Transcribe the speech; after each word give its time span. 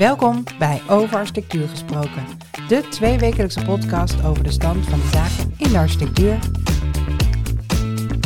Welkom 0.00 0.42
bij 0.58 0.82
Over 0.88 1.16
Architectuur 1.16 1.68
Gesproken, 1.68 2.26
de 2.68 2.88
tweewekelijkse 2.88 3.64
podcast 3.64 4.24
over 4.24 4.44
de 4.44 4.50
stand 4.50 4.86
van 4.86 4.98
de 5.00 5.08
zaken 5.08 5.54
in 5.58 5.72
de 5.72 5.78
architectuur. 5.78 6.38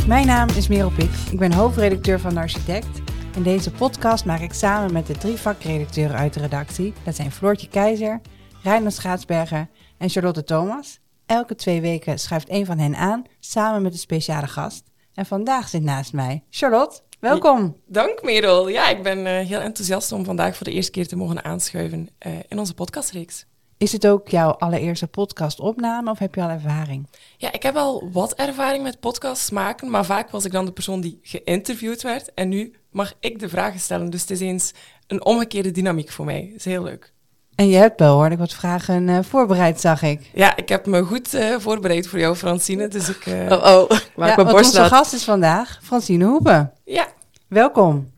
Mijn 0.07 0.27
naam 0.27 0.49
is 0.49 0.69
Merel 0.69 0.91
Pik, 0.91 1.11
ik 1.31 1.39
ben 1.39 1.53
hoofdredacteur 1.53 2.21
van 2.21 2.35
de 2.35 2.41
Architect. 2.41 3.01
In 3.37 3.43
deze 3.43 3.71
podcast 3.71 4.25
maak 4.25 4.41
ik 4.41 4.53
samen 4.53 4.93
met 4.93 5.07
de 5.07 5.19
drie 5.19 5.37
vakredacteuren 5.37 6.17
uit 6.17 6.35
de 6.35 6.41
redactie, 6.41 6.93
dat 7.05 7.17
zijn 7.17 7.33
Floortje 7.33 7.69
Keizer, 7.69 8.21
Reiner 8.63 8.93
Schaatsberger 8.93 9.69
en 9.99 10.09
Charlotte 10.09 10.45
Thomas. 10.45 11.01
Elke 11.27 11.55
twee 11.55 11.81
weken 11.81 12.19
schuift 12.19 12.51
een 12.51 12.67
van 12.67 12.79
hen 12.79 12.97
aan, 12.97 13.25
samen 13.41 13.83
met 13.83 13.93
een 13.93 13.99
speciale 13.99 14.47
gast. 14.47 14.91
En 15.15 15.27
vandaag 15.27 15.69
zit 15.69 15.83
naast 15.83 16.13
mij 16.13 16.45
Charlotte. 16.51 17.03
Welkom. 17.21 17.77
Dank 17.87 18.23
Merel. 18.23 18.69
Ja, 18.69 18.89
ik 18.89 19.03
ben 19.03 19.19
uh, 19.19 19.39
heel 19.39 19.61
enthousiast 19.61 20.13
om 20.13 20.25
vandaag 20.25 20.57
voor 20.57 20.67
de 20.67 20.73
eerste 20.73 20.91
keer 20.91 21.07
te 21.07 21.17
mogen 21.17 21.45
aanschuiven 21.45 22.09
uh, 22.27 22.33
in 22.49 22.59
onze 22.59 22.75
podcastreeks. 22.75 23.47
Is 23.79 23.93
het 23.93 24.07
ook 24.07 24.29
jouw 24.29 24.51
allereerste 24.51 25.07
podcastopname 25.07 26.11
of 26.11 26.19
heb 26.19 26.35
je 26.35 26.43
al 26.43 26.49
ervaring? 26.49 27.09
Ja, 27.37 27.53
ik 27.53 27.63
heb 27.63 27.77
al 27.77 28.11
wat 28.13 28.35
ervaring 28.35 28.83
met 28.83 29.01
podcasts 29.01 29.51
maken, 29.51 29.91
maar 29.91 30.05
vaak 30.05 30.31
was 30.31 30.45
ik 30.45 30.53
dan 30.53 30.65
de 30.65 30.73
persoon 30.73 31.01
die 31.01 31.19
geïnterviewd 31.23 32.03
werd. 32.03 32.35
En 32.35 32.49
nu 32.49 32.75
mag 32.91 33.15
ik 33.21 33.39
de 33.39 33.49
vragen 33.49 33.81
stellen. 33.81 34.11
Dus 34.11 34.21
het 34.21 34.31
is 34.31 34.41
eens 34.41 34.73
een 35.07 35.25
omgekeerde 35.25 35.71
dynamiek 35.71 36.11
voor 36.11 36.25
mij. 36.25 36.47
Dat 36.47 36.57
is 36.57 36.65
heel 36.65 36.83
leuk. 36.83 37.14
En 37.55 37.69
je 37.69 37.77
hebt 37.77 38.01
wel 38.01 38.15
hoor, 38.15 38.31
ik 38.31 38.39
wat 38.39 38.53
vragen 38.53 39.09
uh, 39.09 39.19
voorbereid, 39.23 39.81
zag 39.81 40.03
ik. 40.03 40.31
Ja, 40.35 40.57
ik 40.57 40.69
heb 40.69 40.87
me 40.87 41.03
goed 41.03 41.35
uh, 41.35 41.59
voorbereid 41.59 42.07
voor 42.07 42.19
jou, 42.19 42.37
Francine. 42.37 42.89
Dus 42.89 43.09
ik. 43.09 43.27
Uh... 43.27 43.51
Oh, 43.51 43.65
oh, 43.65 43.91
maak 44.17 44.29
ja, 44.29 44.43
mijn 44.43 44.57
borst 44.57 44.79
Onze 44.79 44.85
gast 44.85 45.13
is 45.13 45.25
vandaag 45.25 45.79
Francine 45.83 46.25
Hoepen. 46.25 46.73
Ja. 46.85 47.09
Welkom. 47.49 48.13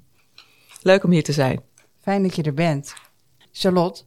Leuk 0.82 1.04
om 1.04 1.10
hier 1.10 1.22
te 1.22 1.32
zijn. 1.32 1.60
Fijn 2.00 2.22
dat 2.22 2.36
je 2.36 2.42
er 2.42 2.54
bent. 2.54 2.94
Charlotte, 3.52 4.02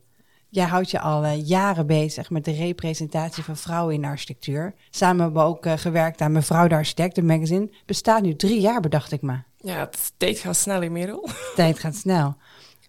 jij 0.49 0.65
houdt 0.65 0.91
je 0.91 0.99
al 0.99 1.25
jaren 1.25 1.87
bezig 1.87 2.29
met 2.29 2.45
de 2.45 2.53
representatie 2.53 3.43
van 3.43 3.57
vrouwen 3.57 3.93
in 3.93 4.01
de 4.01 4.07
architectuur. 4.07 4.73
Samen 4.89 5.23
hebben 5.23 5.41
we 5.41 5.47
ook 5.47 5.79
gewerkt 5.79 6.21
aan 6.21 6.31
Mevrouw 6.31 6.67
de 6.67 6.75
Architect, 6.75 7.15
de 7.15 7.23
magazine. 7.23 7.69
Bestaat 7.85 8.21
nu 8.21 8.35
drie 8.35 8.59
jaar, 8.59 8.79
bedacht 8.79 9.11
ik 9.11 9.21
me. 9.21 9.37
Ja, 9.57 9.79
het 9.79 10.11
tijd 10.17 10.39
gaat 10.39 10.55
snel, 10.55 10.81
inmiddels. 10.81 11.31
Tijd 11.55 11.79
gaat 11.79 11.95
snel. 11.95 12.35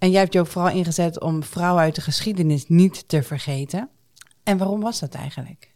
En 0.00 0.10
jij 0.10 0.20
hebt 0.20 0.32
je 0.32 0.40
ook 0.40 0.46
vooral 0.46 0.70
ingezet 0.70 1.20
om 1.20 1.42
vrouwen 1.42 1.82
uit 1.82 1.94
de 1.94 2.00
geschiedenis 2.00 2.68
niet 2.68 3.08
te 3.08 3.22
vergeten. 3.22 3.88
En 4.42 4.58
waarom 4.58 4.80
was 4.80 5.00
dat 5.00 5.14
eigenlijk? 5.14 5.72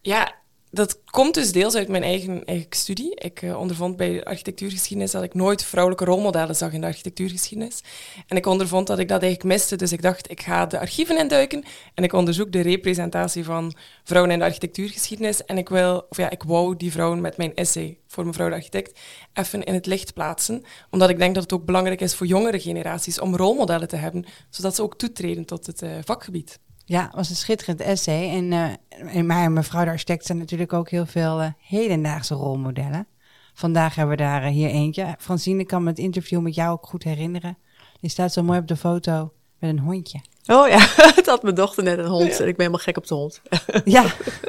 Ja, 0.00 0.34
dat 0.70 1.00
komt 1.04 1.34
dus 1.34 1.52
deels 1.52 1.74
uit 1.74 1.88
mijn 1.88 2.02
eigen, 2.02 2.44
studie. 2.70 3.14
Ik 3.14 3.42
uh, 3.42 3.58
ondervond 3.58 3.96
bij 3.96 4.12
de 4.12 4.24
architectuurgeschiedenis 4.24 5.10
dat 5.10 5.22
ik 5.22 5.34
nooit 5.34 5.64
vrouwelijke 5.64 6.04
rolmodellen 6.04 6.56
zag 6.56 6.72
in 6.72 6.80
de 6.80 6.86
architectuurgeschiedenis. 6.86 7.82
En 8.26 8.36
ik 8.36 8.46
ondervond 8.46 8.86
dat 8.86 8.98
ik 8.98 9.08
dat 9.08 9.22
eigenlijk 9.22 9.54
miste, 9.54 9.76
dus 9.76 9.92
ik 9.92 10.02
dacht, 10.02 10.30
ik 10.30 10.40
ga 10.40 10.66
de 10.66 10.78
archieven 10.78 11.18
induiken 11.18 11.64
en 11.94 12.04
ik 12.04 12.12
onderzoek 12.12 12.52
de 12.52 12.60
representatie 12.60 13.44
van 13.44 13.74
vrouwen 14.04 14.32
in 14.32 14.38
de 14.38 14.44
architectuurgeschiedenis. 14.44 15.44
En 15.44 15.58
ik 15.58 15.68
wil, 15.68 16.06
of 16.08 16.16
ja, 16.16 16.30
ik 16.30 16.42
wou 16.42 16.76
die 16.76 16.92
vrouwen 16.92 17.20
met 17.20 17.36
mijn 17.36 17.54
essay 17.54 17.98
voor 18.06 18.26
mevrouw 18.26 18.48
de 18.48 18.54
architect 18.54 18.98
even 19.32 19.64
in 19.64 19.74
het 19.74 19.86
licht 19.86 20.14
plaatsen, 20.14 20.64
omdat 20.90 21.10
ik 21.10 21.18
denk 21.18 21.34
dat 21.34 21.42
het 21.42 21.52
ook 21.52 21.64
belangrijk 21.64 22.00
is 22.00 22.14
voor 22.14 22.26
jongere 22.26 22.60
generaties 22.60 23.20
om 23.20 23.36
rolmodellen 23.36 23.88
te 23.88 23.96
hebben, 23.96 24.24
zodat 24.50 24.74
ze 24.74 24.82
ook 24.82 24.98
toetreden 24.98 25.44
tot 25.44 25.66
het 25.66 25.82
uh, 25.82 25.90
vakgebied. 26.04 26.58
Ja, 26.88 27.10
was 27.14 27.30
een 27.30 27.36
schitterend 27.36 27.80
essay. 27.80 28.30
En, 28.30 28.52
uh, 28.52 29.16
en 29.16 29.26
maar 29.26 29.52
mevrouw 29.52 29.84
de 29.84 29.90
architect 29.90 30.26
zijn 30.26 30.38
natuurlijk 30.38 30.72
ook 30.72 30.90
heel 30.90 31.06
veel 31.06 31.40
uh, 31.40 31.48
hedendaagse 31.58 32.34
rolmodellen. 32.34 33.06
Vandaag 33.54 33.94
hebben 33.94 34.16
we 34.16 34.22
daar 34.22 34.42
uh, 34.42 34.48
hier 34.48 34.68
eentje. 34.68 35.14
Francine 35.18 35.64
kan 35.64 35.82
me 35.82 35.88
het 35.88 35.98
interview 35.98 36.40
met 36.40 36.54
jou 36.54 36.72
ook 36.72 36.86
goed 36.86 37.04
herinneren. 37.04 37.58
Die 38.00 38.10
staat 38.10 38.32
zo 38.32 38.42
mooi 38.42 38.58
op 38.58 38.66
de 38.66 38.76
foto 38.76 39.32
met 39.58 39.70
een 39.70 39.78
hondje. 39.78 40.20
Oh 40.46 40.68
ja, 40.68 40.78
het 41.16 41.26
had 41.26 41.42
mijn 41.42 41.54
dochter 41.54 41.82
net 41.84 41.98
een 41.98 42.06
hond 42.06 42.36
ja. 42.36 42.38
en 42.38 42.48
ik 42.48 42.56
ben 42.56 42.66
helemaal 42.66 42.78
gek 42.78 42.96
op 42.96 43.06
de 43.06 43.14
hond. 43.14 43.40
ja, 43.84 44.04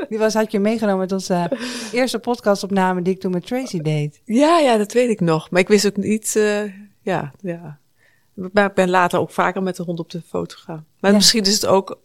die 0.10 0.18
was, 0.18 0.34
had 0.34 0.52
je 0.52 0.60
meegenomen 0.60 1.00
met 1.00 1.12
onze 1.12 1.52
eerste 1.92 2.20
podcastopname 2.20 3.02
die 3.02 3.14
ik 3.14 3.20
toen 3.20 3.32
met 3.32 3.46
Tracy 3.46 3.82
deed. 3.82 4.22
Ja, 4.26 4.60
ja, 4.60 4.78
dat 4.78 4.94
weet 4.94 5.10
ik 5.10 5.20
nog. 5.20 5.50
Maar 5.50 5.62
ik 5.62 5.68
wist 5.68 5.88
ook 5.88 5.98
niet, 5.98 6.34
ja, 7.02 7.32
ja. 7.42 7.80
Maar 8.34 8.66
ik 8.66 8.74
ben 8.74 8.90
later 8.90 9.20
ook 9.20 9.32
vaker 9.32 9.64
met 9.64 9.76
de 9.76 9.84
hond 9.84 10.00
op 10.00 10.10
de 10.10 10.22
foto 10.22 10.56
gegaan. 10.56 10.86
Maar 11.00 11.12
ja. 11.12 11.18
misschien 11.18 11.44
is 11.44 11.54
het 11.54 11.66
ook 11.66 12.00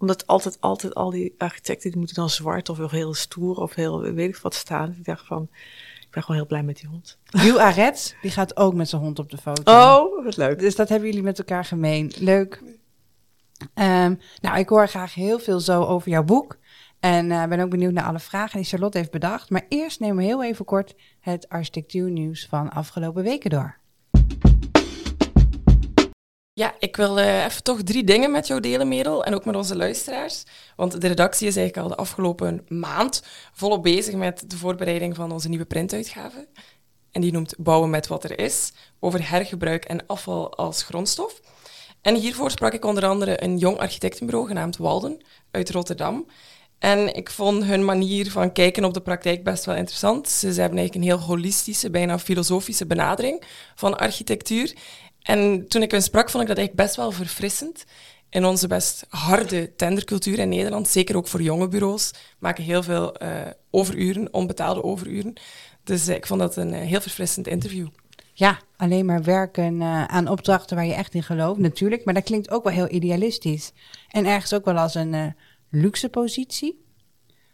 omdat 0.00 0.26
altijd, 0.26 0.60
altijd 0.60 0.94
al 0.94 1.10
die 1.10 1.34
architecten, 1.38 1.90
die 1.90 1.98
moeten 1.98 2.16
dan 2.16 2.30
zwart 2.30 2.68
of 2.68 2.90
heel 2.90 3.14
stoer 3.14 3.56
of 3.56 3.74
heel 3.74 4.00
weet 4.00 4.28
ik 4.28 4.36
wat 4.36 4.54
staan. 4.54 4.94
Ik 4.98 5.04
dacht 5.04 5.26
van, 5.26 5.48
ik 6.00 6.08
ben 6.10 6.22
gewoon 6.22 6.40
heel 6.40 6.48
blij 6.48 6.62
met 6.62 6.76
die 6.76 6.88
hond. 6.88 7.18
Jules 7.24 7.58
Arets, 7.58 8.14
die 8.22 8.30
gaat 8.30 8.56
ook 8.56 8.74
met 8.74 8.88
zijn 8.88 9.02
hond 9.02 9.18
op 9.18 9.30
de 9.30 9.36
foto. 9.36 9.72
Oh, 9.72 10.24
wat 10.24 10.36
leuk. 10.36 10.58
Dus 10.58 10.76
dat 10.76 10.88
hebben 10.88 11.08
jullie 11.08 11.24
met 11.24 11.38
elkaar 11.38 11.64
gemeen. 11.64 12.12
Leuk. 12.18 12.62
Um, 13.74 14.18
nou, 14.40 14.58
ik 14.58 14.68
hoor 14.68 14.88
graag 14.88 15.14
heel 15.14 15.38
veel 15.38 15.60
zo 15.60 15.84
over 15.84 16.10
jouw 16.10 16.24
boek. 16.24 16.58
En 17.00 17.30
uh, 17.30 17.46
ben 17.46 17.60
ook 17.60 17.70
benieuwd 17.70 17.92
naar 17.92 18.04
alle 18.04 18.18
vragen 18.18 18.56
die 18.58 18.68
Charlotte 18.68 18.98
heeft 18.98 19.10
bedacht. 19.10 19.50
Maar 19.50 19.66
eerst 19.68 20.00
nemen 20.00 20.16
we 20.16 20.22
heel 20.22 20.44
even 20.44 20.64
kort 20.64 20.94
het 21.20 21.48
architectuurnieuws 21.48 22.46
van 22.46 22.70
afgelopen 22.70 23.22
weken 23.22 23.50
door. 23.50 23.79
Ja, 26.60 26.74
ik 26.78 26.96
wil 26.96 27.18
uh, 27.18 27.44
even 27.44 27.62
toch 27.62 27.82
drie 27.82 28.04
dingen 28.04 28.30
met 28.30 28.46
jou 28.46 28.60
delen, 28.60 28.88
Merel, 28.88 29.24
en 29.24 29.34
ook 29.34 29.44
met 29.44 29.56
onze 29.56 29.76
luisteraars. 29.76 30.44
Want 30.76 31.00
de 31.00 31.08
redactie 31.08 31.46
is 31.46 31.56
eigenlijk 31.56 31.86
al 31.86 31.94
de 31.96 32.02
afgelopen 32.02 32.64
maand 32.68 33.22
volop 33.52 33.82
bezig 33.82 34.14
met 34.14 34.50
de 34.50 34.56
voorbereiding 34.56 35.16
van 35.16 35.32
onze 35.32 35.48
nieuwe 35.48 35.64
printuitgave. 35.64 36.48
En 37.10 37.20
die 37.20 37.32
noemt 37.32 37.54
Bouwen 37.58 37.90
met 37.90 38.06
wat 38.06 38.24
er 38.24 38.38
is, 38.38 38.72
over 38.98 39.30
hergebruik 39.30 39.84
en 39.84 40.06
afval 40.06 40.56
als 40.56 40.82
grondstof. 40.82 41.40
En 42.02 42.14
hiervoor 42.14 42.50
sprak 42.50 42.72
ik 42.72 42.84
onder 42.84 43.06
andere 43.06 43.42
een 43.42 43.58
jong 43.58 43.78
architectenbureau 43.78 44.46
genaamd 44.46 44.76
Walden 44.76 45.20
uit 45.50 45.70
Rotterdam. 45.70 46.26
En 46.78 47.14
ik 47.14 47.30
vond 47.30 47.64
hun 47.64 47.84
manier 47.84 48.30
van 48.30 48.52
kijken 48.52 48.84
op 48.84 48.94
de 48.94 49.00
praktijk 49.00 49.44
best 49.44 49.64
wel 49.64 49.74
interessant. 49.74 50.28
Ze 50.28 50.46
hebben 50.46 50.78
eigenlijk 50.78 50.94
een 50.94 51.02
heel 51.02 51.26
holistische, 51.26 51.90
bijna 51.90 52.18
filosofische 52.18 52.86
benadering 52.86 53.42
van 53.74 53.98
architectuur. 53.98 54.74
En 55.22 55.68
toen 55.68 55.82
ik 55.82 55.90
hun 55.90 56.02
sprak, 56.02 56.30
vond 56.30 56.42
ik 56.42 56.48
dat 56.48 56.58
eigenlijk 56.58 56.86
best 56.86 56.96
wel 56.96 57.12
verfrissend. 57.12 57.84
In 58.30 58.44
onze 58.44 58.66
best 58.66 59.06
harde 59.08 59.74
tendercultuur 59.76 60.38
in 60.38 60.48
Nederland, 60.48 60.88
zeker 60.88 61.16
ook 61.16 61.28
voor 61.28 61.42
jonge 61.42 61.68
bureaus, 61.68 62.10
maken 62.38 62.64
heel 62.64 62.82
veel 62.82 63.22
uh, 63.22 63.28
overuren, 63.70 64.34
onbetaalde 64.34 64.82
overuren. 64.82 65.32
Dus 65.84 66.08
uh, 66.08 66.14
ik 66.14 66.26
vond 66.26 66.40
dat 66.40 66.56
een 66.56 66.72
uh, 66.72 66.80
heel 66.80 67.00
verfrissend 67.00 67.46
interview. 67.46 67.88
Ja, 68.32 68.58
alleen 68.76 69.06
maar 69.06 69.22
werken 69.22 69.82
aan 70.08 70.28
opdrachten 70.28 70.76
waar 70.76 70.86
je 70.86 70.94
echt 70.94 71.14
in 71.14 71.22
gelooft, 71.22 71.60
natuurlijk. 71.60 72.04
Maar 72.04 72.14
dat 72.14 72.22
klinkt 72.22 72.50
ook 72.50 72.64
wel 72.64 72.72
heel 72.72 72.90
idealistisch. 72.90 73.72
En 74.08 74.26
ergens 74.26 74.54
ook 74.54 74.64
wel 74.64 74.76
als 74.76 74.94
een 74.94 75.34
luxe 75.70 76.08
positie. 76.08 76.84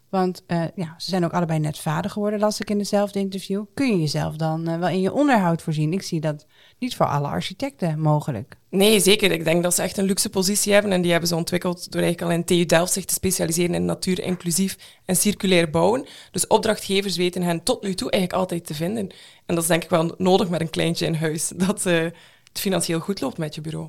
Want 0.09 0.43
ja, 0.75 0.95
ze 0.99 1.11
zijn 1.11 1.25
ook 1.25 1.33
allebei 1.33 1.59
net 1.59 1.79
vader 1.79 2.11
geworden, 2.11 2.41
las 2.41 2.61
ik 2.61 2.71
in 2.71 2.79
dezelfde 2.79 3.19
interview. 3.19 3.65
Kun 3.75 3.87
je 3.87 4.01
jezelf 4.01 4.37
dan 4.37 4.79
wel 4.79 4.89
in 4.89 5.01
je 5.01 5.13
onderhoud 5.13 5.63
voorzien? 5.63 5.93
Ik 5.93 6.03
zie 6.03 6.21
dat 6.21 6.47
niet 6.79 6.97
voor 6.97 7.07
alle 7.07 7.27
architecten 7.27 8.01
mogelijk. 8.01 8.57
Nee, 8.71 9.01
zeker. 9.01 9.31
Ik 9.31 9.45
denk 9.45 9.63
dat 9.63 9.75
ze 9.75 9.83
echt 9.83 9.97
een 9.97 10.05
luxe 10.05 10.31
positie 10.31 10.73
hebben 10.73 10.93
en 10.93 11.03
die 11.03 11.11
hebben 11.11 11.29
ze 11.29 11.37
ontwikkeld 11.37 11.93
door 11.93 12.03
eigenlijk 12.03 12.33
al 12.33 12.39
in 12.39 12.45
TU 12.45 12.67
Delft 12.67 12.93
zich 12.93 13.05
te 13.05 13.15
specialiseren 13.15 13.75
in 13.75 13.85
natuur, 13.85 14.21
inclusief 14.21 14.77
en 15.05 15.17
circulair 15.17 15.71
bouwen. 15.71 16.07
Dus 16.31 16.47
opdrachtgevers 16.47 17.17
weten 17.17 17.43
hen 17.43 17.63
tot 17.63 17.83
nu 17.83 17.95
toe 17.95 18.11
eigenlijk 18.11 18.43
altijd 18.43 18.67
te 18.67 18.75
vinden. 18.75 19.09
En 19.47 19.55
dat 19.55 19.63
is 19.63 19.69
denk 19.69 19.85
ik 19.85 19.91
wel 19.91 20.15
nodig 20.19 20.49
met 20.49 20.61
een 20.61 20.71
kleintje 20.71 21.07
in 21.07 21.15
huis, 21.15 21.53
dat 21.67 21.87
uh, 21.87 22.03
het 22.49 22.61
financieel 22.61 23.01
goed 23.01 23.21
loopt 23.21 23.39
met 23.39 23.55
je 23.55 23.61
bureau. 23.61 23.89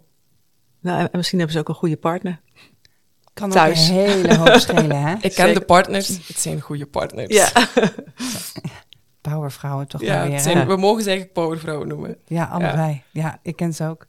Nou, 0.81 0.99
en 0.99 1.09
misschien 1.11 1.37
hebben 1.37 1.55
ze 1.55 1.61
ook 1.61 1.69
een 1.69 1.75
goede 1.75 1.97
partner. 1.97 2.41
Kan 3.37 3.49
Thuis. 3.49 3.89
ook 3.89 3.95
een 3.95 4.03
hele 4.03 4.35
hoop 4.35 4.53
schelen, 4.67 5.01
hè? 5.01 5.13
Ik 5.13 5.19
ken 5.21 5.31
Zeker. 5.31 5.53
de 5.53 5.61
partners, 5.61 6.07
het 6.07 6.39
zijn 6.39 6.61
goede 6.61 6.85
partners. 6.85 7.35
Ja. 7.35 7.49
powervrouwen 9.21 9.87
toch 9.87 10.01
ja, 10.01 10.27
weer. 10.27 10.39
Zijn, 10.39 10.67
we 10.67 10.75
mogen 10.77 11.03
ze 11.03 11.09
eigenlijk 11.09 11.39
powervrouwen 11.39 11.87
noemen. 11.87 12.17
Ja, 12.25 12.45
allebei. 12.45 12.91
Ja, 13.11 13.21
ja 13.21 13.39
ik 13.41 13.55
ken 13.55 13.73
ze 13.73 13.83
ook. 13.83 14.07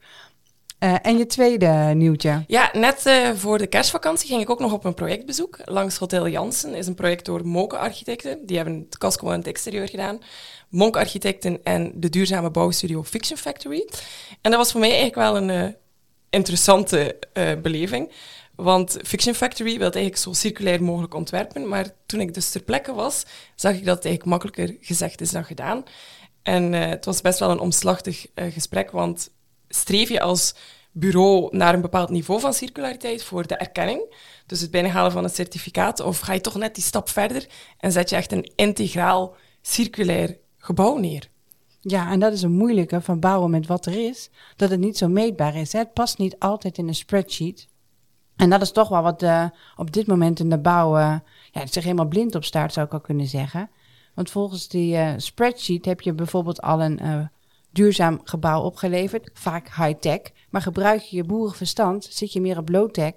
Uh, 0.84 0.94
en 1.02 1.19
je 1.19 1.26
tweede 1.26 1.92
nieuwtje? 1.94 2.44
Ja, 2.46 2.70
net 2.72 3.06
uh, 3.06 3.30
voor 3.30 3.58
de 3.58 3.66
kerstvakantie 3.66 4.28
ging 4.28 4.42
ik 4.42 4.50
ook 4.50 4.58
nog 4.58 4.72
op 4.72 4.84
een 4.84 4.94
projectbezoek. 4.94 5.58
Langs 5.64 5.96
Hotel 5.96 6.28
Jansen 6.28 6.75
is 6.75 6.86
een 6.86 6.94
project 6.94 7.25
door 7.25 7.46
Monke 7.46 7.78
Architecten. 7.78 8.46
Die 8.46 8.56
hebben 8.56 8.75
het 8.75 8.98
casco 8.98 9.30
en 9.30 9.38
het 9.38 9.46
exterieur 9.46 9.88
gedaan. 9.88 10.19
Monke 10.69 10.98
Architecten 10.98 11.60
en 11.64 11.92
de 11.94 12.08
duurzame 12.08 12.50
bouwstudio 12.50 13.04
Fiction 13.04 13.38
Factory. 13.38 13.88
En 14.40 14.50
dat 14.50 14.60
was 14.60 14.70
voor 14.70 14.80
mij 14.80 14.88
eigenlijk 14.88 15.19
wel 15.19 15.36
een 15.36 15.48
uh, 15.48 15.72
interessante 16.30 17.19
beleving. 17.62 18.12
Want 18.62 18.96
Fiction 19.02 19.34
Factory 19.34 19.72
wil 19.72 19.90
eigenlijk 19.90 20.16
zo 20.16 20.32
circulair 20.32 20.82
mogelijk 20.82 21.14
ontwerpen. 21.14 21.69
Maar 21.69 21.90
toen 22.06 22.20
ik 22.20 22.34
dus 22.34 22.50
ter 22.50 22.62
plekke 22.62 22.93
was, 22.93 23.25
zag 23.55 23.72
ik 23.72 23.84
dat 23.84 23.96
het 23.96 24.05
eigenlijk 24.05 24.25
makkelijker 24.25 24.76
gezegd 24.81 25.20
is 25.20 25.31
dan 25.31 25.44
gedaan. 25.44 25.82
En 26.43 26.72
uh, 26.72 26.87
het 26.87 27.05
was 27.05 27.20
best 27.20 27.38
wel 27.38 27.50
een 27.50 27.58
omslachtig 27.58 28.26
uh, 28.34 28.52
gesprek, 28.52 28.90
want 28.90 29.31
streef 29.69 30.08
je 30.08 30.20
als 30.20 30.55
bureau 30.93 31.56
naar 31.56 31.75
een 31.75 31.81
bepaald 31.81 32.10
niveau 32.10 32.40
van 32.40 32.55
circulariteit 32.55 33.22
voor 33.22 33.46
de 33.46 33.56
erkenning, 33.56 34.14
dus 34.46 34.61
het 34.61 34.70
binnenhalen 34.70 35.12
van 35.12 35.25
een 35.25 35.31
certificaat, 35.31 36.00
of 36.00 36.19
ga 36.19 36.32
je 36.32 36.40
toch 36.40 36.54
net 36.54 36.75
die 36.75 36.84
stap 36.84 37.08
verder 37.08 37.46
en 37.78 37.93
zet 37.93 38.11
je 38.11 38.16
echt 38.16 38.32
een 38.32 38.52
integraal 38.54 39.37
circulair 39.62 40.37
gebouw 40.56 40.96
neer? 40.96 41.28
Ja, 41.81 42.11
en 42.11 42.20
dat 42.20 42.32
is 42.32 42.43
een 42.43 42.56
moeilijke 42.56 43.00
van 43.00 43.20
bouwen 43.20 43.50
met 43.50 43.66
wat 43.66 43.87
er 43.87 44.08
is, 44.08 44.31
dat 44.56 44.70
het 44.70 44.81
niet 44.81 44.99
zo 44.99 45.08
meetbaar 45.08 45.56
is. 45.56 45.72
Het 45.72 45.93
past 45.93 46.19
niet 46.19 46.38
altijd 46.38 46.78
in 46.78 46.88
een 46.88 46.94
spreadsheet. 46.94 47.69
En 48.38 48.50
dat 48.50 48.62
is 48.62 48.73
toch 48.73 48.88
wel 48.88 49.02
wat 49.02 49.23
uh, 49.23 49.44
op 49.76 49.93
dit 49.93 50.06
moment 50.06 50.40
in 50.40 50.49
de 50.49 50.58
bouw 50.58 50.99
uh, 50.99 51.17
ja, 51.50 51.67
zich 51.67 51.85
helemaal 51.85 52.06
blind 52.06 52.35
op 52.35 52.44
staat, 52.44 52.73
zou 52.73 52.87
ik 52.87 52.93
al 52.93 53.00
kunnen 53.00 53.26
zeggen. 53.26 53.70
Want 54.14 54.31
volgens 54.31 54.69
die 54.69 54.96
uh, 54.96 55.12
spreadsheet 55.17 55.85
heb 55.85 56.00
je 56.00 56.12
bijvoorbeeld 56.12 56.61
al 56.62 56.82
een 56.82 57.29
duurzaam 57.70 58.20
gebouw 58.25 58.62
opgeleverd, 58.62 59.31
vaak 59.32 59.69
high-tech. 59.76 60.20
Maar 60.50 60.62
gebruik 60.62 61.00
je 61.00 61.17
je 61.17 61.25
boerenverstand, 61.25 62.05
zit 62.11 62.32
je 62.32 62.40
meer 62.40 62.58
op 62.58 62.69
low-tech, 62.69 63.12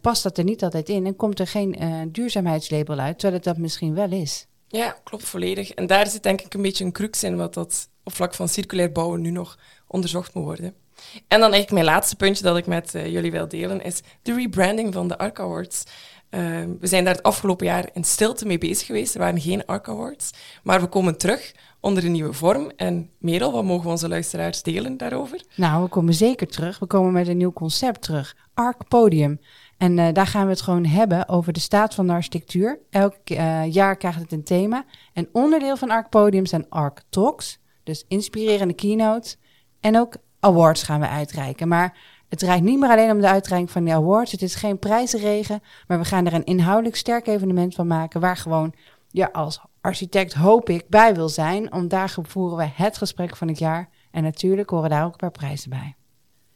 past 0.00 0.22
dat 0.22 0.38
er 0.38 0.44
niet 0.44 0.62
altijd 0.62 0.88
in 0.88 1.06
en 1.06 1.16
komt 1.16 1.40
er 1.40 1.46
geen 1.46 2.08
duurzaamheidslabel 2.12 2.98
uit, 2.98 3.18
terwijl 3.18 3.34
het 3.34 3.44
dat 3.44 3.58
misschien 3.58 3.94
wel 3.94 4.10
is. 4.10 4.46
Ja, 4.68 4.96
klopt 5.04 5.24
volledig. 5.24 5.70
En 5.70 5.86
daar 5.86 6.06
zit 6.06 6.22
denk 6.22 6.40
ik 6.40 6.54
een 6.54 6.62
beetje 6.62 6.84
een 6.84 6.92
crux 6.92 7.22
in, 7.22 7.36
wat 7.36 7.54
dat 7.54 7.88
op 8.04 8.12
vlak 8.12 8.34
van 8.34 8.48
circulair 8.48 8.92
bouwen 8.92 9.20
nu 9.20 9.30
nog 9.30 9.58
onderzocht 9.86 10.34
moet 10.34 10.44
worden. 10.44 10.74
En 11.14 11.40
dan 11.40 11.52
eigenlijk 11.52 11.70
mijn 11.70 11.84
laatste 11.84 12.16
puntje 12.16 12.44
dat 12.44 12.56
ik 12.56 12.66
met 12.66 12.94
uh, 12.94 13.06
jullie 13.06 13.30
wil 13.30 13.48
delen, 13.48 13.82
is 13.82 14.02
de 14.22 14.34
rebranding 14.34 14.94
van 14.94 15.08
de 15.08 15.18
ARC 15.18 15.40
Awards. 15.40 15.84
Uh, 16.30 16.40
we 16.80 16.86
zijn 16.86 17.04
daar 17.04 17.14
het 17.14 17.22
afgelopen 17.22 17.66
jaar 17.66 17.88
in 17.92 18.04
stilte 18.04 18.46
mee 18.46 18.58
bezig 18.58 18.86
geweest. 18.86 19.14
Er 19.14 19.20
waren 19.20 19.40
geen 19.40 19.66
ARC 19.66 19.88
Awards. 19.88 20.30
Maar 20.62 20.80
we 20.80 20.86
komen 20.86 21.18
terug 21.18 21.54
onder 21.80 22.04
een 22.04 22.12
nieuwe 22.12 22.32
vorm. 22.32 22.70
En 22.76 23.10
Merel, 23.18 23.52
wat 23.52 23.64
mogen 23.64 23.84
we 23.84 23.90
onze 23.90 24.08
luisteraars 24.08 24.62
delen 24.62 24.96
daarover? 24.96 25.44
Nou, 25.56 25.82
we 25.82 25.88
komen 25.88 26.14
zeker 26.14 26.46
terug. 26.46 26.78
We 26.78 26.86
komen 26.86 27.12
met 27.12 27.28
een 27.28 27.36
nieuw 27.36 27.52
concept 27.52 28.02
terug. 28.02 28.36
ARC 28.54 28.88
Podium. 28.88 29.40
En 29.78 29.96
uh, 29.96 30.08
daar 30.12 30.26
gaan 30.26 30.44
we 30.44 30.50
het 30.50 30.60
gewoon 30.60 30.84
hebben 30.84 31.28
over 31.28 31.52
de 31.52 31.60
staat 31.60 31.94
van 31.94 32.06
de 32.06 32.12
architectuur. 32.12 32.80
Elk 32.90 33.16
uh, 33.24 33.72
jaar 33.72 33.96
krijgt 33.96 34.18
het 34.18 34.32
een 34.32 34.44
thema. 34.44 34.84
En 35.12 35.28
onderdeel 35.32 35.76
van 35.76 35.90
ARC 35.90 36.08
Podium 36.08 36.46
zijn 36.46 36.68
ARC 36.68 37.02
Talks. 37.08 37.58
Dus 37.84 38.04
inspirerende 38.08 38.74
keynotes. 38.74 39.36
En 39.80 39.98
ook 39.98 40.16
awards 40.40 40.82
gaan 40.82 41.00
we 41.00 41.08
uitreiken. 41.08 41.68
Maar 41.68 41.98
het 42.28 42.38
draait 42.38 42.62
niet 42.62 42.78
meer 42.78 42.90
alleen 42.90 43.10
om 43.10 43.20
de 43.20 43.28
uitreiking 43.28 43.70
van 43.70 43.84
die 43.84 43.94
awards. 43.94 44.32
Het 44.32 44.42
is 44.42 44.54
geen 44.54 44.78
prijzenregen. 44.78 45.62
Maar 45.86 45.98
we 45.98 46.04
gaan 46.04 46.26
er 46.26 46.34
een 46.34 46.44
inhoudelijk 46.44 46.96
sterk 46.96 47.26
evenement 47.26 47.74
van 47.74 47.86
maken. 47.86 48.20
Waar 48.20 48.36
gewoon 48.36 48.74
ja, 49.08 49.28
als 49.32 49.60
architect 49.80 50.34
hoop 50.34 50.68
ik 50.68 50.88
bij 50.88 51.14
wil 51.14 51.28
zijn. 51.28 51.68
Want 51.68 51.90
daar 51.90 52.14
voeren 52.22 52.56
we 52.56 52.70
het 52.74 52.96
gesprek 52.96 53.36
van 53.36 53.48
het 53.48 53.58
jaar. 53.58 53.88
En 54.10 54.22
natuurlijk 54.22 54.70
horen 54.70 54.90
daar 54.90 55.04
ook 55.04 55.12
een 55.12 55.18
paar 55.18 55.30
prijzen 55.30 55.70
bij. 55.70 55.94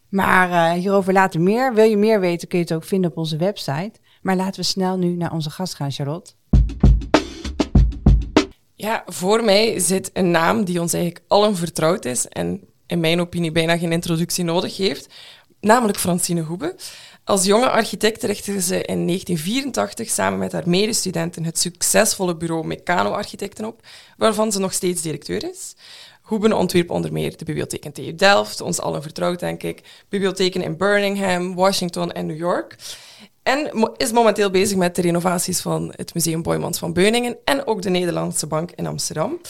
Maar 0.09 0.49
uh, 0.49 0.81
hierover 0.81 1.13
later 1.13 1.41
meer. 1.41 1.75
Wil 1.75 1.85
je 1.85 1.97
meer 1.97 2.21
weten, 2.21 2.49
kun 2.49 2.59
je 2.59 2.65
het 2.65 2.75
ook 2.75 2.85
vinden 2.85 3.11
op 3.11 3.17
onze 3.17 3.37
website. 3.37 3.93
Maar 4.23 4.37
laten 4.37 4.61
we 4.61 4.67
snel 4.67 4.99
nu 4.99 5.17
naar 5.17 5.33
onze 5.33 5.51
gast 5.51 5.75
gaan, 5.75 5.91
Charlotte. 5.91 6.33
Ja, 8.75 9.03
voor 9.07 9.45
mij 9.45 9.79
zit 9.79 10.11
een 10.13 10.31
naam 10.31 10.65
die 10.65 10.81
ons 10.81 10.93
eigenlijk 10.93 11.25
allen 11.29 11.57
vertrouwd 11.57 12.05
is 12.05 12.29
en 12.29 12.61
in 12.87 13.01
mijn 13.01 13.21
opinie 13.21 13.53
bijna 13.53 13.79
geen 13.79 13.93
introductie 13.93 14.45
nodig 14.45 14.77
heeft, 14.77 15.09
namelijk 15.61 15.99
Francine 15.99 16.41
Hoebe. 16.41 16.77
Als 17.25 17.45
jonge 17.45 17.71
architect 17.71 18.23
richtte 18.23 18.61
ze 18.61 18.75
in 18.75 19.07
1984 19.07 20.11
samen 20.11 20.39
met 20.39 20.53
haar 20.53 20.69
medestudenten 20.69 21.45
het 21.45 21.59
succesvolle 21.59 22.37
bureau 22.37 22.67
Meccano 22.67 23.11
Architecten 23.11 23.65
op, 23.65 23.81
waarvan 24.17 24.53
ze 24.53 24.59
nog 24.59 24.73
steeds 24.73 25.03
directeur 25.03 25.51
is. 25.51 25.75
Hoeben 26.23 26.53
ontwierp 26.53 26.91
onder 26.91 27.13
meer 27.13 27.37
de 27.37 27.45
bibliotheek 27.45 27.85
in 27.85 27.93
TU 27.93 28.15
Delft, 28.15 28.61
ons 28.61 28.81
allen 28.81 29.03
vertrouwd 29.03 29.41
denk 29.41 29.63
ik, 29.63 29.81
bibliotheken 30.09 30.63
in 30.63 30.77
Birmingham, 30.77 31.55
Washington 31.55 32.13
en 32.13 32.27
New 32.27 32.37
York. 32.37 32.77
En 33.43 33.91
is 33.97 34.13
momenteel 34.13 34.51
bezig 34.51 34.77
met 34.77 34.97
de 34.97 35.03
renovaties 35.03 35.61
van 35.61 35.93
het 35.97 36.15
Museum 36.15 36.43
Boymans 36.43 36.79
van 36.79 36.93
Beuningen 36.93 37.37
en 37.45 37.67
ook 37.67 37.83
de 37.83 37.91
Nederlandse 37.91 38.47
Bank 38.47 38.71
in 38.71 38.87
Amsterdam. 38.87 39.41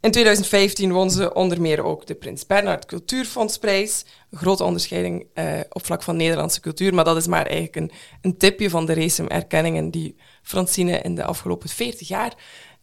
In 0.00 0.10
2015 0.10 0.92
won 0.92 1.10
ze 1.10 1.34
onder 1.34 1.60
meer 1.60 1.84
ook 1.84 2.06
de 2.06 2.14
Prins 2.14 2.46
Bernhard 2.46 2.86
Cultuurfondsprijs. 2.86 4.04
Een 4.30 4.38
grote 4.38 4.64
onderscheiding 4.64 5.26
uh, 5.34 5.60
op 5.68 5.84
vlak 5.84 6.02
van 6.02 6.16
Nederlandse 6.16 6.60
cultuur, 6.60 6.94
maar 6.94 7.04
dat 7.04 7.16
is 7.16 7.26
maar 7.26 7.46
eigenlijk 7.46 7.76
een, 7.76 7.90
een 8.20 8.36
tipje 8.36 8.70
van 8.70 8.86
de 8.86 8.94
race 8.94 9.28
erkenningen 9.28 9.90
die 9.90 10.16
Francine 10.42 11.00
in 11.00 11.14
de 11.14 11.24
afgelopen 11.24 11.68
40 11.68 12.08
jaar 12.08 12.34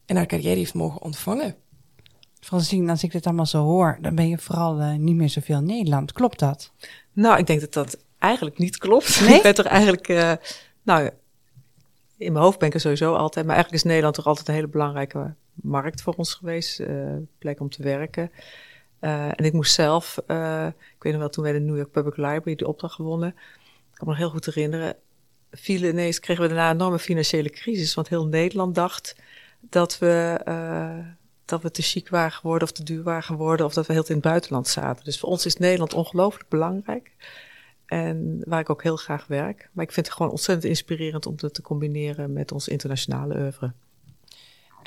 in 0.06 0.16
haar 0.16 0.25
carrière 0.25 0.56
heeft 0.56 0.74
mogen 0.74 1.02
ontvangen. 1.02 1.56
Francine, 2.40 2.92
als 2.92 3.04
ik 3.04 3.12
dit 3.12 3.25
allemaal 3.25 3.46
zo 3.46 3.63
hoor, 3.63 3.98
dan 4.02 4.16
ben 4.16 4.30
je 4.30 4.38
vooral 4.38 4.81
uh, 4.81 4.94
niet 4.94 5.16
meer 5.16 5.30
zoveel 5.30 5.58
in 5.58 5.66
Nederland. 5.66 6.12
Klopt 6.12 6.40
dat? 6.40 6.72
Nou, 7.13 7.38
ik 7.38 7.48
denk 7.48 7.60
dat 7.60 7.74
dat 7.74 7.98
eigenlijk 8.20 8.58
niet 8.58 8.78
klopt. 8.78 9.22
Nee? 9.22 9.36
ik 9.36 9.42
ben 9.42 9.56
toch 9.56 9.66
eigenlijk, 9.66 10.08
uh, 10.08 10.34
nou, 10.84 11.10
in 12.18 12.31
mijn 12.31 12.44
hoofd 12.44 12.60
ben 12.60 12.68
ik 12.68 12.74
er 12.74 12.80
sowieso 12.80 13.13
altijd, 13.13 13.46
maar 13.46 13.56
eigenlijk 13.56 13.84
is 13.84 13.90
Nederland 13.90 14.16
toch 14.16 14.25
altijd 14.25 14.48
een 14.48 14.54
hele 14.54 14.68
belangrijke 14.68 15.36
markt 15.62 16.01
voor 16.01 16.13
ons 16.13 16.33
geweest, 16.33 16.80
uh, 16.80 17.15
plek 17.38 17.59
om 17.59 17.69
te 17.69 17.83
werken. 17.83 18.31
Uh, 19.01 19.25
en 19.25 19.45
ik 19.45 19.54
moest 19.54 19.74
zelf, 19.74 20.18
uh, 20.27 20.68
ik 20.68 21.04
weet 21.04 21.12
nog 21.12 21.21
wel, 21.21 21.30
toen 21.30 21.44
wij 21.44 21.54
de 21.54 21.59
New 21.59 21.75
York 21.75 21.92
Public 21.92 22.18
Library 22.18 22.56
de 22.56 22.68
opdracht 22.68 22.94
gewonnen, 22.94 23.30
ik 23.30 23.94
kan 23.94 24.07
me 24.07 24.13
nog 24.13 24.18
heel 24.18 24.30
goed 24.30 24.45
herinneren, 24.45 24.95
vielen 25.51 25.89
ineens, 25.89 26.19
kregen 26.19 26.44
we 26.44 26.50
daarna 26.50 26.69
een 26.69 26.75
enorme 26.75 27.00
financiële 27.00 27.50
crisis, 27.50 27.94
want 27.94 28.09
heel 28.09 28.27
Nederland 28.27 28.75
dacht 28.75 29.15
dat 29.59 29.98
we, 29.98 30.42
dat 31.45 31.62
we 31.62 31.71
te 31.71 31.81
chic 31.81 32.10
waren 32.10 32.31
geworden 32.31 32.68
of 32.68 32.74
te 32.74 32.83
duur 32.83 33.03
waren 33.03 33.24
geworden 33.24 33.65
of 33.65 33.74
dat 33.74 33.88
we 33.88 33.94
heel 33.94 34.06
in 34.07 34.13
het 34.13 34.24
buitenland 34.24 34.68
zaten. 34.68 35.03
Dus 35.03 35.19
voor 35.19 35.30
ons 35.30 35.45
is 35.45 35.56
Nederland 35.57 35.94
ongelooflijk 35.94 36.50
belangrijk. 36.50 37.12
En 37.86 38.42
waar 38.45 38.60
ik 38.60 38.69
ook 38.69 38.83
heel 38.83 38.95
graag 38.95 39.27
werk. 39.27 39.69
Maar 39.74 39.86
ik 39.86 39.92
vind 39.92 40.06
het 40.06 40.15
gewoon 40.15 40.31
ontzettend 40.31 40.68
inspirerend 40.68 41.25
om 41.25 41.36
het 41.38 41.53
te 41.53 41.62
combineren 41.62 42.33
met 42.33 42.51
ons 42.51 42.68
internationale 42.68 43.36
oeuvre. 43.36 43.74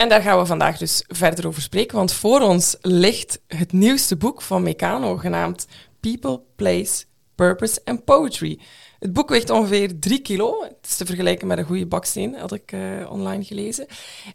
En 0.00 0.08
daar 0.08 0.22
gaan 0.22 0.38
we 0.38 0.46
vandaag 0.46 0.78
dus 0.78 1.04
verder 1.08 1.46
over 1.46 1.62
spreken, 1.62 1.96
want 1.96 2.12
voor 2.12 2.40
ons 2.40 2.76
ligt 2.80 3.40
het 3.46 3.72
nieuwste 3.72 4.16
boek 4.16 4.42
van 4.42 4.62
Meccano, 4.62 5.16
genaamd 5.16 5.66
People, 6.00 6.40
Place, 6.56 7.04
Purpose 7.34 7.80
and 7.84 8.04
Poetry. 8.04 8.58
Het 8.98 9.12
boek 9.12 9.28
weegt 9.28 9.50
ongeveer 9.50 9.98
3 9.98 10.20
kilo. 10.20 10.62
Het 10.62 10.76
is 10.82 10.96
te 10.96 11.06
vergelijken 11.06 11.46
met 11.46 11.58
een 11.58 11.64
goede 11.64 11.86
baksteen, 11.86 12.34
had 12.34 12.52
ik 12.52 12.72
uh, 12.72 13.10
online 13.10 13.44
gelezen. 13.44 13.86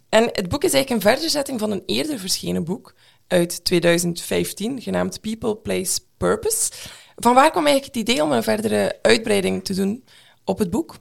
En 0.09 0.23
het 0.23 0.49
boek 0.49 0.63
is 0.63 0.73
eigenlijk 0.73 0.89
een 0.89 1.11
verderzetting 1.11 1.59
van 1.59 1.71
een 1.71 1.83
eerder 1.85 2.19
verschenen 2.19 2.63
boek 2.63 2.95
uit 3.27 3.65
2015, 3.65 4.81
genaamd 4.81 5.21
People, 5.21 5.55
Place, 5.55 5.99
Purpose. 6.17 6.71
Van 7.15 7.33
waar 7.33 7.51
kwam 7.51 7.65
eigenlijk 7.65 7.97
het 7.97 8.09
idee 8.09 8.23
om 8.23 8.31
een 8.31 8.43
verdere 8.43 8.99
uitbreiding 9.01 9.63
te 9.65 9.73
doen 9.73 10.03
op 10.43 10.59
het 10.59 10.69
boek? 10.69 10.95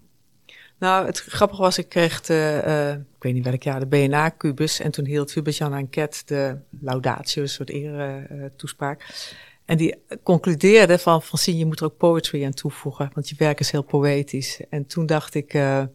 Nou, 0.78 1.06
het 1.06 1.20
grappige 1.20 1.62
was, 1.62 1.78
ik 1.78 1.88
kreeg 1.88 2.20
de, 2.20 2.62
uh, 2.66 2.90
ik 2.90 3.22
weet 3.22 3.34
niet 3.34 3.44
welk 3.44 3.62
jaar, 3.62 3.80
de 3.80 3.86
BNA-kubus. 3.86 4.80
En 4.80 4.90
toen 4.90 5.04
hield 5.04 5.34
Hubert-Jan 5.34 5.72
Anket 5.72 6.22
de 6.26 6.58
laudatio, 6.80 7.42
een 7.42 7.48
soort 7.48 7.70
ere-toespraak. 7.70 9.00
Uh, 9.00 9.06
en 9.64 9.76
die 9.76 9.94
concludeerde 10.22 10.98
van, 10.98 11.22
Francine, 11.22 11.58
je 11.58 11.66
moet 11.66 11.80
er 11.80 11.86
ook 11.86 11.96
poetry 11.96 12.44
aan 12.44 12.52
toevoegen, 12.52 13.10
want 13.14 13.28
je 13.28 13.34
werk 13.38 13.60
is 13.60 13.70
heel 13.70 13.82
poëtisch. 13.82 14.60
En 14.70 14.86
toen 14.86 15.06
dacht 15.06 15.34
ik, 15.34 15.54
uh, 15.54 15.78
en, 15.78 15.92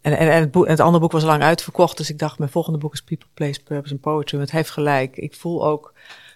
en, 0.00 0.50
het, 0.52 0.80
andere 0.80 0.98
boek 0.98 1.12
was 1.12 1.22
lang 1.22 1.42
uitverkocht, 1.42 1.96
dus 1.96 2.10
ik 2.10 2.18
dacht, 2.18 2.38
mijn 2.38 2.50
volgende 2.50 2.78
boek 2.78 2.92
is 2.92 3.02
People, 3.02 3.28
Place, 3.34 3.62
Purpose 3.62 3.92
and 3.92 4.02
Poetry. 4.02 4.38
Want 4.38 4.50
het 4.50 4.58
heeft 4.58 4.70
gelijk. 4.70 5.16
Ik 5.16 5.34
voel 5.34 5.66
ook 5.66 5.94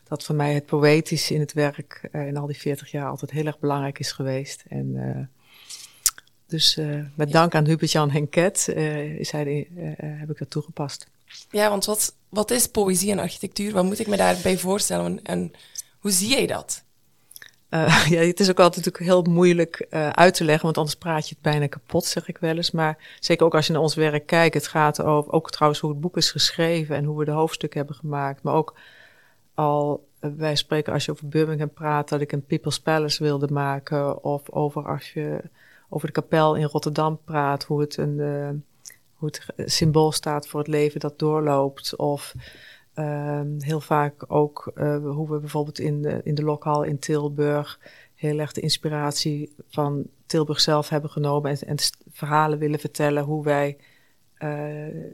dat 0.09 0.25
voor 0.25 0.35
mij 0.35 0.55
het 0.55 0.67
poëtische 0.67 1.35
in 1.35 1.41
het 1.41 1.53
werk 1.53 2.09
uh, 2.13 2.27
in 2.27 2.37
al 2.37 2.47
die 2.47 2.59
40 2.59 2.91
jaar 2.91 3.09
altijd 3.09 3.31
heel 3.31 3.47
erg 3.47 3.59
belangrijk 3.59 3.99
is 3.99 4.13
geweest. 4.13 4.65
En 4.69 4.97
dus 6.53 6.77
uh, 6.77 7.05
met 7.15 7.33
dank 7.33 7.55
aan 7.55 7.67
Hubert-Jan 7.67 8.11
Henket 8.11 8.69
is 9.19 9.31
hij, 9.31 9.69
heb 9.97 10.31
ik 10.31 10.39
dat 10.39 10.51
toegepast. 10.51 11.07
Ja, 11.51 11.69
want 11.69 11.85
wat, 11.85 12.15
wat 12.29 12.51
is 12.51 12.67
poëzie 12.67 13.11
en 13.11 13.19
architectuur? 13.19 13.73
Wat 13.73 13.85
moet 13.85 13.99
ik 13.99 14.07
me 14.07 14.17
daarbij 14.17 14.59
voorstellen 14.59 15.23
en 15.23 15.53
hoe 15.99 16.11
zie 16.11 16.29
jij 16.29 16.47
dat? 16.47 16.85
Uh, 17.71 18.07
ja, 18.15 18.21
het 18.21 18.41
is 18.41 18.51
ook 18.51 18.61
altijd 18.61 18.85
natuurlijk 18.85 19.13
heel 19.13 19.35
moeilijk 19.35 19.87
uh, 19.91 20.09
uit 20.09 20.35
te 20.35 20.45
leggen, 20.45 20.65
want 20.65 20.79
anders 20.79 20.97
praat 20.97 21.29
je 21.29 21.35
het 21.35 21.43
bijna 21.43 21.67
kapot, 21.67 22.05
zeg 22.05 22.29
ik 22.29 22.39
wel 22.39 22.57
eens. 22.57 22.71
Maar 22.71 23.17
zeker 23.21 23.47
ook 23.47 23.55
als 23.55 23.67
je 23.67 23.73
naar 23.73 23.83
ons 23.83 23.95
werk 23.95 24.27
kijkt, 24.27 24.55
het 24.55 24.67
gaat 24.67 25.03
over, 25.03 25.33
ook 25.33 25.51
trouwens 25.51 25.81
hoe 25.81 25.91
het 25.91 26.01
boek 26.01 26.17
is 26.17 26.31
geschreven 26.31 26.97
en 26.97 27.05
hoe 27.05 27.19
we 27.19 27.25
de 27.25 27.31
hoofdstukken 27.31 27.79
hebben 27.79 27.97
gemaakt. 27.97 28.43
Maar 28.43 28.55
ook 28.55 28.75
al, 29.55 30.07
uh, 30.21 30.31
wij 30.37 30.55
spreken 30.55 30.93
als 30.93 31.05
je 31.05 31.11
over 31.13 31.29
Birmingham 31.29 31.73
praat, 31.73 32.09
dat 32.09 32.21
ik 32.21 32.33
een 32.33 32.47
People's 32.47 32.81
Palace 32.81 33.23
wilde 33.23 33.49
maken. 33.53 34.25
Of 34.25 34.51
over 34.51 34.87
als 34.89 35.13
je 35.13 35.41
over 35.93 36.07
de 36.07 36.13
kapel 36.13 36.55
in 36.55 36.65
Rotterdam 36.65 37.19
praat, 37.25 37.65
hoe 37.65 37.81
het 37.81 37.97
een 37.97 38.65
hoe 39.23 39.31
het 39.31 39.71
symbool 39.71 40.13
staat 40.13 40.47
voor 40.47 40.61
het 40.61 40.69
leven 40.69 41.01
dat 41.01 41.19
doorloopt. 41.19 41.97
Of 41.97 42.35
uh, 42.95 43.41
heel 43.59 43.81
vaak 43.81 44.25
ook 44.33 44.73
uh, 44.75 44.97
hoe 44.97 45.31
we 45.31 45.39
bijvoorbeeld 45.39 45.79
in 45.79 46.03
de, 46.03 46.21
in 46.25 46.35
de 46.35 46.43
lokhal 46.43 46.83
in 46.83 46.99
Tilburg 46.99 47.81
heel 48.15 48.39
erg 48.39 48.53
de 48.53 48.61
inspiratie 48.61 49.55
van 49.69 50.07
Tilburg 50.27 50.61
zelf 50.61 50.89
hebben 50.89 51.11
genomen 51.11 51.51
en, 51.51 51.69
en 51.69 51.77
verhalen 52.11 52.59
willen 52.59 52.79
vertellen 52.79 53.25
hoe 53.25 53.45
wij 53.45 53.79
uh, 54.39 55.11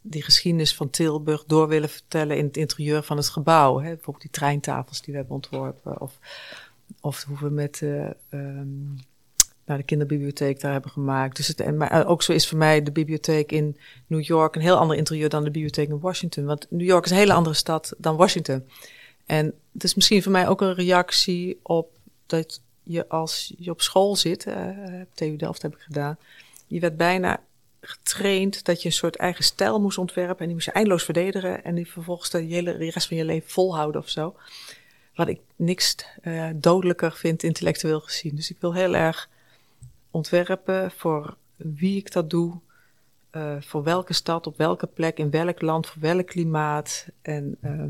die 0.00 0.22
geschiedenis 0.22 0.74
van 0.74 0.90
Tilburg 0.90 1.44
door 1.44 1.68
willen 1.68 1.88
vertellen 1.88 2.36
in 2.36 2.44
het 2.44 2.56
interieur 2.56 3.02
van 3.02 3.16
het 3.16 3.28
gebouw. 3.28 3.78
Hè? 3.78 3.88
Bijvoorbeeld 3.88 4.20
die 4.20 4.30
treintafels 4.30 5.02
die 5.02 5.12
we 5.12 5.18
hebben 5.18 5.36
ontworpen 5.36 6.00
of, 6.00 6.18
of 7.00 7.24
hoe 7.24 7.38
we 7.38 7.50
met 7.50 7.80
um, 8.30 8.96
naar 9.68 9.78
de 9.78 9.84
kinderbibliotheek 9.84 10.60
daar 10.60 10.72
hebben 10.72 10.90
gemaakt. 10.90 11.36
Dus 11.36 11.48
het, 11.48 11.60
en, 11.60 11.76
maar 11.76 12.06
ook 12.06 12.22
zo 12.22 12.32
is 12.32 12.48
voor 12.48 12.58
mij 12.58 12.82
de 12.82 12.92
bibliotheek 12.92 13.52
in 13.52 13.76
New 14.06 14.22
York 14.22 14.54
een 14.54 14.60
heel 14.60 14.76
ander 14.76 14.96
interieur 14.96 15.28
dan 15.28 15.44
de 15.44 15.50
bibliotheek 15.50 15.88
in 15.88 16.00
Washington. 16.00 16.44
Want 16.44 16.66
New 16.70 16.86
York 16.86 17.04
is 17.04 17.10
een 17.10 17.16
hele 17.16 17.32
andere 17.32 17.54
stad 17.54 17.94
dan 17.98 18.16
Washington. 18.16 18.68
En 19.26 19.54
het 19.72 19.84
is 19.84 19.94
misschien 19.94 20.22
voor 20.22 20.32
mij 20.32 20.48
ook 20.48 20.60
een 20.60 20.74
reactie 20.74 21.58
op 21.62 21.90
dat 22.26 22.60
je 22.82 23.08
als 23.08 23.54
je 23.58 23.70
op 23.70 23.80
school 23.80 24.16
zit, 24.16 24.46
uh, 24.46 24.68
TU 25.14 25.36
Delft 25.36 25.62
heb 25.62 25.74
ik 25.74 25.80
gedaan, 25.80 26.18
je 26.66 26.80
werd 26.80 26.96
bijna 26.96 27.40
getraind 27.80 28.64
dat 28.64 28.82
je 28.82 28.88
een 28.88 28.94
soort 28.94 29.16
eigen 29.16 29.44
stijl 29.44 29.80
moest 29.80 29.98
ontwerpen 29.98 30.38
en 30.38 30.44
die 30.44 30.54
moest 30.54 30.66
je 30.66 30.72
eindeloos 30.72 31.04
verdedigen 31.04 31.64
en 31.64 31.74
die 31.74 31.90
vervolgens 31.90 32.30
de, 32.30 32.38
hele, 32.38 32.78
de 32.78 32.90
rest 32.90 33.08
van 33.08 33.16
je 33.16 33.24
leven 33.24 33.50
volhouden 33.50 34.00
of 34.00 34.08
zo. 34.08 34.36
Wat 35.14 35.28
ik 35.28 35.40
niks 35.56 35.94
dodelijker 36.54 37.12
vind 37.12 37.42
intellectueel 37.42 38.00
gezien. 38.00 38.34
Dus 38.34 38.50
ik 38.50 38.56
wil 38.60 38.74
heel 38.74 38.94
erg 38.94 39.28
ontwerpen 40.10 40.90
voor 40.90 41.36
wie 41.56 41.96
ik 41.96 42.12
dat 42.12 42.30
doe, 42.30 42.58
uh, 43.32 43.56
voor 43.60 43.82
welke 43.82 44.12
stad, 44.12 44.46
op 44.46 44.56
welke 44.56 44.86
plek, 44.86 45.18
in 45.18 45.30
welk 45.30 45.60
land, 45.60 45.86
voor 45.86 46.02
welk 46.02 46.26
klimaat. 46.26 47.06
En 47.22 47.56
uh, 47.62 47.84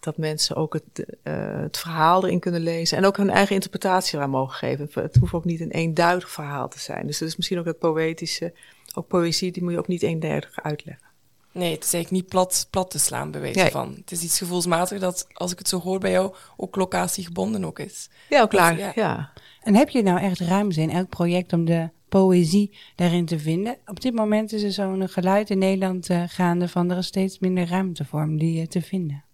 dat 0.00 0.16
mensen 0.16 0.56
ook 0.56 0.72
het, 0.72 1.16
uh, 1.24 1.60
het 1.60 1.78
verhaal 1.78 2.24
erin 2.24 2.40
kunnen 2.40 2.60
lezen 2.60 2.98
en 2.98 3.04
ook 3.04 3.16
hun 3.16 3.30
eigen 3.30 3.54
interpretatie 3.54 4.18
eraan 4.18 4.30
mogen 4.30 4.54
geven. 4.54 4.88
Het 4.92 5.16
hoeft 5.16 5.32
ook 5.32 5.44
niet 5.44 5.60
een 5.60 5.70
eenduidig 5.70 6.30
verhaal 6.30 6.68
te 6.68 6.78
zijn. 6.78 7.06
Dus 7.06 7.18
dat 7.18 7.28
is 7.28 7.36
misschien 7.36 7.58
ook 7.58 7.64
het 7.64 7.78
poëtische. 7.78 8.52
Ook 8.94 9.08
poëzie, 9.08 9.52
die 9.52 9.62
moet 9.62 9.72
je 9.72 9.78
ook 9.78 9.88
niet 9.88 10.02
eenduidig 10.02 10.62
uitleggen. 10.62 11.06
Nee, 11.52 11.72
het 11.74 11.84
is 11.84 11.92
eigenlijk 11.92 12.22
niet 12.22 12.32
plat, 12.32 12.66
plat 12.70 12.90
te 12.90 12.98
slaan, 12.98 13.30
bij 13.30 13.40
wijze 13.40 13.58
nee. 13.58 13.70
van. 13.70 13.94
Het 13.96 14.10
is 14.10 14.22
iets 14.22 14.38
gevoelsmatig 14.38 15.00
dat, 15.00 15.26
als 15.32 15.52
ik 15.52 15.58
het 15.58 15.68
zo 15.68 15.80
hoor 15.80 15.98
bij 15.98 16.10
jou, 16.10 16.34
ook 16.56 16.76
locatiegebonden 16.76 17.64
ook 17.64 17.78
is. 17.78 18.08
Ja, 18.28 18.42
ook 18.42 18.50
klaar, 18.50 18.78
ja. 18.78 18.92
ja. 18.94 19.31
En 19.62 19.74
heb 19.74 19.88
je 19.88 20.02
nou 20.02 20.20
echt 20.20 20.40
ruimte 20.40 20.80
in 20.80 20.90
elk 20.90 21.08
project 21.08 21.52
om 21.52 21.64
de 21.64 21.88
poëzie 22.08 22.76
daarin 22.94 23.26
te 23.26 23.38
vinden? 23.38 23.76
Op 23.86 24.00
dit 24.00 24.14
moment 24.14 24.52
is 24.52 24.62
er 24.62 24.72
zo'n 24.72 25.08
geluid 25.08 25.50
in 25.50 25.58
Nederland 25.58 26.10
uh, 26.10 26.22
gaande 26.26 26.68
van 26.68 26.90
er 26.90 26.96
is 26.96 27.06
steeds 27.06 27.38
minder 27.38 27.68
ruimte 27.68 28.04
voor 28.04 28.22
om 28.22 28.38
die 28.38 28.60
uh, 28.60 28.66
te 28.66 28.82
vinden. 28.82 29.24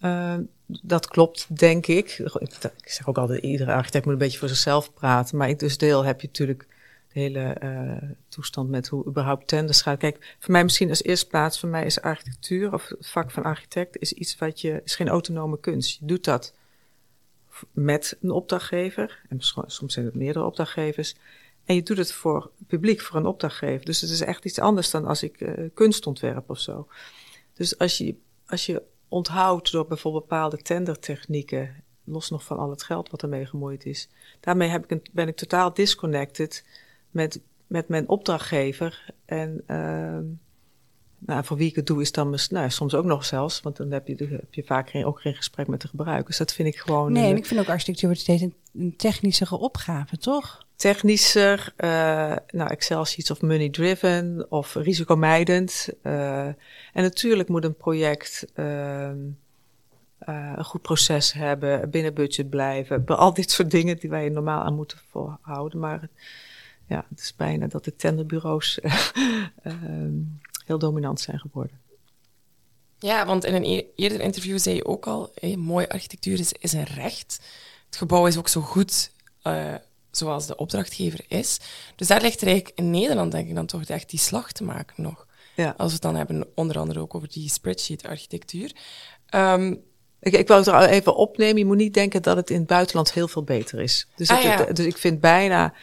Uh, 0.00 0.34
dat 0.66 1.08
klopt, 1.08 1.58
denk 1.58 1.86
ik. 1.86 2.18
Ik 2.76 2.88
zeg 2.90 3.08
ook 3.08 3.18
altijd, 3.18 3.42
iedere 3.42 3.72
architect 3.72 4.04
moet 4.04 4.12
een 4.12 4.20
beetje 4.20 4.38
voor 4.38 4.48
zichzelf 4.48 4.94
praten. 4.94 5.36
Maar 5.36 5.48
in 5.48 5.56
dus 5.56 5.78
deel 5.78 6.04
heb 6.04 6.20
je 6.20 6.26
natuurlijk 6.26 6.66
de 7.12 7.20
hele 7.20 7.56
toestand 8.28 8.70
met 8.70 8.88
hoe 8.88 9.06
überhaupt 9.06 9.46
tenders 9.46 9.82
gaat. 9.82 9.98
Kijk, 9.98 10.36
voor 10.38 10.52
mij 10.52 10.62
misschien 10.62 10.88
als 10.88 11.02
eerste 11.02 11.26
plaats, 11.26 11.60
voor 11.60 11.68
mij 11.68 11.84
is 11.84 12.00
architectuur 12.00 12.72
of 12.72 12.88
het 12.88 13.08
vak 13.08 13.30
van 13.30 13.42
architect 13.42 13.98
is 13.98 14.12
iets 14.12 14.38
wat 14.38 14.60
je, 14.60 14.80
is 14.84 14.94
geen 14.94 15.08
autonome 15.08 15.60
kunst. 15.60 15.98
Je 16.00 16.06
doet 16.06 16.24
dat 16.24 16.54
met 17.72 18.18
een 18.20 18.30
opdrachtgever, 18.30 19.22
en 19.28 19.40
soms 19.66 19.94
zijn 19.94 20.04
het 20.04 20.14
meerdere 20.14 20.44
opdrachtgevers. 20.44 21.14
En 21.64 21.74
je 21.74 21.82
doet 21.82 21.96
het 21.96 22.12
voor 22.12 22.50
publiek, 22.66 23.00
voor 23.00 23.16
een 23.16 23.26
opdrachtgever. 23.26 23.84
Dus 23.84 24.00
het 24.00 24.10
is 24.10 24.20
echt 24.20 24.44
iets 24.44 24.58
anders 24.58 24.90
dan 24.90 25.04
als 25.04 25.22
ik 25.22 25.40
uh, 25.40 25.70
kunst 25.74 26.06
ontwerp 26.06 26.50
of 26.50 26.60
zo. 26.60 26.88
Dus 27.54 27.78
als 27.78 27.98
je, 27.98 28.16
als 28.46 28.66
je 28.66 28.82
onthoudt 29.08 29.72
door 29.72 29.86
bijvoorbeeld 29.86 30.28
bepaalde 30.28 30.56
tendertechnieken, 30.56 31.84
los 32.04 32.30
nog 32.30 32.44
van 32.44 32.58
al 32.58 32.70
het 32.70 32.82
geld 32.82 33.10
wat 33.10 33.22
ermee 33.22 33.46
gemoeid 33.46 33.84
is, 33.84 34.08
daarmee 34.40 34.68
heb 34.68 34.84
ik 34.84 34.90
een, 34.90 35.02
ben 35.12 35.28
ik 35.28 35.36
totaal 35.36 35.74
disconnected 35.74 36.64
met, 37.10 37.40
met 37.66 37.88
mijn 37.88 38.08
opdrachtgever. 38.08 39.10
En 39.24 39.64
uh, 39.66 40.18
nou, 41.18 41.44
voor 41.44 41.56
wie 41.56 41.68
ik 41.68 41.76
het 41.76 41.86
doe 41.86 42.00
is 42.00 42.12
dan 42.12 42.38
nou, 42.50 42.70
soms 42.70 42.94
ook 42.94 43.04
nog 43.04 43.24
zelfs, 43.24 43.60
want 43.60 43.76
dan 43.76 43.90
heb 43.90 44.06
je, 44.08 44.14
heb 44.30 44.54
je 44.54 44.64
vaak 44.64 44.90
geen, 44.90 45.04
ook 45.04 45.20
geen 45.20 45.34
gesprek 45.34 45.66
met 45.66 45.80
de 45.80 45.88
gebruikers. 45.88 46.36
Dat 46.36 46.52
vind 46.52 46.68
ik 46.68 46.76
gewoon. 46.76 47.12
Nee, 47.12 47.30
en 47.30 47.36
ik 47.36 47.46
vind 47.46 47.60
ook 47.60 47.68
architectuur 47.68 48.08
wordt 48.08 48.22
steeds 48.22 48.42
een, 48.42 48.54
een 48.74 48.96
technischere 48.96 49.58
opgave, 49.58 50.18
toch? 50.18 50.64
Technischer, 50.76 51.72
uh, 51.76 51.88
nou, 52.50 52.70
Excel 52.70 53.04
sheets 53.04 53.30
of 53.30 53.42
money 53.42 53.68
driven 53.68 54.46
of 54.48 54.74
risicomijdend. 54.74 55.88
Uh, 56.02 56.46
en 56.46 56.56
natuurlijk 56.92 57.48
moet 57.48 57.64
een 57.64 57.76
project 57.76 58.46
uh, 58.54 59.10
een 60.18 60.64
goed 60.64 60.82
proces 60.82 61.32
hebben, 61.32 61.90
binnen 61.90 62.14
budget 62.14 62.50
blijven. 62.50 63.06
Al 63.06 63.34
dit 63.34 63.50
soort 63.50 63.70
dingen 63.70 63.98
die 63.98 64.10
wij 64.10 64.28
normaal 64.28 64.62
aan 64.62 64.74
moeten 64.74 64.98
volhouden. 65.10 65.78
Maar 65.78 66.08
ja, 66.86 67.04
het 67.08 67.20
is 67.20 67.34
bijna 67.36 67.66
dat 67.66 67.84
de 67.84 67.96
tenderbureaus 67.96 68.78
heel 70.66 70.78
dominant 70.78 71.20
zijn 71.20 71.38
geworden. 71.38 71.80
Ja, 72.98 73.26
want 73.26 73.44
in 73.44 73.54
een 73.54 73.64
e-, 73.64 73.86
eerder 73.96 74.20
interview 74.20 74.58
zei 74.58 74.76
je 74.76 74.84
ook 74.84 75.06
al, 75.06 75.32
mooie 75.56 75.88
architectuur 75.88 76.38
is, 76.38 76.52
is 76.52 76.72
een 76.72 76.84
recht. 76.84 77.40
Het 77.86 77.96
gebouw 77.96 78.26
is 78.26 78.36
ook 78.38 78.48
zo 78.48 78.60
goed 78.60 79.10
uh, 79.42 79.74
zoals 80.10 80.46
de 80.46 80.56
opdrachtgever 80.56 81.24
is. 81.28 81.60
Dus 81.96 82.06
daar 82.06 82.20
ligt 82.20 82.40
er 82.40 82.46
eigenlijk 82.46 82.78
in 82.78 82.90
Nederland, 82.90 83.32
denk 83.32 83.48
ik, 83.48 83.54
dan 83.54 83.66
toch 83.66 83.84
echt 83.84 84.10
die 84.10 84.18
slag 84.18 84.52
te 84.52 84.64
maken 84.64 85.02
nog. 85.02 85.26
Ja. 85.54 85.74
Als 85.76 85.86
we 85.86 85.92
het 85.92 86.02
dan 86.02 86.14
hebben, 86.14 86.46
onder 86.54 86.78
andere 86.78 87.00
ook 87.00 87.14
over 87.14 87.28
die 87.28 87.50
spreadsheet-architectuur. 87.50 88.72
Um, 89.34 89.84
ik, 90.20 90.32
ik 90.32 90.48
wou 90.48 90.60
het 90.60 90.68
er 90.68 90.88
even 90.88 91.16
opnemen. 91.16 91.58
Je 91.58 91.64
moet 91.64 91.76
niet 91.76 91.94
denken 91.94 92.22
dat 92.22 92.36
het 92.36 92.50
in 92.50 92.58
het 92.58 92.66
buitenland 92.66 93.12
heel 93.12 93.28
veel 93.28 93.42
beter 93.42 93.80
is. 93.80 94.06
Dus, 94.16 94.28
ah, 94.28 94.42
ja. 94.42 94.64
dus 94.64 94.86
ik 94.86 94.96
vind 94.96 95.20
bijna 95.20 95.74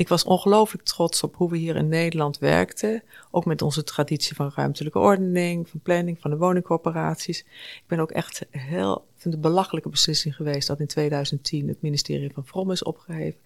ik 0.00 0.08
was 0.08 0.24
ongelooflijk 0.24 0.84
trots 0.84 1.22
op 1.22 1.36
hoe 1.36 1.50
we 1.50 1.56
hier 1.56 1.76
in 1.76 1.88
Nederland 1.88 2.38
werkten. 2.38 3.02
Ook 3.30 3.44
met 3.44 3.62
onze 3.62 3.84
traditie 3.84 4.34
van 4.36 4.52
ruimtelijke 4.54 4.98
ordening, 4.98 5.68
van 5.68 5.80
planning, 5.80 6.20
van 6.20 6.30
de 6.30 6.36
woningcorporaties. 6.36 7.38
Ik 7.40 7.84
ben 7.86 7.98
ook 7.98 8.10
echt 8.10 8.46
heel, 8.50 9.06
vind 9.16 9.34
het 9.34 9.42
belachelijke 9.42 9.88
beslissing 9.88 10.36
geweest 10.36 10.68
dat 10.68 10.80
in 10.80 10.86
2010 10.86 11.68
het 11.68 11.82
ministerie 11.82 12.32
van 12.32 12.46
Vrom 12.46 12.70
is 12.70 12.82
opgeheven. 12.82 13.40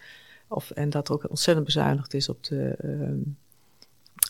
Of, 0.48 0.70
en 0.70 0.90
dat 0.90 1.08
er 1.08 1.14
ook 1.14 1.30
ontzettend 1.30 1.66
bezuinigd 1.66 2.14
is 2.14 2.28
op 2.28 2.44
de, 2.44 2.76
uh, 2.84 3.32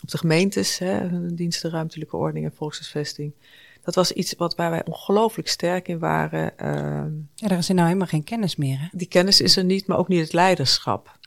op 0.01 0.09
de 0.09 0.17
gemeentes, 0.17 0.77
hè, 0.77 1.33
diensten 1.35 1.69
ruimtelijke 1.69 2.17
ordening 2.17 2.45
en 2.45 2.55
volkshuisvesting. 2.55 3.31
Dat 3.83 3.95
was 3.95 4.11
iets 4.11 4.33
wat, 4.33 4.55
waar 4.55 4.69
wij 4.69 4.85
ongelooflijk 4.85 5.47
sterk 5.47 5.87
in 5.87 5.99
waren. 5.99 6.53
Uh, 6.61 7.21
ja, 7.35 7.47
daar 7.47 7.57
is 7.57 7.69
er 7.69 7.75
nou 7.75 7.87
helemaal 7.87 8.07
geen 8.07 8.23
kennis 8.23 8.55
meer. 8.55 8.79
Hè? 8.79 8.87
Die 8.91 9.07
kennis 9.07 9.41
is 9.41 9.57
er 9.57 9.63
niet, 9.63 9.87
maar 9.87 9.97
ook 9.97 10.07
niet 10.07 10.21
het 10.21 10.33
leiderschap. 10.33 11.17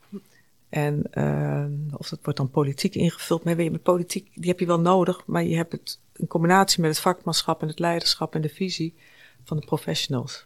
En 0.69 1.03
uh, 1.13 1.97
of 1.97 2.09
dat 2.09 2.19
wordt 2.21 2.39
dan 2.39 2.49
politiek 2.49 2.95
ingevuld. 2.95 3.43
Maar 3.43 3.55
weet 3.55 3.71
je, 3.71 3.77
politiek, 3.77 4.31
die 4.33 4.49
heb 4.49 4.59
je 4.59 4.65
wel 4.65 4.79
nodig. 4.79 5.23
Maar 5.25 5.43
je 5.43 5.55
hebt 5.55 5.71
het 5.71 5.99
in 6.15 6.27
combinatie 6.27 6.81
met 6.81 6.89
het 6.89 6.99
vakmanschap 6.99 7.61
en 7.61 7.67
het 7.67 7.79
leiderschap 7.79 8.35
en 8.35 8.41
de 8.41 8.49
visie 8.49 8.95
van 9.43 9.57
de 9.57 9.65
professionals. 9.65 10.45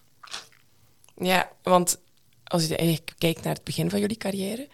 Ja, 1.15 1.51
want 1.63 2.01
als 2.43 2.67
je 2.67 2.99
kijkt 3.17 3.43
naar 3.43 3.53
het 3.53 3.63
begin 3.63 3.89
van 3.89 3.99
jullie 3.99 4.17
carrière, 4.17 4.67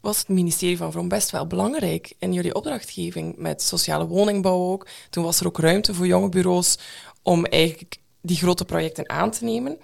was 0.00 0.18
het 0.18 0.28
ministerie 0.28 0.76
van 0.76 0.92
Vrom 0.92 1.08
best 1.08 1.30
wel 1.30 1.46
belangrijk 1.46 2.12
in 2.18 2.32
jullie 2.32 2.54
opdrachtgeving 2.54 3.36
met 3.36 3.62
sociale 3.62 4.06
woningbouw 4.06 4.70
ook. 4.70 4.86
Toen 5.10 5.24
was 5.24 5.40
er 5.40 5.46
ook 5.46 5.58
ruimte 5.58 5.94
voor 5.94 6.06
jonge 6.06 6.28
bureaus 6.28 6.78
om 7.22 7.44
eigenlijk 7.44 7.96
die 8.20 8.36
grote 8.36 8.64
projecten 8.64 9.08
aan 9.08 9.30
te 9.30 9.44
nemen. 9.44 9.78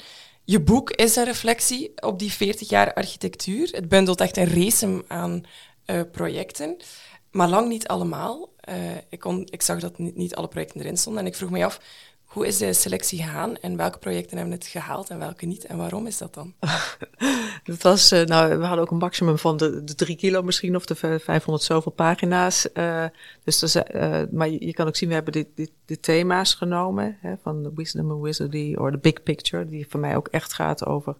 Je 0.50 0.61
boek 0.61 0.90
is 0.90 1.16
een 1.16 1.25
reflectie 1.25 1.92
op 2.02 2.19
die 2.19 2.33
40 2.33 2.69
jaar 2.69 2.95
architectuur. 2.95 3.69
Het 3.71 3.88
bundelt 3.88 4.21
echt 4.21 4.37
een 4.37 4.49
race 4.49 5.04
aan 5.07 5.45
uh, 5.87 6.00
projecten, 6.12 6.76
maar 7.30 7.49
lang 7.49 7.69
niet 7.69 7.88
allemaal. 7.88 8.52
Uh, 8.69 8.97
ik, 9.09 9.19
kon, 9.19 9.47
ik 9.50 9.62
zag 9.62 9.80
dat 9.80 9.99
niet, 9.99 10.16
niet 10.16 10.35
alle 10.35 10.49
projecten 10.49 10.80
erin 10.80 10.97
stonden 10.97 11.23
en 11.23 11.28
ik 11.28 11.37
vroeg 11.37 11.50
me 11.50 11.64
af, 11.64 11.80
hoe 12.30 12.46
is 12.46 12.58
de 12.58 12.72
selectie 12.72 13.22
gegaan 13.22 13.56
en 13.56 13.76
welke 13.76 13.99
projecten 13.99 14.37
hebben 14.37 14.54
het 14.54 14.66
gehaald 14.66 15.10
en 15.10 15.18
welke 15.18 15.46
niet? 15.46 15.64
En 15.64 15.76
waarom 15.76 16.06
is 16.06 16.18
dat 16.18 16.34
dan? 16.34 16.54
dat 17.64 17.82
was, 17.82 18.12
uh, 18.12 18.25
nou, 18.25 18.58
we 18.58 18.64
hadden 18.64 18.84
ook 18.84 18.90
een 18.90 18.96
maximum 18.96 19.38
van 19.38 19.56
de, 19.56 19.84
de 19.84 19.94
drie 19.94 20.16
kilo 20.16 20.42
misschien 20.42 20.76
of 20.76 20.84
de 20.84 20.94
500 20.94 21.62
zoveel 21.62 21.92
pagina's. 21.92 22.68
Uh, 22.75 23.04
dus 23.44 23.76
uh, 23.76 24.22
maar 24.30 24.49
je, 24.49 24.72
kan 24.72 24.87
ook 24.87 24.96
zien, 24.96 25.08
we 25.08 25.14
hebben 25.14 25.32
dit, 25.32 25.70
dit, 25.84 26.02
thema's 26.02 26.54
genomen 26.54 27.16
hè, 27.20 27.34
van 27.42 27.62
the 27.62 27.72
Wisdom 27.75 28.10
and 28.10 28.22
Wizardry 28.22 28.75
of 28.75 28.90
the 28.90 28.99
Big 28.99 29.22
Picture, 29.22 29.68
die 29.68 29.87
voor 29.88 30.00
mij 30.00 30.16
ook 30.16 30.28
echt 30.28 30.52
gaat 30.52 30.87
over. 30.87 31.16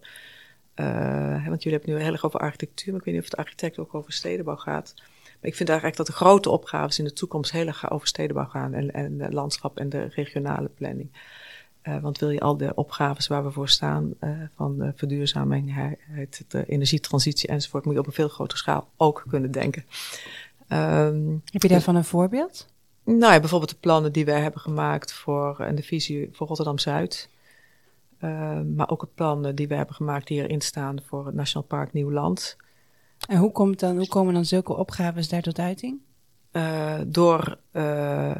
want 1.45 1.63
jullie 1.63 1.79
hebben 1.79 1.89
nu 1.89 2.01
heel 2.01 2.13
erg 2.13 2.25
over 2.25 2.39
architectuur, 2.39 2.91
maar 2.91 2.99
ik 2.99 3.05
weet 3.05 3.13
niet 3.13 3.23
of 3.23 3.29
het 3.29 3.39
architect 3.39 3.79
ook 3.79 3.93
over 3.93 4.13
stedenbouw 4.13 4.55
gaat. 4.55 4.93
Ik 5.41 5.55
vind 5.55 5.69
eigenlijk 5.69 5.97
dat 5.97 6.07
de 6.07 6.13
grote 6.13 6.49
opgaves 6.49 6.99
in 6.99 7.05
de 7.05 7.13
toekomst 7.13 7.51
heel 7.51 7.67
erg 7.67 7.91
over 7.91 8.07
stedenbouw 8.07 8.45
gaan 8.45 8.73
en, 8.73 8.93
en 8.93 9.17
de 9.17 9.31
landschap 9.31 9.77
en 9.77 9.89
de 9.89 10.07
regionale 10.15 10.69
planning. 10.69 11.11
Uh, 11.83 12.01
want 12.01 12.19
wil 12.19 12.29
je 12.29 12.39
al 12.39 12.57
de 12.57 12.75
opgaves 12.75 13.27
waar 13.27 13.43
we 13.43 13.51
voor 13.51 13.69
staan, 13.69 14.13
uh, 14.19 14.29
van 14.55 14.77
de 14.77 14.93
verduurzaming, 14.95 15.97
de 16.47 16.65
energietransitie 16.65 17.49
enzovoort, 17.49 17.85
moet 17.85 17.93
je 17.93 17.99
op 17.99 18.07
een 18.07 18.13
veel 18.13 18.27
grotere 18.27 18.59
schaal 18.59 18.89
ook 18.97 19.23
kunnen 19.29 19.51
denken. 19.51 19.85
Um, 20.69 21.41
Heb 21.45 21.61
je 21.61 21.67
daarvan 21.67 21.95
een 21.95 22.03
voorbeeld? 22.03 22.67
Nou 23.03 23.33
ja, 23.33 23.39
bijvoorbeeld 23.39 23.71
de 23.71 23.77
plannen 23.79 24.11
die 24.11 24.25
wij 24.25 24.41
hebben 24.41 24.61
gemaakt 24.61 25.13
voor 25.13 25.59
en 25.59 25.75
de 25.75 25.83
visie 25.83 26.29
voor 26.31 26.47
Rotterdam-Zuid. 26.47 27.29
Uh, 28.19 28.61
maar 28.75 28.89
ook 28.89 28.99
de 28.99 29.07
plannen 29.15 29.55
die 29.55 29.67
we 29.67 29.73
hebben 29.73 29.95
gemaakt 29.95 30.27
die 30.27 30.41
erin 30.41 30.61
staan 30.61 31.01
voor 31.05 31.25
het 31.25 31.35
Nationaal 31.35 31.67
Park 31.67 31.93
Nieuwland. 31.93 32.57
En 33.31 33.37
hoe, 33.37 33.51
komt 33.51 33.79
dan, 33.79 33.97
hoe 33.97 34.07
komen 34.07 34.33
dan 34.33 34.45
zulke 34.45 34.73
opgaves 34.73 35.29
daar 35.29 35.41
tot 35.41 35.59
uiting? 35.59 35.99
Uh, 36.51 36.99
door 37.07 37.57
uh, 37.73 38.35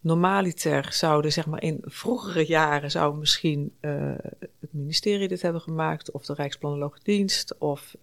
normaliter 0.00 0.92
zouden, 0.92 1.32
zeg 1.32 1.46
maar 1.46 1.62
in 1.62 1.78
vroegere 1.82 2.46
jaren, 2.46 2.90
zou 2.90 3.18
misschien 3.18 3.72
uh, 3.80 4.14
het 4.38 4.72
ministerie 4.72 5.28
dit 5.28 5.42
hebben 5.42 5.60
gemaakt, 5.60 6.10
of 6.10 6.26
de 6.26 6.34
Rijksplanologische 6.34 7.04
Dienst, 7.04 7.58
of, 7.58 7.96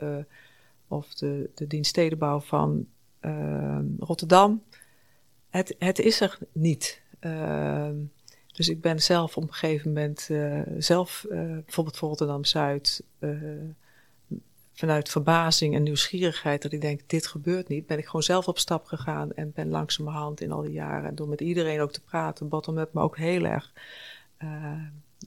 of 0.87 1.13
de, 1.13 1.49
de 1.55 1.67
dienst 1.67 1.89
stedenbouw 1.89 2.39
van 2.39 2.87
Rotterdam. 3.99 4.63
Het, 5.49 5.75
het 5.79 5.99
is 5.99 6.21
er 6.21 6.37
niet. 6.51 7.01
Dus 8.53 8.69
ik 8.69 8.81
ben 8.81 9.01
zelf 9.01 9.37
op 9.37 9.43
een 9.43 9.53
gegeven 9.53 9.87
moment 9.87 10.29
zelf, 10.77 11.25
bijvoorbeeld 11.29 11.97
voor 11.97 12.09
Rotterdam-Zuid, 12.09 13.03
uh, 13.19 13.29
vanuit 14.73 15.09
verbazing 15.09 15.75
en 15.75 15.83
nieuwsgierigheid, 15.83 16.61
dat 16.61 16.71
ik 16.71 16.81
denk, 16.81 17.01
dit 17.05 17.27
gebeurt 17.27 17.67
niet, 17.67 17.85
ben 17.85 17.97
ik 17.97 18.05
gewoon 18.05 18.23
zelf 18.23 18.47
op 18.47 18.57
stap 18.57 18.85
gegaan 18.85 19.33
en 19.33 19.51
ben 19.55 19.69
langzamerhand 19.69 20.41
in 20.41 20.51
al 20.51 20.61
die 20.61 20.71
jaren, 20.71 21.15
door 21.15 21.27
met 21.27 21.41
iedereen 21.41 21.81
ook 21.81 21.91
te 21.91 22.01
praten, 22.01 22.49
bottom-up, 22.49 22.93
maar 22.93 23.03
ook 23.03 23.17
heel 23.17 23.43
erg 23.43 23.73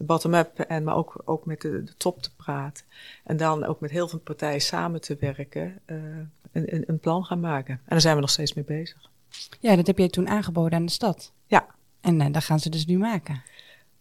bottom-up, 0.05 0.59
en 0.59 0.85
maar 0.85 0.97
ook, 0.97 1.23
ook 1.25 1.47
met 1.47 1.61
de, 1.61 1.85
de, 1.85 1.95
top 1.97 2.23
te 2.23 2.35
praten. 2.37 2.85
En 3.25 3.37
dan 3.37 3.65
ook 3.65 3.81
met 3.81 3.91
heel 3.91 4.09
veel 4.09 4.19
partijen 4.19 4.61
samen 4.61 5.01
te 5.01 5.17
werken, 5.21 5.81
een, 5.87 6.31
een, 6.53 6.85
een 6.87 6.99
plan 6.99 7.25
gaan 7.25 7.41
maken. 7.41 7.75
En 7.75 7.81
daar 7.89 8.01
zijn 8.01 8.15
we 8.15 8.21
nog 8.21 8.31
steeds 8.31 8.55
mee 8.55 8.65
bezig. 8.65 9.11
Ja, 9.61 9.77
dat 9.77 9.87
heb 9.87 9.99
jij 9.99 10.09
toen 10.09 10.29
aangeboden 10.29 10.79
aan 10.79 10.87
de 10.87 10.93
stad. 10.93 11.33
Ja. 11.47 11.67
En 12.01 12.21
uh, 12.21 12.33
dat 12.33 12.45
gaan 12.45 12.61
ze 12.61 12.71
dus 12.71 12.87
nu 12.87 12.99
maken. 12.99 13.43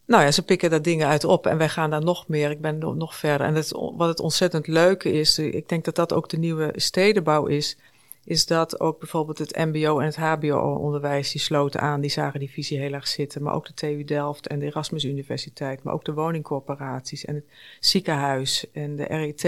Nou 0.05 0.23
ja, 0.23 0.31
ze 0.31 0.43
pikken 0.43 0.69
daar 0.69 0.81
dingen 0.81 1.07
uit 1.07 1.23
op 1.23 1.47
en 1.47 1.57
wij 1.57 1.69
gaan 1.69 1.89
daar 1.89 2.03
nog 2.03 2.27
meer. 2.27 2.51
Ik 2.51 2.61
ben 2.61 2.77
nog 2.77 3.15
verder. 3.15 3.47
En 3.47 3.53
wat 3.97 4.07
het 4.07 4.19
ontzettend 4.19 4.67
leuke 4.67 5.11
is, 5.11 5.39
ik 5.39 5.69
denk 5.69 5.85
dat 5.85 5.95
dat 5.95 6.13
ook 6.13 6.29
de 6.29 6.37
nieuwe 6.37 6.71
stedenbouw 6.75 7.45
is, 7.45 7.77
is 8.25 8.45
dat 8.45 8.79
ook 8.79 8.99
bijvoorbeeld 8.99 9.37
het 9.37 9.55
MBO 9.55 9.99
en 9.99 10.05
het 10.05 10.15
HBO-onderwijs 10.15 11.31
die 11.31 11.41
sloten 11.41 11.81
aan, 11.81 12.01
die 12.01 12.09
zagen 12.09 12.39
die 12.39 12.51
visie 12.51 12.79
heel 12.79 12.93
erg 12.93 13.07
zitten. 13.07 13.43
Maar 13.43 13.53
ook 13.53 13.65
de 13.65 13.73
TU 13.73 14.03
Delft 14.03 14.47
en 14.47 14.59
de 14.59 14.65
Erasmus 14.65 15.03
Universiteit, 15.03 15.83
maar 15.83 15.93
ook 15.93 16.05
de 16.05 16.13
woningcorporaties 16.13 17.25
en 17.25 17.35
het 17.35 17.45
ziekenhuis 17.79 18.65
en 18.71 18.95
de 18.95 19.03
RET. 19.03 19.41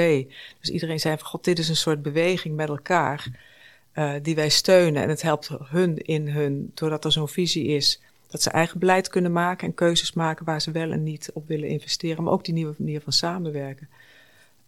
Dus 0.60 0.70
iedereen 0.70 1.00
zei 1.00 1.18
van 1.18 1.28
god, 1.28 1.44
dit 1.44 1.60
is 1.60 1.70
een 1.70 1.76
soort 1.76 2.02
beweging 2.02 2.56
met 2.56 2.70
elkaar. 2.70 3.28
Uh, 3.94 4.14
die 4.22 4.36
wij 4.36 4.50
steunen. 4.50 5.04
En 5.04 5.10
het 5.10 5.22
helpt 5.22 5.50
hun 5.64 5.98
in 5.98 6.28
hun, 6.28 6.72
doordat 6.74 7.06
er 7.06 7.12
zo'n 7.12 7.28
visie 7.28 7.66
is, 7.68 8.02
dat 8.28 8.42
ze 8.42 8.50
eigen 8.50 8.80
beleid 8.80 9.08
kunnen 9.08 9.32
maken 9.32 9.68
en 9.68 9.74
keuzes 9.74 10.14
maken 10.14 10.46
waar 10.46 10.62
ze 10.62 10.72
wel 10.72 10.92
en 10.92 11.04
niet 11.04 11.30
op 11.34 11.48
willen 11.48 11.70
investeren. 11.70 12.24
Maar 12.24 12.34
ook 12.34 12.46
die 12.46 12.54
nieuwe 12.54 12.76
manier 12.78 13.02
van 13.02 13.14
samenwerken. 13.14 13.90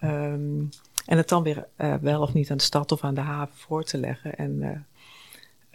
Um, 0.04 0.70
en 1.06 1.18
het 1.18 1.30
dan 1.30 1.44
weer 1.44 1.68
uh, 1.78 1.96
wel 2.01 2.22
of 2.22 2.34
niet 2.34 2.51
aan 2.51 2.58
de 2.58 2.63
stad 2.63 2.92
of 2.92 3.04
aan 3.04 3.13
de 3.13 3.22
haven 3.22 3.58
voor 3.58 3.84
te 3.84 3.98
leggen. 3.98 4.36
En 4.36 4.62
uh, 4.62 4.70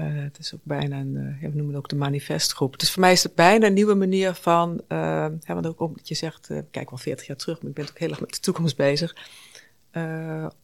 uh, 0.06 0.22
het 0.22 0.38
is 0.38 0.54
ook 0.54 0.60
bijna 0.62 0.98
een, 0.98 1.38
we 1.40 1.46
noemen 1.46 1.66
het 1.66 1.76
ook 1.76 1.88
de 1.88 1.96
manifestgroep. 1.96 2.78
Dus 2.78 2.92
voor 2.92 3.00
mij 3.00 3.12
is 3.12 3.22
het 3.22 3.34
bijna 3.34 3.66
een 3.66 3.72
nieuwe 3.72 3.94
manier 3.94 4.34
van, 4.34 4.82
ja, 4.88 5.30
want 5.46 5.66
ook 5.66 5.80
omdat 5.80 6.08
je 6.08 6.14
zegt, 6.14 6.50
kijk 6.70 6.90
wel 6.90 6.98
40 6.98 7.26
jaar 7.26 7.36
terug, 7.36 7.60
maar 7.60 7.68
ik 7.68 7.76
ben 7.76 7.88
ook 7.88 7.98
heel 7.98 8.10
erg 8.10 8.20
met 8.20 8.34
de 8.34 8.40
toekomst 8.40 8.76
bezig. 8.76 9.16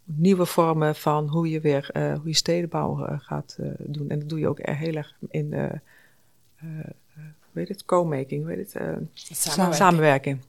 Nieuwe 0.04 0.46
vormen 0.46 0.94
van 0.94 1.28
hoe 1.28 1.50
je 1.50 1.60
weer 1.60 1.90
hoe 1.92 2.28
je 2.28 2.34
stedenbouw 2.34 3.18
gaat 3.18 3.56
doen. 3.78 4.10
En 4.10 4.18
dat 4.18 4.28
doe 4.28 4.38
je 4.38 4.48
ook 4.48 4.58
heel 4.62 4.94
erg 4.94 5.16
in 5.30 5.80
weet 7.52 7.68
het, 7.68 7.84
co-making, 7.84 8.44
weet 8.44 8.58
het, 8.58 8.70
samenwerking. 9.14 9.74
samenwerking. 9.74 10.40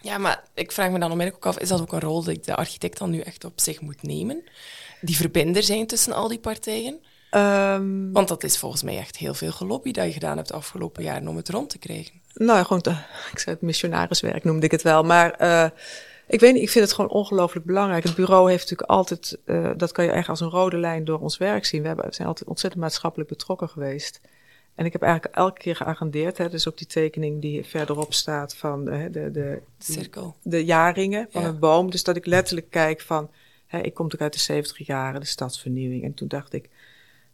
Ja, 0.00 0.18
maar 0.18 0.44
ik 0.54 0.72
vraag 0.72 0.90
me 0.90 0.98
dan 0.98 1.10
onmiddellijk 1.10 1.46
ook 1.46 1.52
af, 1.52 1.60
is 1.60 1.68
dat 1.68 1.80
ook 1.80 1.92
een 1.92 2.00
rol 2.00 2.24
die 2.24 2.40
de 2.40 2.56
architect 2.56 2.98
dan 2.98 3.10
nu 3.10 3.20
echt 3.20 3.44
op 3.44 3.60
zich 3.60 3.80
moet 3.80 4.02
nemen? 4.02 4.42
Die 5.00 5.16
verbinder 5.16 5.62
zijn 5.62 5.86
tussen 5.86 6.12
al 6.12 6.28
die 6.28 6.38
partijen? 6.38 7.00
Um, 7.30 8.12
Want 8.12 8.28
dat 8.28 8.44
is 8.44 8.58
volgens 8.58 8.82
mij 8.82 8.98
echt 8.98 9.16
heel 9.16 9.34
veel 9.34 9.52
gelobby 9.52 9.92
dat 9.92 10.06
je 10.06 10.12
gedaan 10.12 10.36
hebt 10.36 10.48
de 10.48 10.54
afgelopen 10.54 11.02
jaren 11.02 11.28
om 11.28 11.36
het 11.36 11.48
rond 11.48 11.70
te 11.70 11.78
krijgen. 11.78 12.20
Nou, 12.34 12.64
gewoon, 12.64 12.82
te, 12.82 12.90
ik 13.32 13.38
zei 13.38 13.54
het 13.54 13.64
missionariswerk 13.64 14.44
noemde 14.44 14.66
ik 14.66 14.70
het 14.70 14.82
wel, 14.82 15.02
maar 15.02 15.36
ik 16.30 16.40
weet 16.40 16.52
niet, 16.52 16.62
ik 16.62 16.70
vind 16.70 16.84
het 16.84 16.94
gewoon 16.94 17.10
ongelooflijk 17.10 17.66
belangrijk. 17.66 18.04
Het 18.04 18.14
bureau 18.14 18.50
heeft 18.50 18.62
natuurlijk 18.62 18.90
altijd, 18.90 19.38
uh, 19.46 19.70
dat 19.76 19.92
kan 19.92 20.04
je 20.04 20.10
echt 20.10 20.28
als 20.28 20.40
een 20.40 20.50
rode 20.50 20.76
lijn 20.76 21.04
door 21.04 21.18
ons 21.18 21.38
werk 21.38 21.64
zien. 21.64 21.80
We, 21.80 21.86
hebben, 21.86 22.06
we 22.06 22.14
zijn 22.14 22.28
altijd 22.28 22.48
ontzettend 22.48 22.82
maatschappelijk 22.82 23.28
betrokken 23.28 23.68
geweest. 23.68 24.20
En 24.80 24.86
ik 24.86 24.92
heb 24.92 25.02
eigenlijk 25.02 25.34
elke 25.34 25.60
keer 25.60 25.76
geagendeerd, 25.76 26.38
hè, 26.38 26.48
dus 26.48 26.68
ook 26.68 26.78
die 26.78 26.86
tekening 26.86 27.40
die 27.40 27.64
verderop 27.64 28.12
staat 28.14 28.56
van 28.56 28.88
uh, 28.88 29.02
de, 29.02 29.10
de, 29.10 29.30
de, 29.30 29.62
Cirkel. 29.78 30.36
de 30.42 30.64
jaringen 30.64 31.26
van 31.30 31.42
ja. 31.42 31.48
een 31.48 31.58
boom. 31.58 31.90
Dus 31.90 32.04
dat 32.04 32.16
ik 32.16 32.26
letterlijk 32.26 32.70
kijk 32.70 33.00
van, 33.00 33.30
hè, 33.66 33.78
ik 33.78 33.94
kom 33.94 34.04
natuurlijk 34.04 34.22
uit 34.22 34.32
de 34.32 34.52
70 34.52 34.86
jaren, 34.86 35.20
de 35.20 35.26
stadsvernieuwing. 35.26 36.04
En 36.04 36.14
toen 36.14 36.28
dacht 36.28 36.52
ik, 36.52 36.68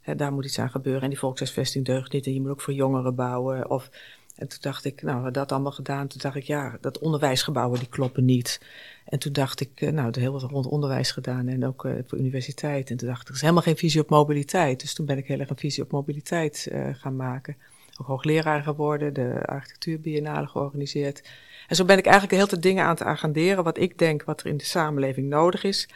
hè, 0.01 0.17
daar 0.17 0.33
moet 0.33 0.45
iets 0.45 0.59
aan 0.59 0.71
gebeuren. 0.71 1.03
En 1.03 1.09
die 1.09 1.19
volkshuisvesting 1.19 1.85
deugt 1.85 2.13
niet 2.13 2.27
en 2.27 2.35
je 2.35 2.41
moet 2.41 2.51
ook 2.51 2.61
voor 2.61 2.75
jongeren 2.75 3.15
bouwen. 3.15 3.71
Of 3.71 3.91
en 4.37 4.49
toen 4.49 4.59
dacht 4.61 4.85
ik, 4.85 5.03
nou, 5.03 5.23
we 5.23 5.31
dat 5.31 5.53
allemaal 5.53 5.73
gedaan. 5.73 6.07
Toen 6.07 6.21
dacht 6.21 6.37
ik, 6.37 6.43
ja, 6.43 6.79
dat 6.81 6.99
onderwijsgebouwen 6.99 7.79
die 7.79 7.89
kloppen 7.89 8.25
niet. 8.25 8.61
En 9.05 9.19
toen 9.19 9.33
dacht 9.33 9.61
ik, 9.61 9.81
nou, 9.81 10.11
er 10.11 10.21
heel 10.21 10.33
wat 10.33 10.43
rond 10.43 10.67
onderwijs 10.67 11.11
gedaan 11.11 11.49
en 11.49 11.67
ook 11.67 11.85
uh, 11.85 11.93
voor 12.07 12.19
universiteit. 12.19 12.91
En 12.91 12.97
toen 12.97 13.09
dacht 13.09 13.21
ik, 13.21 13.29
er 13.29 13.35
is 13.35 13.41
helemaal 13.41 13.63
geen 13.63 13.77
visie 13.77 14.01
op 14.01 14.09
mobiliteit. 14.11 14.81
Dus 14.81 14.95
toen 14.95 15.07
ben 15.07 15.19
ik 15.19 15.27
heel 15.27 15.39
erg 15.39 15.51
een 15.51 15.57
visie 15.57 15.83
op 15.83 15.91
mobiliteit 15.91 16.69
uh, 16.73 16.89
gaan 16.93 17.17
maken. 17.17 17.57
Ook 18.01 18.07
hoogleraar 18.07 18.63
geworden, 18.63 19.15
de 19.15 19.43
architectuurbiennale 19.47 20.47
georganiseerd. 20.47 21.23
En 21.69 21.77
zo 21.77 21.85
ben 21.85 21.99
ik 21.99 22.07
eigenlijk 22.07 22.37
heel 22.37 22.47
veel 22.47 22.61
dingen 22.61 22.85
aan 22.85 22.91
het 22.91 23.03
agenderen 23.03 23.65
wat 23.65 23.79
ik 23.79 23.99
denk 23.99 24.23
wat 24.23 24.41
er 24.41 24.47
in 24.47 24.57
de 24.57 24.65
samenleving 24.65 25.29
nodig 25.29 25.65
is. 25.65 25.89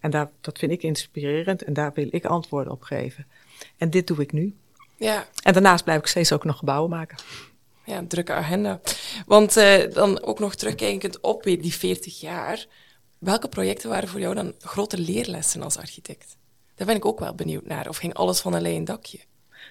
En 0.00 0.10
daar, 0.10 0.30
dat 0.40 0.58
vind 0.58 0.72
ik 0.72 0.82
inspirerend 0.82 1.62
en 1.62 1.72
daar 1.72 1.92
wil 1.94 2.08
ik 2.10 2.24
antwoorden 2.24 2.72
op 2.72 2.82
geven. 2.82 3.26
En 3.76 3.90
dit 3.90 4.06
doe 4.06 4.20
ik 4.20 4.32
nu. 4.32 4.54
Ja. 4.96 5.26
En 5.42 5.52
daarnaast 5.52 5.84
blijf 5.84 6.00
ik 6.00 6.06
steeds 6.06 6.32
ook 6.32 6.44
nog 6.44 6.58
gebouwen 6.58 6.90
maken 6.90 7.16
ja, 7.88 8.04
drukke 8.08 8.32
agenda. 8.32 8.80
Want 9.26 9.56
uh, 9.56 9.92
dan 9.92 10.22
ook 10.22 10.38
nog 10.38 10.54
terugkijkend 10.54 11.20
op 11.20 11.42
die 11.42 11.74
40 11.74 12.20
jaar. 12.20 12.66
Welke 13.18 13.48
projecten 13.48 13.88
waren 13.88 14.08
voor 14.08 14.20
jou 14.20 14.34
dan 14.34 14.54
grote 14.58 14.98
leerlessen 14.98 15.62
als 15.62 15.76
architect? 15.76 16.36
Daar 16.74 16.86
ben 16.86 16.96
ik 16.96 17.04
ook 17.04 17.18
wel 17.18 17.34
benieuwd 17.34 17.66
naar. 17.66 17.88
Of 17.88 17.96
ging 17.96 18.14
alles 18.14 18.40
van 18.40 18.54
een 18.54 18.62
leien 18.62 18.84
dakje? 18.84 19.18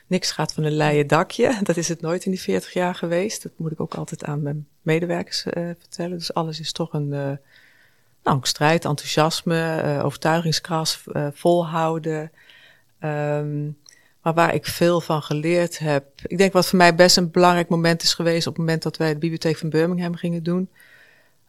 Niks 0.07 0.31
gaat 0.31 0.53
van 0.53 0.63
een 0.63 0.75
leien 0.75 1.07
dakje. 1.07 1.59
Dat 1.63 1.77
is 1.77 1.87
het 1.87 2.01
nooit 2.01 2.25
in 2.25 2.31
die 2.31 2.41
40 2.41 2.73
jaar 2.73 2.95
geweest. 2.95 3.43
Dat 3.43 3.51
moet 3.55 3.71
ik 3.71 3.79
ook 3.79 3.95
altijd 3.95 4.23
aan 4.23 4.41
mijn 4.41 4.67
medewerkers 4.81 5.45
uh, 5.45 5.53
vertellen. 5.79 6.17
Dus 6.17 6.33
alles 6.33 6.59
is 6.59 6.71
toch 6.71 6.93
een, 6.93 7.11
uh, 7.11 7.31
nou, 8.23 8.39
strijd, 8.41 8.85
enthousiasme, 8.85 10.01
overtuigingskracht, 10.03 11.03
volhouden. 11.31 12.31
Um, 12.99 13.77
maar 14.21 14.33
waar 14.33 14.53
ik 14.53 14.65
veel 14.65 15.01
van 15.01 15.21
geleerd 15.21 15.79
heb. 15.79 16.05
Ik 16.25 16.37
denk 16.37 16.53
wat 16.53 16.67
voor 16.67 16.77
mij 16.77 16.95
best 16.95 17.17
een 17.17 17.31
belangrijk 17.31 17.69
moment 17.69 18.03
is 18.03 18.13
geweest 18.13 18.47
op 18.47 18.53
het 18.53 18.65
moment 18.65 18.83
dat 18.83 18.97
wij 18.97 19.13
de 19.13 19.19
bibliotheek 19.19 19.57
van 19.57 19.69
Birmingham 19.69 20.15
gingen 20.15 20.43
doen. 20.43 20.69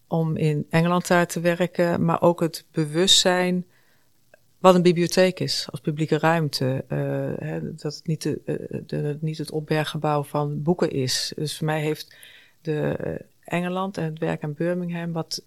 Om 0.06 0.36
in 0.36 0.66
Engeland 0.70 1.06
daar 1.06 1.26
te 1.26 1.40
werken, 1.40 2.04
maar 2.04 2.22
ook 2.22 2.40
het 2.40 2.64
bewustzijn 2.72 3.66
wat 4.58 4.74
een 4.74 4.82
bibliotheek 4.82 5.40
is 5.40 5.66
als 5.70 5.80
publieke 5.80 6.18
ruimte. 6.18 6.84
Uh, 6.88 6.98
hè, 7.48 7.74
dat 7.74 7.94
het 7.94 8.06
niet, 8.06 8.22
de, 8.22 8.40
uh, 8.44 8.80
de, 8.86 9.18
niet 9.20 9.38
het 9.38 9.50
opberggebouw 9.50 10.22
van 10.22 10.62
boeken 10.62 10.90
is. 10.90 11.32
Dus 11.36 11.56
voor 11.56 11.66
mij 11.66 11.80
heeft 11.80 12.16
de 12.60 12.98
uh, 13.04 13.14
Engeland 13.44 13.96
en 13.96 14.04
het 14.04 14.18
werk 14.18 14.42
aan 14.42 14.54
Birmingham, 14.54 15.12
wat 15.12 15.42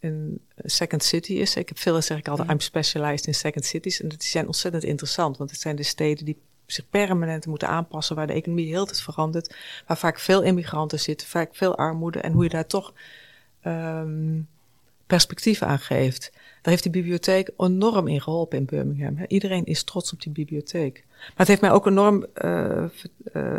een 0.00 0.40
second 0.56 1.02
city 1.02 1.32
is. 1.32 1.56
Ik 1.56 1.68
heb 1.68 1.78
veel, 1.78 2.02
zeg 2.02 2.18
ik 2.18 2.28
altijd, 2.28 2.50
I'm 2.50 2.60
specialized 2.60 3.26
in 3.26 3.34
second 3.34 3.64
cities. 3.64 4.00
En 4.00 4.08
die 4.08 4.18
zijn 4.20 4.46
ontzettend 4.46 4.84
interessant, 4.84 5.36
want 5.36 5.50
het 5.50 5.60
zijn 5.60 5.76
de 5.76 5.82
steden 5.82 6.24
die 6.24 6.38
zich 6.66 6.88
permanent 6.90 7.46
moeten 7.46 7.68
aanpassen, 7.68 8.16
waar 8.16 8.26
de 8.26 8.32
economie 8.32 8.66
heel 8.66 8.86
tijd 8.86 9.00
verandert, 9.00 9.56
waar 9.86 9.98
vaak 9.98 10.18
veel 10.18 10.42
immigranten 10.42 11.00
zitten, 11.00 11.26
vaak 11.26 11.54
veel 11.54 11.76
armoede 11.76 12.20
en 12.20 12.32
hoe 12.32 12.42
je 12.42 12.48
daar 12.48 12.66
toch 12.66 12.92
um, 13.66 14.48
perspectief 15.06 15.62
aan 15.62 15.78
geeft. 15.78 16.30
Daar 16.32 16.74
heeft 16.74 16.82
die 16.82 16.92
bibliotheek 16.92 17.50
enorm 17.56 18.08
in 18.08 18.20
geholpen 18.20 18.58
in 18.58 18.64
Birmingham. 18.64 19.24
Iedereen 19.28 19.64
is 19.64 19.84
trots 19.84 20.12
op 20.12 20.22
die 20.22 20.32
bibliotheek. 20.32 21.04
Maar 21.16 21.32
het 21.36 21.48
heeft 21.48 21.60
mij 21.60 21.70
ook 21.70 21.86
enorm 21.86 22.26
uh, 22.44 22.84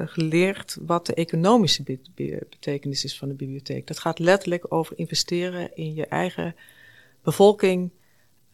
geleerd 0.06 0.78
wat 0.82 1.06
de 1.06 1.14
economische 1.14 1.84
be 1.84 2.00
be 2.16 2.46
betekenis 2.50 3.04
is 3.04 3.18
van 3.18 3.28
de 3.28 3.34
bibliotheek. 3.34 3.88
Dat 3.88 4.00
gaat 4.00 4.20
letterlijk 4.20 4.66
over 4.74 4.98
investeren 4.98 5.76
in 5.76 5.94
je 5.94 6.06
eigen 6.06 6.56
bevolking, 7.24 7.90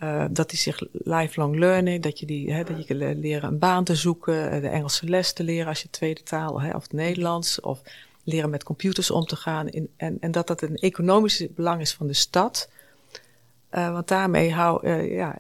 uh, 0.03 0.25
dat 0.29 0.49
die 0.49 0.59
zich 0.59 0.83
lifelong 0.91 1.57
learning, 1.57 2.03
dat 2.03 2.19
je, 2.19 2.25
die, 2.25 2.53
hè, 2.53 2.63
dat 2.63 2.87
je 2.87 2.95
leren 2.95 3.49
een 3.49 3.59
baan 3.59 3.83
te 3.83 3.95
zoeken, 3.95 4.51
eh, 4.51 4.61
de 4.61 4.67
Engelse 4.67 5.09
les 5.09 5.33
te 5.33 5.43
leren 5.43 5.67
als 5.67 5.81
je 5.81 5.89
tweede 5.89 6.23
taal, 6.23 6.61
hè, 6.61 6.75
of 6.75 6.81
het 6.81 6.93
Nederlands, 6.93 7.59
of 7.59 7.81
leren 8.23 8.49
met 8.49 8.63
computers 8.63 9.11
om 9.11 9.25
te 9.25 9.35
gaan. 9.35 9.69
In, 9.69 9.89
en, 9.97 10.17
en 10.19 10.31
dat 10.31 10.47
dat 10.47 10.61
een 10.61 10.75
economisch 10.75 11.47
belang 11.55 11.81
is 11.81 11.93
van 11.93 12.07
de 12.07 12.13
stad. 12.13 12.69
Uh, 13.71 13.91
want 13.91 14.07
daarmee 14.07 14.51
hou, 14.51 14.87
uh, 14.87 15.15
ja, 15.15 15.39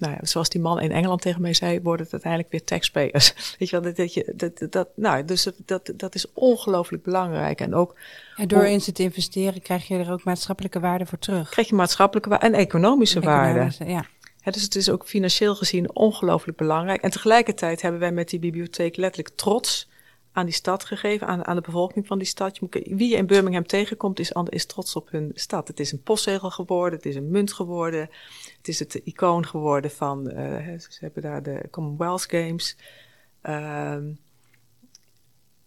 nou 0.00 0.12
ja, 0.12 0.18
zoals 0.22 0.48
die 0.48 0.60
man 0.60 0.80
in 0.80 0.92
Engeland 0.92 1.20
tegen 1.20 1.40
mij 1.40 1.54
zei, 1.54 1.80
worden 1.80 2.04
het 2.04 2.12
uiteindelijk 2.12 2.52
weer 2.52 2.64
taxpayers. 2.64 3.34
Weet 3.58 3.70
je 3.70 3.80
wel, 3.80 3.82
dat, 3.82 3.96
dat, 3.96 4.14
je, 4.14 4.32
dat, 4.36 4.72
dat, 4.72 4.88
nou, 4.96 5.24
dus 5.24 5.42
dat, 5.42 5.54
dat, 5.64 5.92
dat 5.96 6.14
is 6.14 6.26
ongelooflijk 6.32 7.02
belangrijk. 7.02 7.60
En 7.60 7.74
ook. 7.74 7.96
En 8.36 8.48
door 8.48 8.64
in 8.64 8.80
ze 8.80 8.92
te 8.92 9.02
investeren 9.02 9.62
krijg 9.62 9.88
je 9.88 9.98
er 9.98 10.12
ook 10.12 10.24
maatschappelijke 10.24 10.80
waarde 10.80 11.06
voor 11.06 11.18
terug. 11.18 11.48
Krijg 11.48 11.68
je 11.68 11.74
maatschappelijke 11.74 12.28
waarde 12.28 12.46
en 12.46 12.54
economische, 12.54 13.18
economische 13.18 13.78
waarde. 13.84 13.92
Ja. 13.92 14.06
Ja, 14.42 14.50
dus 14.50 14.62
het 14.62 14.76
is 14.76 14.90
ook 14.90 15.06
financieel 15.06 15.54
gezien 15.54 15.94
ongelooflijk 15.94 16.58
belangrijk. 16.58 17.02
En 17.02 17.10
tegelijkertijd 17.10 17.82
hebben 17.82 18.00
wij 18.00 18.12
met 18.12 18.28
die 18.28 18.38
bibliotheek 18.38 18.96
letterlijk 18.96 19.36
trots 19.36 19.89
aan 20.32 20.44
die 20.44 20.54
stad 20.54 20.84
gegeven, 20.84 21.26
aan, 21.26 21.46
aan 21.46 21.56
de 21.56 21.62
bevolking 21.62 22.06
van 22.06 22.18
die 22.18 22.26
stad. 22.26 22.58
Wie 22.70 23.08
je 23.08 23.16
in 23.16 23.26
Birmingham 23.26 23.66
tegenkomt, 23.66 24.18
is, 24.18 24.32
is 24.48 24.66
trots 24.66 24.96
op 24.96 25.10
hun 25.10 25.30
stad. 25.34 25.68
Het 25.68 25.80
is 25.80 25.92
een 25.92 26.02
postzegel 26.02 26.50
geworden, 26.50 26.98
het 26.98 27.06
is 27.06 27.14
een 27.14 27.30
munt 27.30 27.52
geworden, 27.52 28.10
het 28.56 28.68
is 28.68 28.78
het 28.78 28.94
icoon 28.94 29.46
geworden 29.46 29.90
van, 29.90 30.30
uh, 30.30 30.78
ze 30.78 30.98
hebben 31.00 31.22
daar 31.22 31.42
de 31.42 31.68
Commonwealth 31.70 32.26
Games. 32.30 32.76
Uh, 33.42 33.92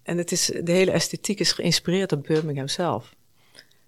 en 0.04 0.18
het 0.18 0.32
is, 0.32 0.46
de 0.46 0.72
hele 0.72 0.92
esthetiek 0.92 1.40
is 1.40 1.52
geïnspireerd 1.52 2.12
op 2.12 2.24
Birmingham 2.24 2.68
zelf. 2.68 3.16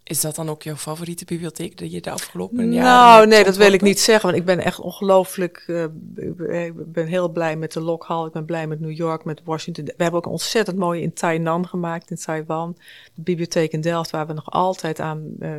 Is 0.08 0.22
dat 0.22 0.36
dan 0.36 0.50
ook 0.50 0.64
jouw 0.64 0.76
favoriete 0.76 1.26
bibliotheek 1.26 1.78
die 1.78 1.92
je 1.92 2.02
de 2.02 2.12
afgelopen 2.12 2.74
jaren 2.74 2.84
Nou, 2.92 3.28
nee, 3.28 3.44
dat 3.44 3.56
wil 3.56 3.74
ik 3.74 3.82
niet 3.82 4.00
zeggen. 4.00 4.26
Want 4.30 4.40
ik 4.40 4.46
ben 4.46 4.60
echt 4.60 4.80
ongelooflijk. 4.80 5.64
eh, 5.68 5.84
ik 6.16 6.92
ben- 6.92 7.08
heel 7.08 7.30
blij 7.30 7.56
met 7.56 7.72
de 7.74 7.82
Lock 7.82 8.06
Hall. 8.06 8.26
Ik 8.26 8.32
ben 8.32 8.46
blij 8.46 8.68
met 8.68 8.80
New 8.80 8.92
York, 8.92 9.24
met 9.24 9.42
Washington. 9.44 9.86
We 9.86 9.94
hebben 9.98 10.20
ook 10.20 10.26
een 10.26 10.32
ontzettend 10.32 10.78
mooie 10.78 11.02
in 11.02 11.14
Tainan 11.14 11.68
gemaakt, 11.68 12.10
in 12.10 12.16
Taiwan. 12.18 12.78
De 13.14 13.22
bibliotheek 13.22 13.72
in 13.72 13.82
Delft, 13.82 14.10
waar 14.12 14.28
we 14.28 14.34
nog 14.34 14.52
altijd 14.52 15.00
aan, 15.00 15.36
eh, 15.40 15.52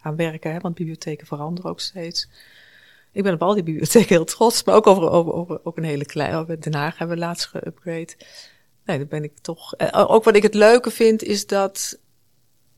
aan 0.00 0.16
werken. 0.16 0.52
Hè, 0.52 0.58
want 0.58 0.74
bibliotheken 0.74 1.26
veranderen 1.26 1.70
ook 1.70 1.80
steeds. 1.80 2.28
Ik 3.12 3.22
ben 3.22 3.34
op 3.34 3.42
al 3.42 3.54
die 3.54 3.62
bibliotheken 3.62 4.08
heel 4.08 4.24
trots. 4.24 4.64
Maar 4.64 4.74
ook 4.74 4.86
over, 4.86 5.10
over, 5.10 5.32
over 5.32 5.60
ook 5.64 5.76
een 5.76 5.84
hele 5.84 6.04
kleine. 6.06 6.58
Den 6.58 6.74
Haag 6.74 6.98
hebben 6.98 7.16
we 7.16 7.22
laatst 7.22 7.48
geüpgrade. 7.56 8.16
Nee, 8.84 8.98
daar 8.98 9.06
ben 9.06 9.24
ik 9.24 9.32
toch. 9.40 9.74
eh, 9.74 10.04
ook 10.10 10.24
wat 10.24 10.36
ik 10.36 10.42
het 10.42 10.54
leuke 10.54 10.90
vind, 10.90 11.22
is 11.22 11.46
dat 11.46 11.98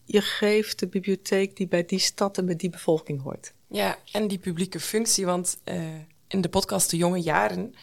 je 0.04 0.20
geeft 0.20 0.78
de 0.78 0.86
bibliotheek 0.86 1.56
die 1.56 1.68
bij 1.68 1.84
die 1.84 1.98
stad 1.98 2.38
en 2.38 2.46
bij 2.46 2.56
die 2.56 2.70
bevolking 2.70 3.22
hoort. 3.22 3.52
Ja, 3.68 3.98
en 4.12 4.28
die 4.28 4.38
publieke 4.38 4.80
functie, 4.80 5.26
want 5.26 5.58
eh, 5.64 5.82
in 6.28 6.40
de 6.40 6.48
podcast 6.48 6.90
De 6.90 6.96
Jonge 6.96 7.20
Jaren 7.20 7.74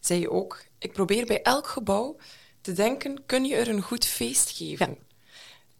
zei 0.00 0.20
je 0.20 0.30
ook, 0.30 0.64
ik 0.78 0.92
probeer 0.92 1.26
bij 1.26 1.42
elk 1.42 1.66
gebouw 1.66 2.16
te 2.60 2.72
denken, 2.72 3.22
kun 3.26 3.44
je 3.44 3.56
er 3.56 3.68
een 3.68 3.82
goed 3.82 4.04
feest 4.04 4.50
geven? 4.50 4.96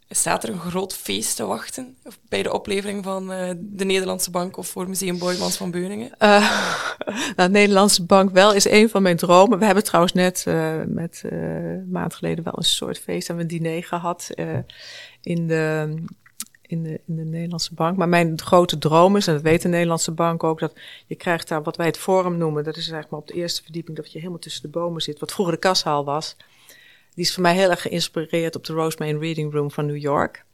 Staat 0.08 0.42
er 0.42 0.48
een 0.48 0.60
groot 0.60 0.94
feest 0.94 1.36
te 1.36 1.44
wachten 1.44 1.96
bij 2.28 2.42
de 2.42 2.52
oplevering 2.52 3.04
van 3.04 3.32
eh, 3.32 3.50
de 3.58 3.84
Nederlandse 3.84 4.30
Bank 4.30 4.56
of 4.56 4.68
voor 4.68 4.88
Museum 4.88 5.18
Boijmans 5.18 5.56
van 5.56 5.70
Beuningen? 5.70 6.18
Eh, 6.18 6.50
nou, 7.36 7.50
Nederlandse 7.50 8.04
Bank 8.04 8.30
wel 8.30 8.52
is 8.52 8.64
een 8.64 8.88
van 8.88 9.02
mijn 9.02 9.16
dromen. 9.16 9.58
We 9.58 9.64
hebben 9.64 9.84
trouwens 9.84 10.12
net 10.12 10.44
met 10.86 11.22
een 11.24 11.90
maand 11.90 12.14
geleden 12.14 12.44
wel 12.44 12.56
een 12.56 12.62
soort 12.62 12.98
feest 12.98 13.28
en 13.28 13.38
een 13.38 13.46
diner 13.46 13.84
gehad 13.84 14.30
eh, 14.34 14.58
in, 15.24 15.46
de, 15.46 15.94
in, 16.62 16.82
de, 16.82 17.00
in 17.06 17.16
de 17.16 17.24
Nederlandse 17.24 17.74
Bank. 17.74 17.96
Maar 17.96 18.08
mijn 18.08 18.40
grote 18.40 18.78
droom 18.78 19.16
is, 19.16 19.26
en 19.26 19.34
dat 19.34 19.42
weet 19.42 19.62
de 19.62 19.68
Nederlandse 19.68 20.12
Bank 20.12 20.44
ook, 20.44 20.58
dat 20.58 20.72
je 21.06 21.14
krijgt 21.14 21.48
daar 21.48 21.62
wat 21.62 21.76
wij 21.76 21.86
het 21.86 21.98
forum 21.98 22.36
noemen. 22.36 22.64
Dat 22.64 22.76
is 22.76 22.82
eigenlijk 22.82 23.10
maar 23.10 23.20
op 23.20 23.26
de 23.26 23.34
eerste 23.34 23.62
verdieping 23.62 23.96
dat 23.96 24.12
je 24.12 24.18
helemaal 24.18 24.38
tussen 24.38 24.62
de 24.62 24.68
bomen 24.68 25.02
zit. 25.02 25.18
Wat 25.18 25.32
vroeger 25.32 25.54
de 25.54 25.60
kassaal 25.60 26.04
was. 26.04 26.36
Die 27.14 27.24
is 27.24 27.34
voor 27.34 27.42
mij 27.42 27.54
heel 27.54 27.70
erg 27.70 27.82
geïnspireerd 27.82 28.56
op 28.56 28.64
de 28.64 28.72
Rosemary 28.72 29.18
Reading 29.18 29.52
Room 29.52 29.70
van 29.70 29.86
New 29.86 29.96
York. 29.96 30.44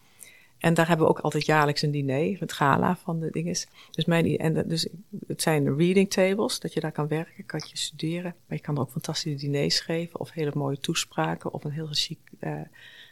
En 0.58 0.74
daar 0.74 0.88
hebben 0.88 1.06
we 1.06 1.12
ook 1.12 1.20
altijd 1.20 1.46
jaarlijks 1.46 1.82
een 1.82 1.90
diner, 1.90 2.40
het 2.40 2.52
gala 2.52 2.96
van 2.96 3.20
de 3.20 3.30
dinges. 3.30 3.66
Dus, 3.90 4.04
mijn, 4.04 4.38
en, 4.38 4.68
dus 4.68 4.88
het 5.26 5.42
zijn 5.42 5.76
reading 5.76 6.10
tables, 6.10 6.60
dat 6.60 6.72
je 6.72 6.80
daar 6.80 6.92
kan 6.92 7.08
werken, 7.08 7.46
kan 7.46 7.62
je 7.66 7.76
studeren. 7.76 8.34
Maar 8.46 8.56
je 8.56 8.62
kan 8.62 8.74
er 8.74 8.80
ook 8.80 8.90
fantastische 8.90 9.38
diners 9.38 9.80
geven, 9.80 10.20
of 10.20 10.30
hele 10.30 10.50
mooie 10.54 10.80
toespraken, 10.80 11.52
of 11.52 11.64
een 11.64 11.70
heel 11.70 11.88
chic 11.90 12.18
eh, 12.38 12.52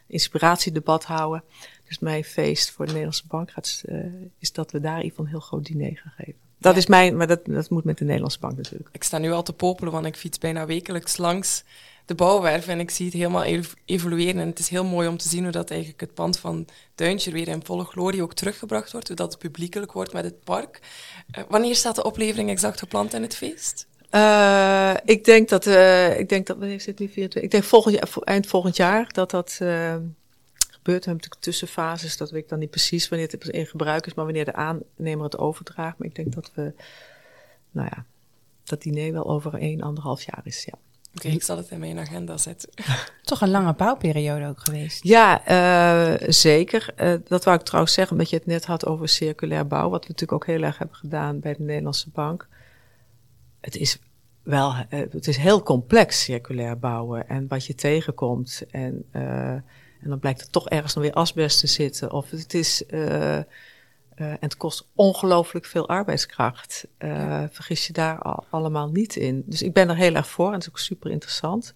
inspiratiedebat 0.09 1.05
houden. 1.05 1.45
Dus 1.89 1.99
mijn 1.99 2.25
feest 2.25 2.71
voor 2.71 2.85
de 2.85 2.91
Nederlandse 2.91 3.27
Bank 3.27 3.51
gaat, 3.51 3.83
eh, 3.87 3.99
is 4.39 4.53
dat 4.53 4.71
we 4.73 4.81
daar 4.81 5.01
een 5.03 5.27
heel 5.27 5.41
groot 5.41 5.65
diner 5.65 5.97
gaan 6.03 6.13
geven. 6.17 6.35
Dat 6.59 6.73
Ja. 6.73 6.79
is 6.79 6.87
mijn, 6.87 7.17
maar 7.17 7.27
dat, 7.27 7.41
dat 7.45 7.71
moet 7.71 7.85
met 7.85 7.99
de 7.99 8.05
Nederlandse 8.05 8.39
Bank 8.39 8.57
natuurlijk. 8.57 8.89
Ik 8.93 9.03
sta 9.05 9.19
nu 9.19 9.33
al 9.33 9.43
te 9.43 9.53
popelen, 9.53 9.93
want 9.93 10.07
ik 10.07 10.17
fiets 10.17 10.39
bijna 10.39 10.67
wekelijks 10.67 11.17
langs 11.17 11.65
de 12.05 12.15
bouwwerf 12.15 12.67
en 12.69 12.81
ik 12.81 12.91
zie 12.91 13.05
het 13.07 13.15
helemaal 13.15 13.45
ev- 13.45 13.73
evolueren. 13.85 14.41
En 14.41 14.47
het 14.49 14.59
is 14.59 14.69
heel 14.69 14.85
mooi 14.85 15.09
om 15.09 15.17
te 15.17 15.29
zien 15.29 15.43
hoe 15.43 15.53
dat 15.53 15.71
eigenlijk 15.71 16.01
het 16.01 16.15
pand 16.15 16.39
van 16.39 16.67
Duintje 16.95 17.31
weer 17.33 17.49
in 17.49 17.65
volle 17.65 17.85
glorie 17.85 18.23
ook 18.23 18.35
teruggebracht 18.35 18.93
wordt, 18.93 19.07
hoe 19.09 19.17
dat 19.17 19.31
het 19.33 19.39
publiekelijk 19.43 19.93
wordt 19.93 20.13
met 20.13 20.25
het 20.25 20.45
park. 20.45 20.81
Eh, 21.31 21.45
wanneer 21.49 21.75
staat 21.77 21.95
de 21.95 22.05
oplevering 22.05 22.51
exact 22.51 22.79
gepland 22.79 23.15
in 23.15 23.23
het 23.23 23.37
feest? 23.37 23.87
Eh, 24.11 24.95
ik 25.05 25.25
denk 25.25 25.49
dat, 25.49 25.67
eh, 25.67 26.19
ik 26.19 26.29
denk 26.29 26.47
dat, 26.47 26.57
wanneer 26.59 26.77
is 26.77 26.87
het 26.87 26.99
nu 26.99 27.07
24? 27.07 27.43
Ik 27.43 27.51
denk 27.51 27.65
volgend 27.65 27.95
jaar, 27.95 28.09
eind 28.25 28.47
volgend 28.47 28.77
jaar 28.77 29.13
dat 29.13 29.31
dat 29.31 29.59
eh, 29.61 29.97
gebeurt. 30.57 31.05
We 31.05 31.11
hebben 31.11 31.15
natuurlijk 31.15 31.41
tussenfases, 31.41 32.17
dat 32.17 32.31
weet 32.31 32.43
ik 32.43 32.49
dan 32.49 32.59
niet 32.59 32.71
precies 32.71 33.09
wanneer 33.09 33.29
het 33.31 33.49
in 33.49 33.67
gebruik 33.67 34.07
is, 34.07 34.15
maar 34.15 34.25
wanneer 34.25 34.45
de 34.45 34.55
aannemer 34.55 35.25
het 35.25 35.39
overdraagt. 35.39 35.99
Maar 35.99 36.09
ik 36.09 36.15
denk 36.15 36.35
dat 36.35 36.51
we, 36.55 36.73
nou 37.71 37.89
ja, 37.95 38.05
dat 38.65 38.83
diner 38.83 39.13
wel 39.13 39.29
over 39.29 39.55
één, 39.55 39.81
anderhalf 39.81 40.23
jaar 40.23 40.41
is, 40.45 40.65
ja. 40.65 40.79
Oké, 41.15 41.29
ik 41.29 41.43
zal 41.43 41.57
het 41.57 41.71
in 41.71 41.79
mijn 41.79 41.99
agenda 41.99 42.37
zetten. 42.37 42.71
Toch 43.23 43.41
een 43.41 43.51
lange 43.51 43.75
bouwperiode 43.75 44.47
ook 44.47 44.61
geweest. 44.61 45.05
Ja, 45.05 45.45
eh, 45.45 46.29
zeker. 46.29 46.93
Eh, 46.97 47.15
dat 47.25 47.45
wou 47.45 47.59
ik 47.59 47.65
trouwens 47.65 47.95
zeggen, 47.95 48.13
omdat 48.13 48.31
je 48.31 48.37
het 48.37 48.47
net 48.47 48.65
had 48.67 48.87
over 48.87 49.09
circulair 49.09 49.67
bouw, 49.67 49.89
wat 49.89 50.03
we 50.03 50.09
natuurlijk 50.09 50.33
ook 50.33 50.47
heel 50.47 50.63
erg 50.63 50.79
hebben 50.79 50.97
gedaan 50.97 51.41
bij 51.41 51.55
de 51.55 51.63
Nederlandse 51.63 52.11
Bank. 52.11 52.47
Het 53.61 53.77
is 53.77 53.99
wel, 54.49 54.75
eh, 54.89 55.01
het 55.11 55.29
is 55.29 55.37
heel 55.37 55.63
complex 55.63 56.23
circulair 56.23 56.79
bouwen 56.79 57.29
en 57.29 57.49
wat 57.49 57.67
je 57.67 57.75
tegenkomt. 57.75 58.63
En, 58.71 59.05
eh, 59.11 59.53
en 60.01 60.09
dan 60.09 60.19
blijkt 60.19 60.41
er 60.41 60.51
toch 60.51 60.69
ergens 60.69 60.95
nog 60.95 61.05
weer 61.05 61.13
asbest 61.13 61.61
te 61.61 61.67
zitten. 61.67 62.13
Of 62.13 62.31
het 62.31 62.55
is, 62.55 62.87
eh, 62.87 63.37
en 63.37 64.39
het 64.41 64.57
kost 64.57 64.89
ongelooflijk 64.95 65.67
veel 65.67 65.89
arbeidskracht. 65.89 66.87
Vergis 67.51 67.87
je 67.87 67.93
daar 67.93 68.19
al, 68.19 68.45
allemaal 68.51 68.89
niet 68.89 69.17
in. 69.17 69.43
Dus 69.47 69.63
ik 69.63 69.73
ben 69.73 69.89
er 69.89 69.97
heel 69.97 70.15
erg 70.15 70.29
voor 70.29 70.47
en 70.47 70.53
het 70.53 70.63
is 70.63 70.69
ook 70.69 70.79
super 70.79 71.11
interessant. 71.11 71.73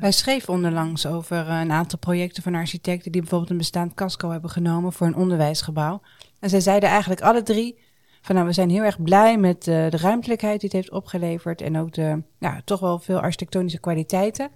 Wij 0.00 0.12
schreven 0.12 0.52
onderlangs 0.52 1.06
over 1.06 1.36
een 1.36 1.72
aantal 1.72 1.98
projecten 1.98 2.42
van 2.42 2.54
architecten 2.54 3.12
die 3.12 3.20
bijvoorbeeld 3.20 3.50
een 3.50 3.56
bestaand 3.56 3.94
casco 3.94 4.30
hebben 4.30 4.50
genomen 4.50 4.92
voor 4.92 5.06
een 5.06 5.16
onderwijsgebouw. 5.16 6.00
En 6.40 6.50
zij 6.50 6.60
zeiden 6.60 6.88
eigenlijk 6.88 7.20
alle 7.20 7.42
drie 7.42 7.78
van 8.22 8.34
nou, 8.34 8.46
we 8.46 8.52
zijn 8.52 8.70
heel 8.70 8.82
erg 8.82 9.02
blij 9.02 9.38
met 9.38 9.66
eh, 9.68 9.90
de 9.90 9.96
ruimtelijkheid 9.96 10.60
die 10.60 10.68
het 10.68 10.78
heeft 10.78 10.90
opgeleverd 10.92 11.60
en 11.60 11.78
ook 11.78 11.92
de, 11.92 12.22
nou, 12.38 12.60
toch 12.64 12.80
wel 12.80 12.98
veel 12.98 13.20
architectonische 13.20 13.80
kwaliteiten. 13.80 14.50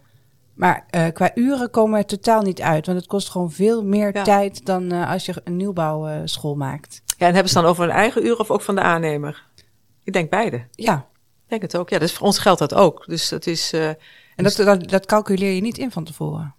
Maar 0.55 0.85
eh, 0.91 1.07
qua 1.13 1.31
uren 1.35 1.71
komen 1.71 1.93
we 1.93 1.99
er 1.99 2.07
totaal 2.07 2.43
niet 2.43 2.61
uit, 2.63 2.87
want 2.87 2.99
het 2.99 3.07
kost 3.07 3.29
gewoon 3.29 3.53
veel 3.53 3.85
meer 3.85 4.15
Ja. 4.15 4.23
tijd 4.23 4.65
dan 4.67 4.93
eh, 4.93 5.11
als 5.11 5.27
je 5.27 5.35
een 5.45 5.57
nieuwbouwschool 5.57 6.55
maakt. 6.55 7.03
Ja, 7.19 7.27
en 7.27 7.33
hebben 7.33 7.53
ze 7.53 7.61
dan 7.61 7.69
over 7.71 7.83
hun 7.85 7.93
eigen 7.95 8.25
uren 8.27 8.39
of 8.39 8.51
ook 8.51 8.63
van 8.63 8.75
de 8.75 8.81
aannemer? 8.81 9.45
Ik 10.05 10.13
denk 10.13 10.31
beide. 10.31 10.65
Ja, 10.71 10.97
Ik 11.45 11.49
denk 11.49 11.63
het 11.63 11.77
ook. 11.77 11.91
Ja, 11.91 11.99
dus 11.99 12.13
voor 12.13 12.27
ons 12.27 12.39
geldt 12.39 12.59
dat 12.59 12.75
ook. 12.75 13.05
Dus 13.07 13.29
dat 13.29 13.47
is 13.47 13.73
en 13.73 13.97
dat, 14.45 14.57
dat, 14.57 14.89
dat 14.89 15.07
calculeer 15.07 15.53
je 15.53 15.61
niet 15.61 15.79
in 15.79 15.91
van 15.91 16.05
tevoren. 16.05 16.55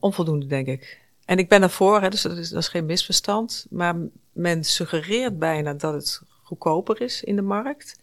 onvoldoende, 0.00 0.46
denk 0.46 0.66
ik. 0.66 1.03
En 1.24 1.38
ik 1.38 1.48
ben 1.48 1.62
ervoor, 1.62 2.00
hè, 2.00 2.08
dus 2.08 2.22
dat 2.22 2.36
is, 2.36 2.48
dat 2.48 2.62
is 2.62 2.68
geen 2.68 2.86
misverstand. 2.86 3.66
Maar 3.70 3.96
men 4.32 4.64
suggereert 4.64 5.38
bijna 5.38 5.74
dat 5.74 5.94
het 5.94 6.22
goedkoper 6.42 7.00
is 7.00 7.22
in 7.22 7.36
de 7.36 7.42
markt. 7.42 8.02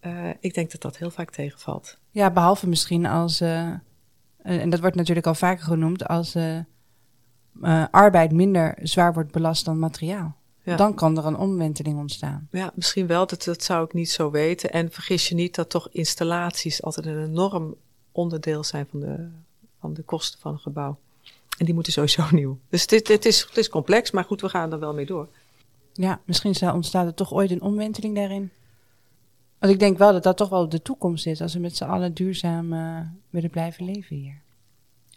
Eh, 0.00 0.28
ik 0.40 0.54
denk 0.54 0.70
dat 0.70 0.80
dat 0.80 0.96
heel 0.96 1.10
vaak 1.10 1.30
tegenvalt. 1.30 1.98
Ja, 2.10 2.30
behalve 2.30 2.68
misschien 2.68 3.06
als, 3.06 3.40
eh, 3.40 3.68
eh, 3.68 3.78
en 4.42 4.70
dat 4.70 4.80
wordt 4.80 4.96
natuurlijk 4.96 5.26
al 5.26 5.34
vaker 5.34 5.64
genoemd, 5.64 6.06
als 6.06 6.36
arbeid 7.90 8.32
minder 8.32 8.78
zwaar 8.82 9.12
wordt 9.12 9.32
belast 9.32 9.64
dan 9.64 9.78
materiaal. 9.78 10.38
Ja. 10.62 10.76
Dan 10.76 10.94
kan 10.94 11.18
er 11.18 11.26
een 11.26 11.36
omwenteling 11.36 11.98
ontstaan. 11.98 12.48
Ja, 12.50 12.72
misschien 12.74 13.06
wel. 13.06 13.26
Dat, 13.26 13.44
dat 13.44 13.62
zou 13.62 13.84
ik 13.84 13.92
niet 13.92 14.10
zo 14.10 14.30
weten. 14.30 14.70
En 14.70 14.90
vergis 14.90 15.28
je 15.28 15.34
niet 15.34 15.54
dat 15.54 15.70
toch 15.70 15.88
installaties 15.90 16.82
altijd 16.82 17.06
een 17.06 17.24
enorm 17.24 17.74
onderdeel 18.12 18.64
zijn 18.64 18.86
van 18.90 19.00
de, 19.00 19.28
van 19.78 19.94
de 19.94 20.02
kosten 20.02 20.40
van 20.40 20.52
een 20.52 20.58
gebouw. 20.58 20.98
En 21.60 21.66
die 21.66 21.74
moeten 21.74 21.92
sowieso 21.92 22.24
nieuw. 22.36 22.58
Dus 22.68 22.86
dit, 22.86 23.06
dit 23.06 23.24
is, 23.24 23.40
het 23.40 23.56
is 23.56 23.68
complex, 23.68 24.10
maar 24.10 24.24
goed, 24.24 24.40
we 24.40 24.48
gaan 24.48 24.72
er 24.72 24.78
wel 24.78 24.94
mee 24.94 25.06
door. 25.06 25.28
Ja, 25.92 26.20
misschien 26.24 26.54
zal- 26.54 26.74
ontstaat 26.74 27.06
er 27.06 27.14
toch 27.14 27.32
ooit 27.32 27.50
een 27.50 27.62
omwenteling 27.62 28.14
daarin. 28.14 28.50
Want 29.58 29.72
ik 29.72 29.78
denk 29.78 29.98
wel 29.98 30.12
dat 30.12 30.22
dat 30.22 30.36
toch 30.36 30.48
wel 30.48 30.68
de 30.68 30.82
toekomst 30.82 31.26
is, 31.26 31.40
als 31.40 31.54
we 31.54 31.60
met 31.60 31.76
z'n 31.76 31.84
allen 31.84 32.14
duurzaam 32.14 32.72
eh, 32.72 33.00
willen 33.30 33.50
blijven 33.50 33.84
leven 33.84 34.16
hier. 34.16 34.40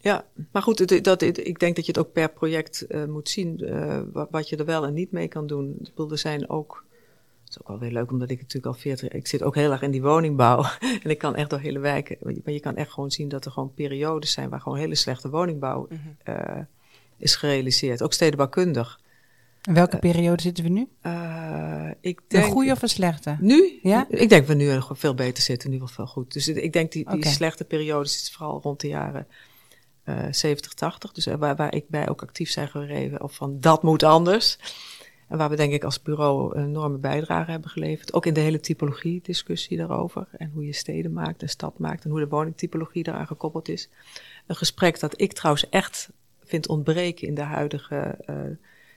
Ja, 0.02 0.26
maar 0.52 0.62
goed, 0.62 1.04
dat, 1.04 1.22
ik 1.22 1.60
denk 1.60 1.76
dat 1.76 1.86
je 1.86 1.92
het 1.92 1.98
ook 1.98 2.12
per 2.12 2.30
project 2.32 2.82
eh, 2.82 3.06
moet 3.06 3.30
zien, 3.30 3.60
eh, 3.60 4.02
wa- 4.14 4.28
wat 4.32 4.50
je 4.50 4.56
er 4.58 4.66
wel 4.66 4.86
en 4.86 4.94
niet 4.94 5.12
mee 5.12 5.28
kan 5.28 5.48
doen. 5.48 5.76
Ik 5.80 5.90
bedoel, 5.96 6.12
er 6.12 6.18
zijn 6.18 6.50
ook, 6.50 6.86
is 7.56 7.62
ook 7.62 7.68
wel 7.68 7.80
weer 7.80 7.92
leuk, 7.92 8.12
omdat 8.12 8.30
ik 8.30 8.38
natuurlijk 8.38 8.76
al 8.76 8.82
40, 8.82 9.10
ik 9.10 9.28
zit 9.28 9.44
ook 9.44 9.56
heel 9.56 9.72
erg 9.72 9.82
in 9.82 9.92
die 9.92 10.02
woningbouw. 10.02 10.66
en 11.04 11.10
ik 11.10 11.18
kan 11.18 11.36
echt 11.36 11.50
door 11.50 11.60
hele 11.60 11.80
wijken, 11.80 12.18
maar 12.22 12.54
je 12.54 12.60
kan 12.60 12.76
echt 12.76 12.92
gewoon 12.92 13.12
zien 13.12 13.30
dat 13.30 13.46
er 13.46 13.52
gewoon 13.52 13.74
periodes 13.74 14.32
zijn 14.32 14.50
waar 14.50 14.62
gewoon 14.62 14.78
hele 14.78 14.96
slechte 14.96 15.30
woningbouw 15.30 15.88
eh, 16.24 16.60
is 17.18 17.36
gerealiseerd. 17.36 18.02
Ook 18.02 18.14
stedenbouwkundig. 18.14 19.02
In 19.68 19.74
welke 19.74 19.98
periode 19.98 20.42
zitten 20.42 20.64
we 20.64 20.70
nu? 20.70 20.88
Eh, 21.02 21.90
ik 22.02 22.20
Een 22.20 22.26
denk, 22.28 22.52
goede 22.52 22.72
of 22.72 22.82
een 22.82 22.90
slechte? 22.90 23.38
Nu? 23.40 23.80
Ja? 23.82 24.06
Ik 24.10 24.30
denk 24.30 24.48
dat 24.48 24.58
we 24.58 24.64
nu 24.64 24.82
veel 24.90 25.14
beter 25.14 25.44
zitten, 25.44 25.70
nu 25.70 25.78
wel 25.78 25.88
veel 25.88 26.08
goed. 26.08 26.34
Dus 26.34 26.48
ik 26.48 26.74
denk 26.74 26.92
die, 26.92 27.10
die 27.10 27.26
slechte 27.26 27.64
periode 27.64 28.10
zit 28.10 28.32
vooral 28.32 28.60
rond 28.62 28.82
de 28.82 28.88
jaren 28.88 29.28
eh 30.04 30.26
70, 30.32 30.74
80. 30.74 31.12
Dus 31.12 31.26
eh, 31.26 31.36
waar, 31.36 31.56
waar 31.56 31.74
ik 31.74 31.90
bij 31.90 32.10
ook 32.10 32.22
actief 32.22 32.50
zijn 32.50 32.68
gereven 32.68 33.22
of 33.22 33.36
van 33.36 33.60
dat 33.60 33.84
moet 33.84 34.04
anders. 34.04 34.58
Waar 35.38 35.50
we 35.50 35.56
denk 35.56 35.74
ik 35.74 35.84
als 35.84 36.02
bureau 36.02 36.58
een 36.58 36.66
enorme 36.66 36.98
bijdrage 36.98 37.52
hebben 37.52 37.70
geleverd. 37.70 38.14
Ook 38.14 38.26
in 38.26 38.34
de 38.34 38.40
hele 38.40 38.60
typologie 38.60 39.20
discussie 39.24 39.78
daarover. 39.78 40.28
En 40.32 40.52
hoe 40.54 40.66
je 40.66 40.74
steden 40.74 41.14
maakt 41.14 41.42
en 41.42 41.50
stad 41.50 41.80
maakt. 41.80 42.04
En 42.04 42.10
hoe 42.10 42.20
de 42.20 42.28
woningtypologie 42.28 43.04
daaraan 43.04 43.28
gekoppeld 43.28 43.70
is. 43.70 43.90
Een 44.48 44.56
gesprek 44.56 45.00
dat 45.00 45.22
ik 45.22 45.34
trouwens 45.34 45.70
echt 45.70 46.10
vind 46.44 46.68
ontbreken 46.68 47.28
in 47.28 47.36
de 47.36 47.42
huidige 47.42 48.18
eh, 48.26 48.36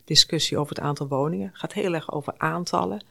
discussie 0.04 0.58
over 0.58 0.74
het 0.74 0.84
aantal 0.84 1.08
woningen. 1.08 1.50
gaat 1.52 1.72
heel 1.72 1.94
erg 1.94 2.12
over 2.12 2.34
aantallen. 2.36 3.04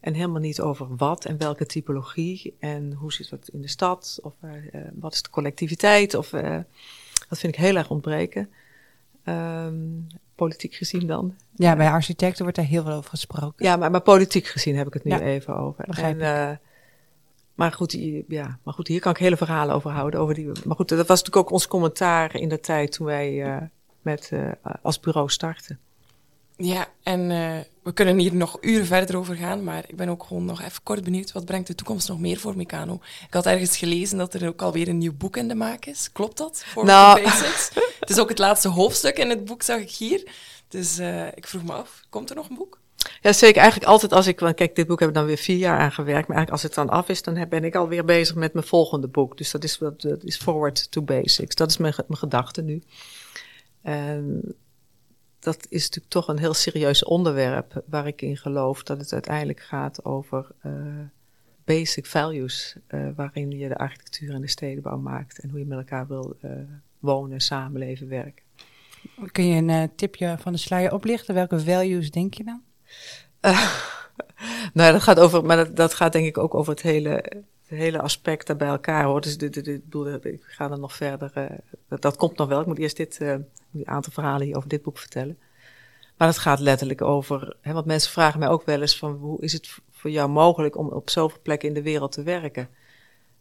En 0.00 0.14
helemaal 0.14 0.40
niet 0.40 0.60
over 0.60 0.96
wat 0.96 1.24
en 1.24 1.38
welke 1.38 1.66
typologie 1.66 2.56
en 2.58 2.92
hoe 2.92 3.12
zit 3.12 3.30
dat 3.30 3.48
in 3.48 3.60
de 3.60 3.68
stad 3.68 4.18
of 4.22 4.34
uh, 4.44 4.50
wat 4.92 5.14
is 5.14 5.22
de 5.22 5.30
collectiviteit. 5.30 6.14
Of, 6.14 6.30
dat 7.28 7.38
vind 7.38 7.54
ik 7.54 7.60
heel 7.60 7.76
erg 7.76 7.90
ontbreken. 7.90 8.50
Um, 9.24 10.06
politiek 10.42 10.74
gezien 10.74 11.06
dan. 11.06 11.34
Ja, 11.54 11.76
bij 11.76 11.88
architecten 11.90 12.42
wordt 12.42 12.56
daar 12.56 12.66
heel 12.66 12.82
veel 12.82 12.92
over 12.92 13.10
gesproken. 13.10 13.64
Ja, 13.66 13.76
maar, 13.76 13.90
maar 13.90 14.00
politiek 14.00 14.46
gezien 14.46 14.76
heb 14.76 14.86
ik 14.86 14.92
het 14.94 15.04
nu 15.04 15.10
Ja, 15.10 15.20
even 15.20 15.56
over. 15.56 15.84
En, 15.88 16.16
uh, 16.18 16.50
maar 17.54 17.72
goed, 17.72 17.92
hier- 17.92 18.24
ja, 18.28 18.58
maar 18.62 18.74
goed, 18.74 18.88
hier 18.88 19.00
kan 19.00 19.12
ik 19.12 19.18
hele 19.18 19.36
verhalen 19.36 19.74
over 19.74 19.90
houden. 19.90 20.20
Over 20.20 20.34
die, 20.34 20.50
maar 20.64 20.76
goed, 20.76 20.88
dat 20.88 21.06
was 21.06 21.18
natuurlijk 21.22 21.36
ook 21.46 21.52
ons 21.52 21.68
commentaar 21.68 22.34
in 22.36 22.48
de 22.48 22.60
tijd 22.60 22.92
toen 22.92 23.06
wij 23.06 23.32
uh, 23.32 23.56
met, 24.02 24.30
uh, 24.32 24.48
als 24.82 25.00
bureau 25.00 25.28
startten. 25.28 25.78
Ja, 26.64 26.86
en 27.02 27.30
uh, 27.30 27.58
we 27.82 27.92
kunnen 27.92 28.18
hier 28.18 28.34
nog 28.34 28.58
uren 28.60 28.86
verder 28.86 29.16
over 29.16 29.36
gaan, 29.36 29.64
maar 29.64 29.84
ik 29.86 29.96
ben 29.96 30.08
ook 30.08 30.24
gewoon 30.24 30.44
nog 30.44 30.62
even 30.62 30.82
kort 30.82 31.04
benieuwd, 31.04 31.32
wat 31.32 31.44
brengt 31.44 31.66
de 31.66 31.74
toekomst 31.74 32.08
nog 32.08 32.18
meer 32.18 32.38
voor 32.38 32.56
Meccano? 32.56 33.00
Ik 33.26 33.34
had 33.34 33.46
ergens 33.46 33.76
gelezen 33.76 34.18
dat 34.18 34.34
er 34.34 34.48
ook 34.48 34.62
alweer 34.62 34.88
een 34.88 34.98
nieuw 34.98 35.16
boek 35.16 35.36
in 35.36 35.48
de 35.48 35.54
maak 35.54 35.84
is. 35.84 36.12
Klopt 36.12 36.36
dat? 36.36 36.64
Voor 36.66 36.84
Nou. 36.84 37.22
Basics? 37.22 37.70
het 38.00 38.10
is 38.10 38.18
ook 38.18 38.28
het 38.28 38.38
laatste 38.38 38.68
hoofdstuk 38.68 39.18
in 39.18 39.28
het 39.30 39.44
boek, 39.44 39.62
zag 39.62 39.80
ik 39.80 39.90
hier. 39.90 40.30
Dus 40.68 40.98
uh, 40.98 41.26
ik 41.26 41.46
vroeg 41.46 41.62
me 41.62 41.72
af, 41.72 42.02
komt 42.08 42.30
er 42.30 42.36
nog 42.36 42.48
een 42.48 42.56
boek? 42.56 42.78
Ja, 43.20 43.32
zeker. 43.32 43.60
Eigenlijk 43.60 43.90
altijd 43.90 44.12
als 44.12 44.26
ik, 44.26 44.40
want 44.40 44.54
kijk, 44.54 44.76
dit 44.76 44.86
boek 44.86 45.00
heb 45.00 45.08
ik 45.08 45.14
dan 45.14 45.24
weer 45.24 45.36
vier 45.36 45.56
jaar 45.56 45.78
aan 45.78 45.92
gewerkt, 45.92 46.28
maar 46.28 46.36
eigenlijk 46.36 46.50
als 46.50 46.62
het 46.62 46.74
dan 46.74 46.88
af 46.98 47.08
is, 47.08 47.22
dan 47.22 47.48
ben 47.48 47.64
ik 47.64 47.74
alweer 47.74 48.04
bezig 48.04 48.34
met 48.34 48.52
mijn 48.52 48.66
volgende 48.66 49.08
boek. 49.08 49.36
Dus 49.36 49.50
dat 49.50 49.64
is, 49.64 49.78
dat 49.78 50.24
is 50.24 50.36
Forward 50.36 50.90
to 50.90 51.02
Basics. 51.02 51.54
Dat 51.54 51.70
is 51.70 51.76
mijn, 51.76 51.94
mijn 52.06 52.18
gedachte 52.18 52.62
nu. 52.62 52.82
En 53.82 54.54
dat 55.42 55.66
is 55.68 55.82
natuurlijk 55.82 56.12
toch 56.12 56.28
een 56.28 56.38
heel 56.38 56.54
serieus 56.54 57.04
onderwerp 57.04 57.82
waar 57.86 58.06
ik 58.06 58.22
in 58.22 58.36
geloof 58.36 58.82
dat 58.82 58.98
het 58.98 59.12
uiteindelijk 59.12 59.60
gaat 59.60 60.04
over 60.04 60.46
uh, 60.66 60.72
basic 61.64 62.06
values, 62.06 62.76
uh, 62.88 63.08
waarin 63.16 63.50
je 63.50 63.68
de 63.68 63.76
architectuur 63.76 64.34
en 64.34 64.40
de 64.40 64.48
stedenbouw 64.48 64.98
maakt 64.98 65.38
en 65.38 65.50
hoe 65.50 65.58
je 65.58 65.64
met 65.64 65.78
elkaar 65.78 66.06
wil 66.06 66.36
uh, 66.44 66.50
wonen, 66.98 67.40
samenleven, 67.40 68.08
werken. 68.08 68.42
Kun 69.32 69.46
je 69.46 69.72
een 69.72 69.94
tipje 69.94 70.36
van 70.38 70.52
de 70.52 70.58
sluier 70.58 70.92
oplichten? 70.92 71.34
Welke 71.34 71.60
values 71.60 72.10
denk 72.10 72.34
je 72.34 72.44
dan? 72.44 72.62
nou, 74.74 74.92
dat 74.92 75.02
gaat 75.02 75.20
over, 75.20 75.44
maar 75.44 75.56
dat, 75.56 75.76
dat, 75.76 75.94
gaat 75.94 76.12
denk 76.12 76.26
ik 76.26 76.38
ook 76.38 76.54
over 76.54 76.72
het 76.72 76.82
hele, 76.82 77.10
het 77.66 77.78
hele 77.78 78.00
aspect 78.00 78.46
daar 78.46 78.56
bij 78.56 78.68
elkaar 78.68 79.04
hoor. 79.04 79.20
Dus 79.20 79.38
dit, 79.38 79.54
dit, 79.54 79.64
dit, 79.64 80.24
ik 80.24 80.42
ga 80.42 80.68
dan 80.68 80.80
nog 80.80 80.92
verder. 80.92 81.32
Dat, 81.88 82.02
dat, 82.02 82.16
komt 82.16 82.36
nog 82.36 82.48
wel. 82.48 82.60
Ik 82.60 82.66
moet 82.66 82.78
eerst 82.78 82.96
dit, 82.96 83.20
een 83.72 83.88
aantal 83.88 84.12
verhalen 84.12 84.46
hier 84.46 84.56
over 84.56 84.68
dit 84.68 84.82
boek 84.82 84.98
vertellen. 84.98 85.38
Maar 86.16 86.28
het 86.28 86.38
gaat 86.38 86.60
letterlijk 86.60 87.02
over. 87.02 87.56
Hè, 87.60 87.72
want 87.72 87.86
mensen 87.86 88.10
vragen 88.10 88.38
mij 88.38 88.48
ook 88.48 88.64
wel 88.64 88.80
eens 88.80 88.98
van 88.98 89.12
hoe 89.12 89.40
is 89.40 89.52
het 89.52 89.78
voor 89.90 90.10
jou 90.10 90.28
mogelijk 90.28 90.76
om 90.76 90.88
op 90.88 91.10
zoveel 91.10 91.40
plekken 91.42 91.68
in 91.68 91.74
de 91.74 91.82
wereld 91.82 92.12
te 92.12 92.22
werken? 92.22 92.68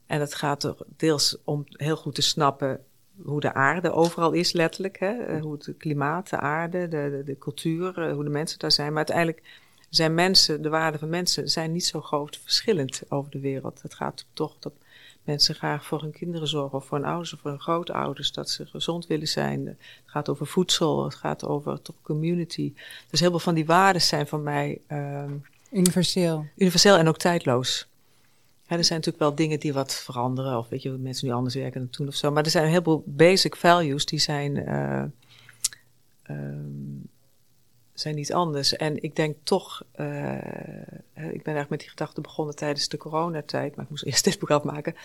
En 0.05 0.19
het 0.19 0.33
gaat 0.33 0.63
er 0.63 0.75
deels 0.97 1.37
om 1.43 1.63
heel 1.67 1.95
goed 1.95 2.15
te 2.15 2.21
snappen 2.21 2.85
hoe 3.23 3.39
de 3.39 3.53
aarde 3.53 3.91
overal 3.91 4.31
is, 4.31 4.51
letterlijk. 4.51 4.99
Hè? 4.99 5.39
Hoe 5.39 5.53
het 5.53 5.73
klimaat, 5.77 6.29
de 6.29 6.37
aarde, 6.37 6.87
de, 6.87 7.21
de, 7.25 7.37
cultuur, 7.37 8.11
hoe 8.11 8.23
de 8.23 8.29
mensen 8.29 8.59
daar 8.59 8.71
zijn. 8.71 8.87
Maar 8.87 8.97
uiteindelijk 8.97 9.41
zijn 9.89 10.13
mensen, 10.13 10.61
de 10.61 10.69
waarden 10.69 10.99
van 10.99 11.09
mensen, 11.09 11.49
zijn 11.49 11.71
niet 11.71 11.85
zo 11.85 12.01
groot 12.01 12.37
verschillend 12.37 13.01
over 13.09 13.31
de 13.31 13.39
wereld. 13.39 13.81
Het 13.81 13.93
gaat 13.93 14.25
toch 14.33 14.55
dat 14.59 14.73
mensen 15.23 15.55
graag 15.55 15.85
voor 15.85 16.01
hun 16.01 16.11
kinderen 16.11 16.47
zorgen, 16.47 16.77
of 16.77 16.85
voor 16.85 16.97
hun 16.97 17.07
ouders 17.07 17.33
of 17.33 17.39
voor 17.39 17.49
hun 17.49 17.59
grootouders, 17.59 18.31
dat 18.31 18.49
ze 18.49 18.65
gezond 18.65 19.07
willen 19.07 19.27
zijn. 19.27 19.65
Het 19.65 19.77
gaat 20.05 20.29
over 20.29 20.47
voedsel, 20.47 21.03
het 21.03 21.15
gaat 21.15 21.45
over 21.45 21.81
toch 21.81 21.95
community. 22.01 22.73
Dus 23.09 23.19
heel 23.19 23.29
veel 23.29 23.39
van 23.39 23.53
die 23.53 23.65
waarden 23.65 24.01
zijn 24.01 24.27
van 24.27 24.43
mij. 24.43 24.81
Um, 24.91 25.43
universeel. 25.71 26.45
Universeel 26.55 26.97
en 26.97 27.07
ook 27.07 27.17
tijdloos. 27.17 27.87
Ja, 28.67 28.77
er 28.77 28.83
zijn 28.83 28.99
natuurlijk 28.99 29.25
wel 29.25 29.35
dingen 29.35 29.59
die 29.59 29.73
wat 29.73 29.93
veranderen, 29.93 30.57
of 30.57 30.69
weet 30.69 30.81
je, 30.81 30.89
mensen 30.89 31.27
nu 31.27 31.33
anders 31.33 31.55
werken 31.55 31.79
dan 31.79 31.89
toen 31.89 32.07
of 32.07 32.15
zo. 32.15 32.31
Maar 32.31 32.43
er 32.43 32.49
zijn 32.49 32.63
een 32.63 32.69
heleboel 32.69 33.03
basic 33.05 33.55
values 33.55 34.05
die 34.05 34.19
zijn. 34.19 34.55
Uh, 34.55 35.03
um, 36.29 36.90
zijn 38.01 38.15
niet 38.15 38.33
anders. 38.33 38.75
En 38.75 39.03
ik 39.03 39.15
denk 39.15 39.35
toch, 39.43 39.83
uh, 39.95 40.35
ik 41.13 41.43
ben 41.43 41.53
eigenlijk 41.53 41.69
met 41.69 41.79
die 41.79 41.89
gedachte 41.89 42.21
begonnen 42.21 42.55
tijdens 42.55 42.87
de 42.87 42.97
coronatijd, 42.97 43.75
maar 43.75 43.83
ik 43.85 43.91
moest 43.91 44.03
eerst 44.03 44.23
dit 44.29 44.39
boek 44.39 44.51
afmaken. 44.51 44.95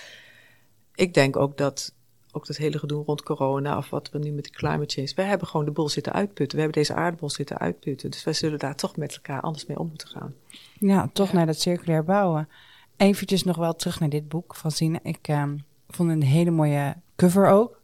Ik 0.94 1.14
denk 1.14 1.36
ook 1.36 1.56
dat 1.56 1.94
ook 2.36 2.46
dat 2.46 2.56
hele 2.56 2.78
gedoe 2.78 3.04
rond 3.04 3.22
corona 3.22 3.76
of 3.76 3.90
wat 3.90 4.10
we 4.10 4.18
nu 4.18 4.30
met 4.30 4.44
de 4.44 4.50
climate 4.50 4.94
change, 4.94 5.12
wij 5.14 5.24
hebben 5.24 5.48
gewoon 5.48 5.66
de 5.66 5.72
boel 5.72 5.88
zitten 5.88 6.12
uitputten. 6.12 6.58
We 6.58 6.62
hebben 6.62 6.82
deze 6.82 6.94
aardbol 6.94 7.30
zitten 7.30 7.58
uitputten. 7.58 8.10
Dus 8.10 8.24
wij 8.24 8.32
zullen 8.32 8.58
daar 8.58 8.76
toch 8.76 8.96
met 8.96 9.14
elkaar 9.14 9.40
anders 9.40 9.66
mee 9.66 9.78
om 9.78 9.88
moeten 9.88 10.08
gaan. 10.08 10.34
Ja, 10.78 11.10
toch 11.12 11.28
ja. 11.28 11.34
naar 11.34 11.46
dat 11.46 11.60
circulair 11.60 12.04
bouwen. 12.04 12.48
Eventjes 12.96 13.44
nog 13.44 13.56
wel 13.56 13.74
terug 13.74 14.00
naar 14.00 14.08
dit 14.08 14.28
boek 14.28 14.54
van 14.54 14.70
Sine. 14.70 15.00
Ik 15.02 15.28
um, 15.28 15.64
vond 15.88 16.10
een 16.10 16.22
hele 16.22 16.50
mooie 16.50 16.96
cover 17.16 17.46
ook. 17.46 17.80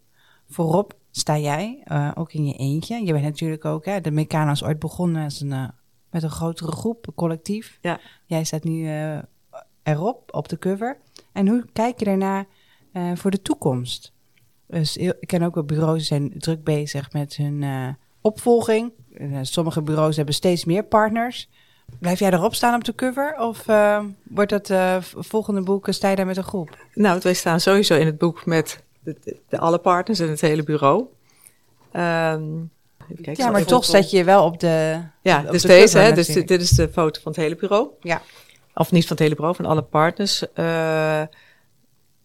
Voorop 0.48 0.94
sta 1.14 1.38
jij, 1.38 1.82
uh, 1.86 2.10
ook 2.14 2.32
in 2.32 2.46
je 2.46 2.54
eentje. 2.54 3.04
Je 3.04 3.12
bent 3.12 3.24
natuurlijk 3.24 3.64
ook, 3.64 3.84
hè, 3.84 4.00
de 4.00 4.10
Meccano's 4.10 4.62
ooit 4.62 4.78
begonnen 4.78 5.24
als 5.24 5.40
een, 5.40 5.50
uh, 5.50 5.68
met 6.10 6.22
een 6.22 6.30
grotere 6.30 6.72
groep, 6.72 7.06
een 7.06 7.14
collectief. 7.14 7.78
Ja. 7.80 8.00
Jij 8.26 8.44
staat 8.44 8.64
nu 8.64 8.82
uh, 8.82 9.18
erop, 9.82 10.34
op 10.34 10.48
de 10.48 10.58
cover. 10.58 10.98
En 11.32 11.48
hoe 11.48 11.64
kijk 11.72 11.98
je 11.98 12.04
daarna 12.04 12.46
voor 13.14 13.30
de 13.30 13.42
toekomst? 13.42 14.12
Dus 14.66 14.96
ik 14.96 15.26
ken 15.26 15.42
ook 15.42 15.54
wel 15.54 15.64
bureaus 15.64 15.96
die 15.96 16.06
zijn 16.06 16.32
druk 16.38 16.64
bezig 16.64 17.12
met 17.12 17.36
hun 17.36 17.64
opvolging. 18.20 18.92
sommige 19.42 19.82
bureaus 19.82 20.16
hebben 20.16 20.34
steeds 20.34 20.64
meer 20.64 20.84
partners. 20.84 21.48
Blijf 21.98 22.18
jij 22.18 22.32
erop 22.32 22.54
staan 22.54 22.74
op 22.74 22.84
de 22.84 22.94
cover? 22.94 23.38
Of 23.38 23.64
wordt 24.22 24.50
het 24.50 24.72
volgende 25.16 25.62
boek, 25.62 25.86
sta 25.90 26.08
je 26.08 26.16
daar 26.16 26.26
met 26.26 26.36
een 26.36 26.44
groep? 26.44 26.86
Nou, 26.94 27.20
wij 27.22 27.34
staan 27.34 27.60
sowieso 27.60 27.94
in 27.94 28.06
het 28.06 28.18
boek 28.18 28.46
met 28.46 28.82
de, 29.02 29.58
alle 29.58 29.78
partners 29.78 30.18
en 30.18 30.28
het 30.28 30.40
hele 30.40 30.62
bureau. 30.62 31.06
Um, 31.92 32.70
ja, 33.32 33.50
maar 33.50 33.64
toch 33.64 33.84
zet 33.84 34.10
je 34.10 34.16
je 34.16 34.24
wel 34.24 34.44
op 34.44 34.60
de. 34.60 35.00
Ja, 35.22 35.42
op 35.44 35.50
dus 35.50 35.62
de 35.62 35.68
deze, 35.68 35.98
hè, 35.98 36.12
dus 36.12 36.26
dit 36.26 36.50
is 36.50 36.70
de 36.70 36.88
foto 36.88 37.20
van 37.20 37.32
het 37.32 37.40
hele 37.40 37.56
bureau. 37.56 37.88
Ja. 38.00 38.22
Of 38.74 38.92
niet 38.92 39.02
van 39.02 39.16
het 39.16 39.18
hele 39.18 39.34
bureau, 39.34 39.56
van 39.56 39.64
alle 39.64 39.82
partners. 39.82 40.44
Uh, 40.54 41.22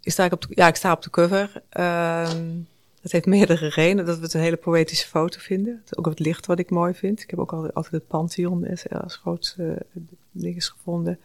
ik, 0.01 0.11
sta 0.11 0.25
op 0.31 0.41
de, 0.41 0.47
ja, 0.49 0.67
ik 0.67 0.75
sta 0.75 0.91
op 0.91 1.01
de 1.01 1.09
cover. 1.09 1.63
Um, 1.79 2.67
dat 3.01 3.11
heeft 3.11 3.25
meerdere 3.25 3.67
redenen. 3.67 4.05
Dat 4.05 4.17
we 4.17 4.23
het 4.23 4.33
een 4.33 4.41
hele 4.41 4.57
poëtische 4.57 5.07
foto 5.07 5.39
vinden. 5.39 5.83
Ook 5.91 6.05
het 6.05 6.19
licht 6.19 6.45
wat 6.45 6.59
ik 6.59 6.69
mooi 6.69 6.93
vind. 6.93 7.21
Ik 7.21 7.29
heb 7.29 7.39
ook 7.39 7.53
altijd, 7.53 7.73
altijd 7.73 7.93
het 7.93 8.07
Pantheon 8.07 8.67
als 8.89 9.15
grootste 9.15 9.63
uh, 9.63 10.03
ding 10.31 10.55
is 10.55 10.67
gevonden. 10.69 11.19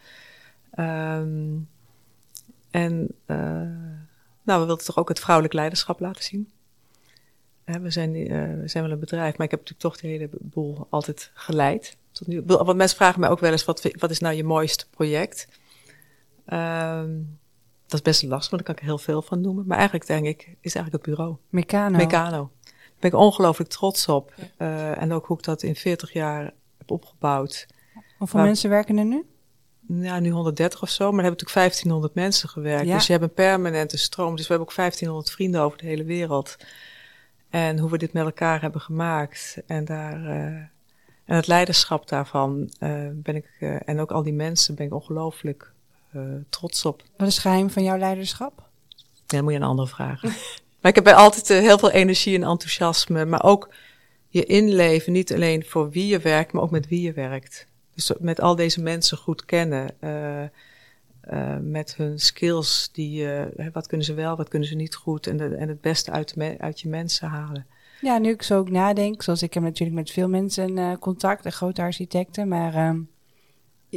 Um, 0.78 1.68
en. 2.70 3.08
Uh, 3.26 3.62
nou, 4.42 4.60
we 4.60 4.66
wilden 4.66 4.84
toch 4.84 4.98
ook 4.98 5.08
het 5.08 5.20
vrouwelijk 5.20 5.54
leiderschap 5.54 6.00
laten 6.00 6.24
zien. 6.24 6.50
We, 7.64 7.90
zijn, 7.90 8.14
uh, 8.14 8.60
we 8.60 8.68
zijn 8.68 8.84
wel 8.84 8.92
een 8.92 8.98
bedrijf, 8.98 9.36
maar 9.36 9.46
ik 9.46 9.50
heb 9.50 9.60
natuurlijk 9.60 9.80
toch 9.80 9.96
de 9.96 10.06
hele 10.06 10.28
boel 10.40 10.86
altijd 10.90 11.30
geleid. 11.34 11.96
Tot 12.12 12.26
nu. 12.26 12.42
Want 12.46 12.76
mensen 12.76 12.96
vragen 12.96 13.20
mij 13.20 13.28
ook 13.28 13.40
wel 13.40 13.52
eens, 13.52 13.64
wat, 13.64 13.90
wat 13.98 14.10
is 14.10 14.18
nou 14.18 14.34
je 14.34 14.44
mooiste 14.44 14.86
project? 14.90 15.48
Um, 16.46 17.38
dat 17.92 18.00
is 18.00 18.02
best 18.02 18.22
lastig, 18.22 18.50
want 18.50 18.64
daar 18.64 18.74
kan 18.74 18.74
ik 18.74 18.80
er 18.80 18.86
heel 18.86 18.98
veel 18.98 19.22
van 19.22 19.40
noemen. 19.40 19.66
Maar 19.66 19.76
eigenlijk 19.76 20.06
denk 20.06 20.26
ik, 20.26 20.56
is 20.60 20.74
eigenlijk 20.74 21.04
het 21.04 21.14
bureau. 21.14 21.36
Meccano. 21.48 21.96
Meccano. 21.96 22.50
Daar 22.62 22.74
ben 22.98 23.10
ik 23.10 23.16
ongelooflijk 23.16 23.70
trots 23.70 24.08
op. 24.08 24.32
Ja. 24.36 24.66
Uh, 24.66 25.02
en 25.02 25.12
ook 25.12 25.26
hoe 25.26 25.36
ik 25.36 25.44
dat 25.44 25.62
in 25.62 25.76
40 25.76 26.12
jaar 26.12 26.52
heb 26.78 26.90
opgebouwd. 26.90 27.66
Hoeveel 28.18 28.38
maar, 28.38 28.48
mensen 28.48 28.70
werken 28.70 28.98
er 28.98 29.04
nu? 29.04 29.26
Ja, 29.86 30.20
nu 30.20 30.30
130 30.30 30.82
of 30.82 30.88
zo, 30.88 31.04
maar 31.04 31.24
er 31.24 31.24
hebben 31.24 31.44
natuurlijk 31.44 31.58
1500 31.58 32.14
mensen 32.14 32.48
gewerkt. 32.48 32.86
Ja. 32.86 32.94
Dus 32.94 33.06
je 33.06 33.12
hebt 33.12 33.24
een 33.24 33.34
permanente 33.34 33.98
stroom. 33.98 34.36
Dus 34.36 34.46
we 34.46 34.52
hebben 34.52 34.68
ook 34.68 34.76
1500 34.76 35.30
vrienden 35.30 35.60
over 35.60 35.78
de 35.78 35.86
hele 35.86 36.04
wereld. 36.04 36.56
En 37.50 37.78
hoe 37.78 37.90
we 37.90 37.98
dit 37.98 38.12
met 38.12 38.24
elkaar 38.24 38.60
hebben 38.60 38.80
gemaakt. 38.80 39.62
En, 39.66 39.84
daar, 39.84 40.20
uh, 40.20 40.46
en 41.24 41.36
het 41.36 41.46
leiderschap 41.46 42.08
daarvan 42.08 42.70
uh, 42.80 43.08
ben 43.12 43.36
ik, 43.36 43.46
uh, 43.60 43.76
en 43.84 44.00
ook 44.00 44.10
al 44.10 44.22
die 44.22 44.32
mensen, 44.32 44.74
ben 44.74 44.86
ik 44.86 44.94
ongelooflijk 44.94 45.70
trots 46.48 46.84
op. 46.84 47.02
Wat 47.16 47.28
is 47.28 47.34
het 47.34 47.42
geheim 47.42 47.70
van 47.70 47.82
jouw 47.82 47.98
leiderschap? 47.98 48.52
Ja, 48.88 49.04
dan 49.26 49.42
moet 49.42 49.52
je 49.52 49.58
een 49.58 49.64
andere 49.64 49.88
vragen. 49.88 50.28
maar 50.80 50.90
ik 50.90 51.04
heb 51.04 51.06
altijd 51.06 51.48
heel 51.48 51.78
veel 51.78 51.90
energie 51.90 52.34
en 52.34 52.42
enthousiasme, 52.42 53.24
maar 53.24 53.42
ook 53.42 53.74
je 54.28 54.44
inleven, 54.44 55.12
niet 55.12 55.32
alleen 55.32 55.64
voor 55.64 55.90
wie 55.90 56.06
je 56.06 56.18
werkt, 56.18 56.52
maar 56.52 56.62
ook 56.62 56.70
met 56.70 56.88
wie 56.88 57.00
je 57.00 57.12
werkt. 57.12 57.66
Dus 57.94 58.12
met 58.18 58.40
al 58.40 58.56
deze 58.56 58.82
mensen 58.82 59.18
goed 59.18 59.44
kennen, 59.44 59.94
uh, 60.00 60.42
uh, 61.30 61.56
met 61.60 61.96
hun 61.96 62.18
skills, 62.18 62.88
die, 62.92 63.24
uh, 63.24 63.42
wat 63.72 63.86
kunnen 63.86 64.06
ze 64.06 64.14
wel, 64.14 64.36
wat 64.36 64.48
kunnen 64.48 64.68
ze 64.68 64.74
niet 64.74 64.94
goed, 64.94 65.26
en, 65.26 65.36
de, 65.36 65.54
en 65.54 65.68
het 65.68 65.80
beste 65.80 66.10
uit, 66.10 66.34
de, 66.34 66.54
uit 66.58 66.80
je 66.80 66.88
mensen 66.88 67.28
halen. 67.28 67.66
Ja, 68.00 68.18
nu 68.18 68.30
ik 68.30 68.42
zo 68.42 68.58
ook 68.58 68.70
nadenk, 68.70 69.22
zoals 69.22 69.42
ik 69.42 69.54
heb 69.54 69.62
natuurlijk 69.62 69.98
met 69.98 70.10
veel 70.10 70.28
mensen 70.28 70.98
contact, 70.98 71.44
en 71.44 71.52
grote 71.52 71.82
architecten, 71.82 72.48
maar 72.48 72.74
ehm, 72.74 73.00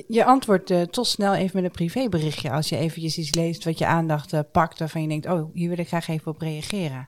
je, 0.08 0.26
antwoordt 0.26 0.92
toch 0.92 1.08
snel 1.08 1.34
even 1.34 1.56
met 1.56 1.64
een 1.64 1.72
privéberichtje 1.72 2.52
als 2.52 2.70
je 2.70 2.78
eventjes 2.78 3.18
iets 3.18 3.36
leest 3.36 3.64
wat 3.64 3.78
je 3.78 3.86
aandacht 3.86 4.52
pakt, 4.52 4.80
waarvan 4.80 5.02
je 5.02 5.08
denkt, 5.08 5.26
oh, 5.26 5.54
hier 5.54 5.70
wil 5.70 5.80
ik 5.80 5.88
graag 5.88 6.08
even 6.08 6.32
op 6.32 6.42
reageren. 6.42 7.08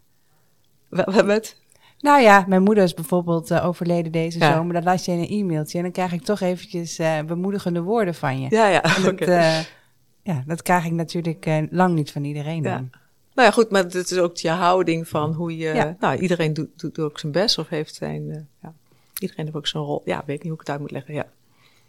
Met? 1.26 1.58
Nou 2.00 2.22
ja, 2.22 2.46
mijn 2.48 2.64
moeder 2.64 2.84
is 2.84 2.94
bijvoorbeeld 2.94 3.52
eh, 3.52 3.66
overleden 3.66 4.12
deze 4.12 4.40
Ja. 4.40 4.54
zomer. 4.54 4.74
Dat 4.74 4.84
las 4.84 5.06
je 5.06 5.12
in 5.12 5.18
een 5.20 5.30
e-mailtje. 5.30 5.78
En 5.78 5.84
dan 5.84 5.92
krijg 5.94 6.12
ik 6.12 6.24
toch 6.24 6.40
eventjes 6.42 6.98
eh, 6.98 7.20
bemoedigende 7.22 7.82
woorden 7.82 8.16
van 8.16 8.42
je. 8.42 8.48
Ja, 8.50 8.68
ja, 8.68 8.82
dat, 9.04 9.20
eh, 9.20 9.60
ja, 10.24 10.44
dat 10.46 10.62
krijg 10.62 10.86
ik 10.86 10.92
natuurlijk 10.92 11.48
lang 11.70 11.96
niet 11.96 12.12
van 12.12 12.24
iedereen 12.24 12.64
Ja. 12.64 12.76
dan. 12.76 12.90
Nou 13.34 13.48
ja, 13.48 13.54
goed, 13.54 13.70
maar 13.72 13.84
het 13.84 13.96
is 14.12 14.18
ook 14.18 14.38
je 14.38 14.50
houding 14.50 15.08
van 15.08 15.34
hoe 15.34 15.58
je... 15.58 15.74
Ja. 15.74 15.96
Nou, 16.00 16.18
iedereen 16.18 16.54
doet, 16.54 16.70
doet, 16.76 16.96
doet 16.96 17.06
ook 17.06 17.20
zijn 17.20 17.32
best 17.32 17.58
of 17.58 17.68
heeft 17.70 17.96
zijn... 17.96 18.32
eh, 18.32 18.40
ja, 18.62 18.74
iedereen 19.20 19.46
heeft 19.46 19.58
ook 19.58 19.68
zijn 19.68 19.84
rol. 19.84 20.02
Ja, 20.06 20.24
weet 20.26 20.38
niet 20.38 20.44
hoe 20.44 20.54
ik 20.54 20.60
het 20.60 20.70
uit 20.70 20.80
moet 20.80 20.92
leggen, 20.92 21.14
ja. 21.14 21.26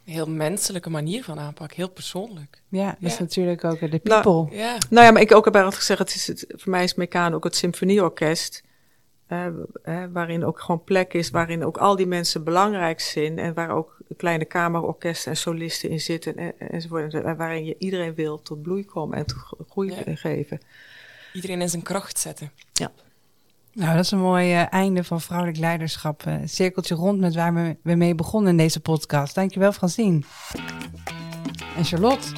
Een 0.06 0.12
heel 0.14 0.28
menselijke 0.28 0.90
manier 0.90 1.24
van 1.24 1.38
aanpak, 1.38 1.72
heel 1.72 1.88
persoonlijk. 1.90 2.62
Ja, 2.68 2.96
dat 3.00 3.10
is 3.10 3.18
natuurlijk 3.18 3.64
ook 3.64 3.80
de 3.80 4.00
Nou, 4.02 4.22
people. 4.22 4.56
Ja, 4.56 4.76
Nou 4.90 5.04
ja, 5.06 5.12
maar 5.12 5.22
ik 5.22 5.34
ook 5.34 5.44
heb 5.44 5.54
altijd 5.56 5.74
gezegd, 5.74 5.98
het 5.98 6.14
is 6.14 6.26
het, 6.26 6.44
voor 6.48 6.70
mij 6.70 6.84
is 6.84 6.94
Mekaan 6.94 7.34
ook 7.34 7.44
het 7.44 7.56
symfonieorkest. 7.56 8.62
Eh, 9.28 9.46
eh, 9.82 10.04
waarin 10.12 10.44
ook 10.44 10.60
gewoon 10.60 10.84
plek 10.84 11.14
is, 11.14 11.30
waarin 11.30 11.64
ook 11.64 11.76
al 11.76 11.96
die 11.96 12.06
mensen 12.06 12.44
belangrijk 12.44 13.00
zijn. 13.00 13.38
En 13.38 13.54
waar 13.54 13.70
ook 13.70 13.96
kleine 14.16 14.44
kamerorkesten 14.44 15.30
en 15.30 15.36
solisten 15.36 15.90
in 15.90 16.00
zitten 16.00 16.36
en, 16.36 16.58
enzovoort. 16.58 17.14
En 17.14 17.36
waarin 17.36 17.64
je 17.64 17.76
iedereen 17.78 18.14
wil 18.14 18.42
tot 18.42 18.62
bloei 18.62 18.84
komen 18.84 19.18
en 19.18 19.26
tot 19.26 19.66
groei 19.68 19.92
Ja. 20.06 20.14
geven. 20.14 20.60
iedereen 21.32 21.60
in 21.60 21.68
zijn 21.68 21.82
kracht 21.82 22.18
zetten. 22.18 22.50
Nou, 23.78 23.94
dat 23.94 24.04
is 24.04 24.10
een 24.10 24.18
mooi 24.18 24.52
eh, 24.52 24.72
einde 24.72 25.04
van 25.04 25.20
vrouwelijk 25.20 25.58
leiderschap. 25.58 26.22
Eh, 26.26 26.34
cirkeltje 26.44 26.94
rond 26.94 27.20
met 27.20 27.34
waar 27.34 27.54
we, 27.54 27.76
we 27.82 27.94
mee 27.94 28.14
begonnen 28.14 28.50
in 28.50 28.56
deze 28.56 28.80
podcast. 28.80 29.34
Dankjewel, 29.34 29.72
Francine. 29.72 30.20
En 31.76 31.84
Charlotte. 31.84 32.28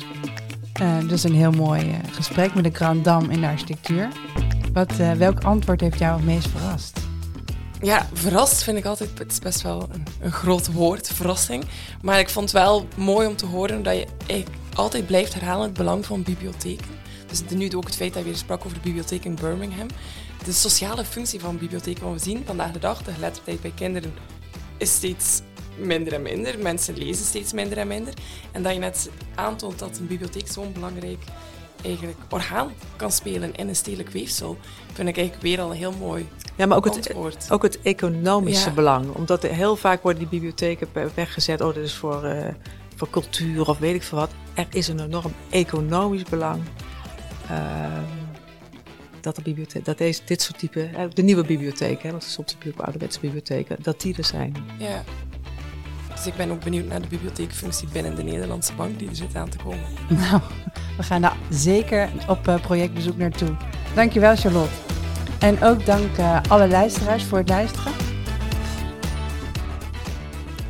Eh, 0.72 1.08
dus 1.08 1.22
een 1.24 1.34
heel 1.34 1.52
mooi 1.52 2.00
gesprek 2.10 2.54
met 2.54 2.64
de 2.64 2.70
Grand 2.70 3.04
Dame 3.04 3.32
in 3.32 3.40
de 3.40 3.46
architectuur. 3.46 4.08
Wat, 4.72 4.98
eh, 4.98 5.12
welk 5.12 5.44
antwoord 5.44 5.80
heeft 5.80 5.98
jou 5.98 6.16
het 6.16 6.24
meest 6.24 6.48
verrast? 6.48 7.00
Ja, 7.80 8.08
verrast 8.12 8.62
vind 8.62 8.78
ik 8.78 8.84
altijd, 8.84 9.18
het 9.18 9.32
is 9.32 9.38
best 9.38 9.62
wel 9.62 9.88
een, 9.92 10.04
een 10.20 10.32
groot 10.32 10.72
woord, 10.72 11.08
verrassing. 11.08 11.64
Maar 12.02 12.18
ik 12.18 12.28
vond 12.28 12.52
het 12.52 12.62
wel 12.62 12.86
mooi 12.96 13.26
om 13.26 13.36
te 13.36 13.46
horen 13.46 13.82
dat 13.82 13.96
je 13.96 14.44
altijd 14.74 15.06
blijft 15.06 15.34
herhalen 15.34 15.64
het 15.64 15.72
belang 15.72 16.06
van 16.06 16.22
bibliotheken. 16.22 16.98
Dus 17.26 17.42
nu 17.48 17.74
ook 17.76 17.84
het 17.84 17.96
feit 17.96 18.12
dat 18.12 18.22
je 18.22 18.28
weer 18.28 18.38
sprak 18.38 18.64
over 18.64 18.76
de 18.76 18.82
bibliotheek 18.82 19.24
in 19.24 19.34
Birmingham. 19.34 19.86
De 20.44 20.52
sociale 20.52 21.04
functie 21.04 21.40
van 21.40 21.58
bibliotheken, 21.58 22.02
want 22.02 22.22
we 22.22 22.30
zien 22.30 22.42
vandaag 22.46 22.72
de 22.72 22.78
dag, 22.78 23.02
de 23.02 23.12
geletterdheid 23.12 23.60
bij 23.60 23.72
kinderen 23.74 24.12
is 24.76 24.92
steeds 24.92 25.40
minder 25.78 26.12
en 26.12 26.22
minder. 26.22 26.58
Mensen 26.58 26.98
lezen 26.98 27.24
steeds 27.24 27.52
minder 27.52 27.78
en 27.78 27.88
minder. 27.88 28.14
En 28.52 28.62
dat 28.62 28.72
je 28.72 28.78
net 28.78 29.10
aantoont 29.34 29.78
dat 29.78 29.98
een 29.98 30.06
bibliotheek 30.06 30.48
zo'n 30.48 30.72
belangrijk 30.72 31.22
eigenlijk 31.82 32.18
orgaan 32.30 32.72
kan 32.96 33.12
spelen 33.12 33.54
in 33.54 33.68
een 33.68 33.76
stedelijk 33.76 34.08
weefsel, 34.10 34.56
vind 34.92 35.08
ik 35.08 35.16
eigenlijk 35.16 35.46
weer 35.46 35.60
al 35.60 35.70
een 35.70 35.76
heel 35.76 35.92
mooi 35.98 36.28
Ja, 36.56 36.66
maar 36.66 36.76
ook 36.76 36.84
het, 36.94 37.14
ook 37.50 37.62
het 37.62 37.80
economische 37.82 38.68
Ja. 38.68 38.74
belang. 38.74 39.10
Omdat 39.14 39.44
er 39.44 39.50
heel 39.54 39.76
vaak 39.76 40.02
worden 40.02 40.20
die 40.20 40.28
bibliotheken 40.30 40.88
weggezet. 41.14 41.60
Oh, 41.60 41.74
dit 41.74 41.84
is 41.84 41.94
voor, 41.94 42.24
eh, 42.24 42.54
voor 42.96 43.10
cultuur 43.10 43.68
of 43.68 43.78
weet 43.78 43.94
ik 43.94 44.02
veel 44.02 44.18
wat. 44.18 44.30
Er 44.54 44.66
is 44.70 44.88
een 44.88 45.00
enorm 45.00 45.32
economisch 45.50 46.22
belang. 46.22 46.62
ehm, 47.48 48.02
dat, 49.20 49.36
de 49.36 49.42
bibliotheek, 49.42 49.84
dat 49.84 49.98
deze, 49.98 50.20
dit 50.24 50.42
soort 50.42 50.58
type, 50.58 50.82
eh, 50.82 51.04
de 51.14 51.22
nieuwe 51.22 51.44
bibliotheken, 51.44 52.10
want 52.10 52.24
soms 52.24 52.52
heb 52.52 52.62
je 52.62 52.70
ook 52.70 52.80
ouderwetse 52.80 53.20
bibliotheken, 53.20 53.76
dat 53.82 54.00
die 54.00 54.14
er 54.16 54.24
zijn. 54.24 54.54
Ja. 54.78 55.04
Dus 56.20 56.28
ik 56.28 56.36
ben 56.36 56.50
ook 56.50 56.64
benieuwd 56.64 56.86
naar 56.86 57.00
de 57.00 57.08
bibliotheekfunctie 57.08 57.88
binnen 57.92 58.14
de 58.14 58.22
Nederlandse 58.22 58.74
bank 58.74 58.98
die 58.98 59.08
er 59.08 59.16
zit 59.16 59.34
aan 59.34 59.48
te 59.48 59.58
komen. 59.58 59.84
Nou, 60.08 60.40
we 60.96 61.02
gaan 61.02 61.20
daar 61.20 61.36
zeker 61.50 62.10
op 62.28 62.48
eh, 62.48 62.60
projectbezoek 62.60 63.16
naartoe. 63.16 63.56
Dankjewel, 63.94 64.36
Charlotte. 64.36 64.74
En 65.38 65.62
ook 65.62 65.86
dank 65.86 66.16
eh, 66.16 66.40
alle 66.48 66.68
luisteraars 66.68 67.24
voor 67.24 67.38
het 67.38 67.48
luisteren. 67.48 67.92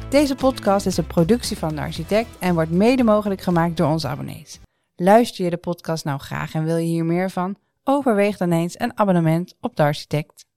Deze 0.09 0.35
podcast 0.35 0.87
is 0.87 0.97
een 0.97 1.07
productie 1.07 1.59
van 1.59 1.75
de 1.75 1.81
architect 1.81 2.29
en 2.39 2.55
wordt 2.55 2.71
mede 2.71 3.03
mogelijk 3.03 3.41
gemaakt 3.41 3.77
door 3.77 3.89
onze 3.89 4.09
abonnees. 4.09 4.61
Luister 4.97 5.45
je 5.45 5.51
de 5.51 5.57
podcast 5.57 6.05
nou 6.05 6.19
graag 6.19 6.55
en 6.55 6.65
wil 6.65 6.77
je 6.77 6.87
hier 6.87 7.05
meer 7.05 7.31
van? 7.31 7.57
Overweeg 7.85 8.37
dan 8.37 8.53
eens 8.53 8.81
een 8.81 8.99
abonnement 8.99 9.55
op 9.61 9.77
de 9.77 9.83
architect. 9.83 10.49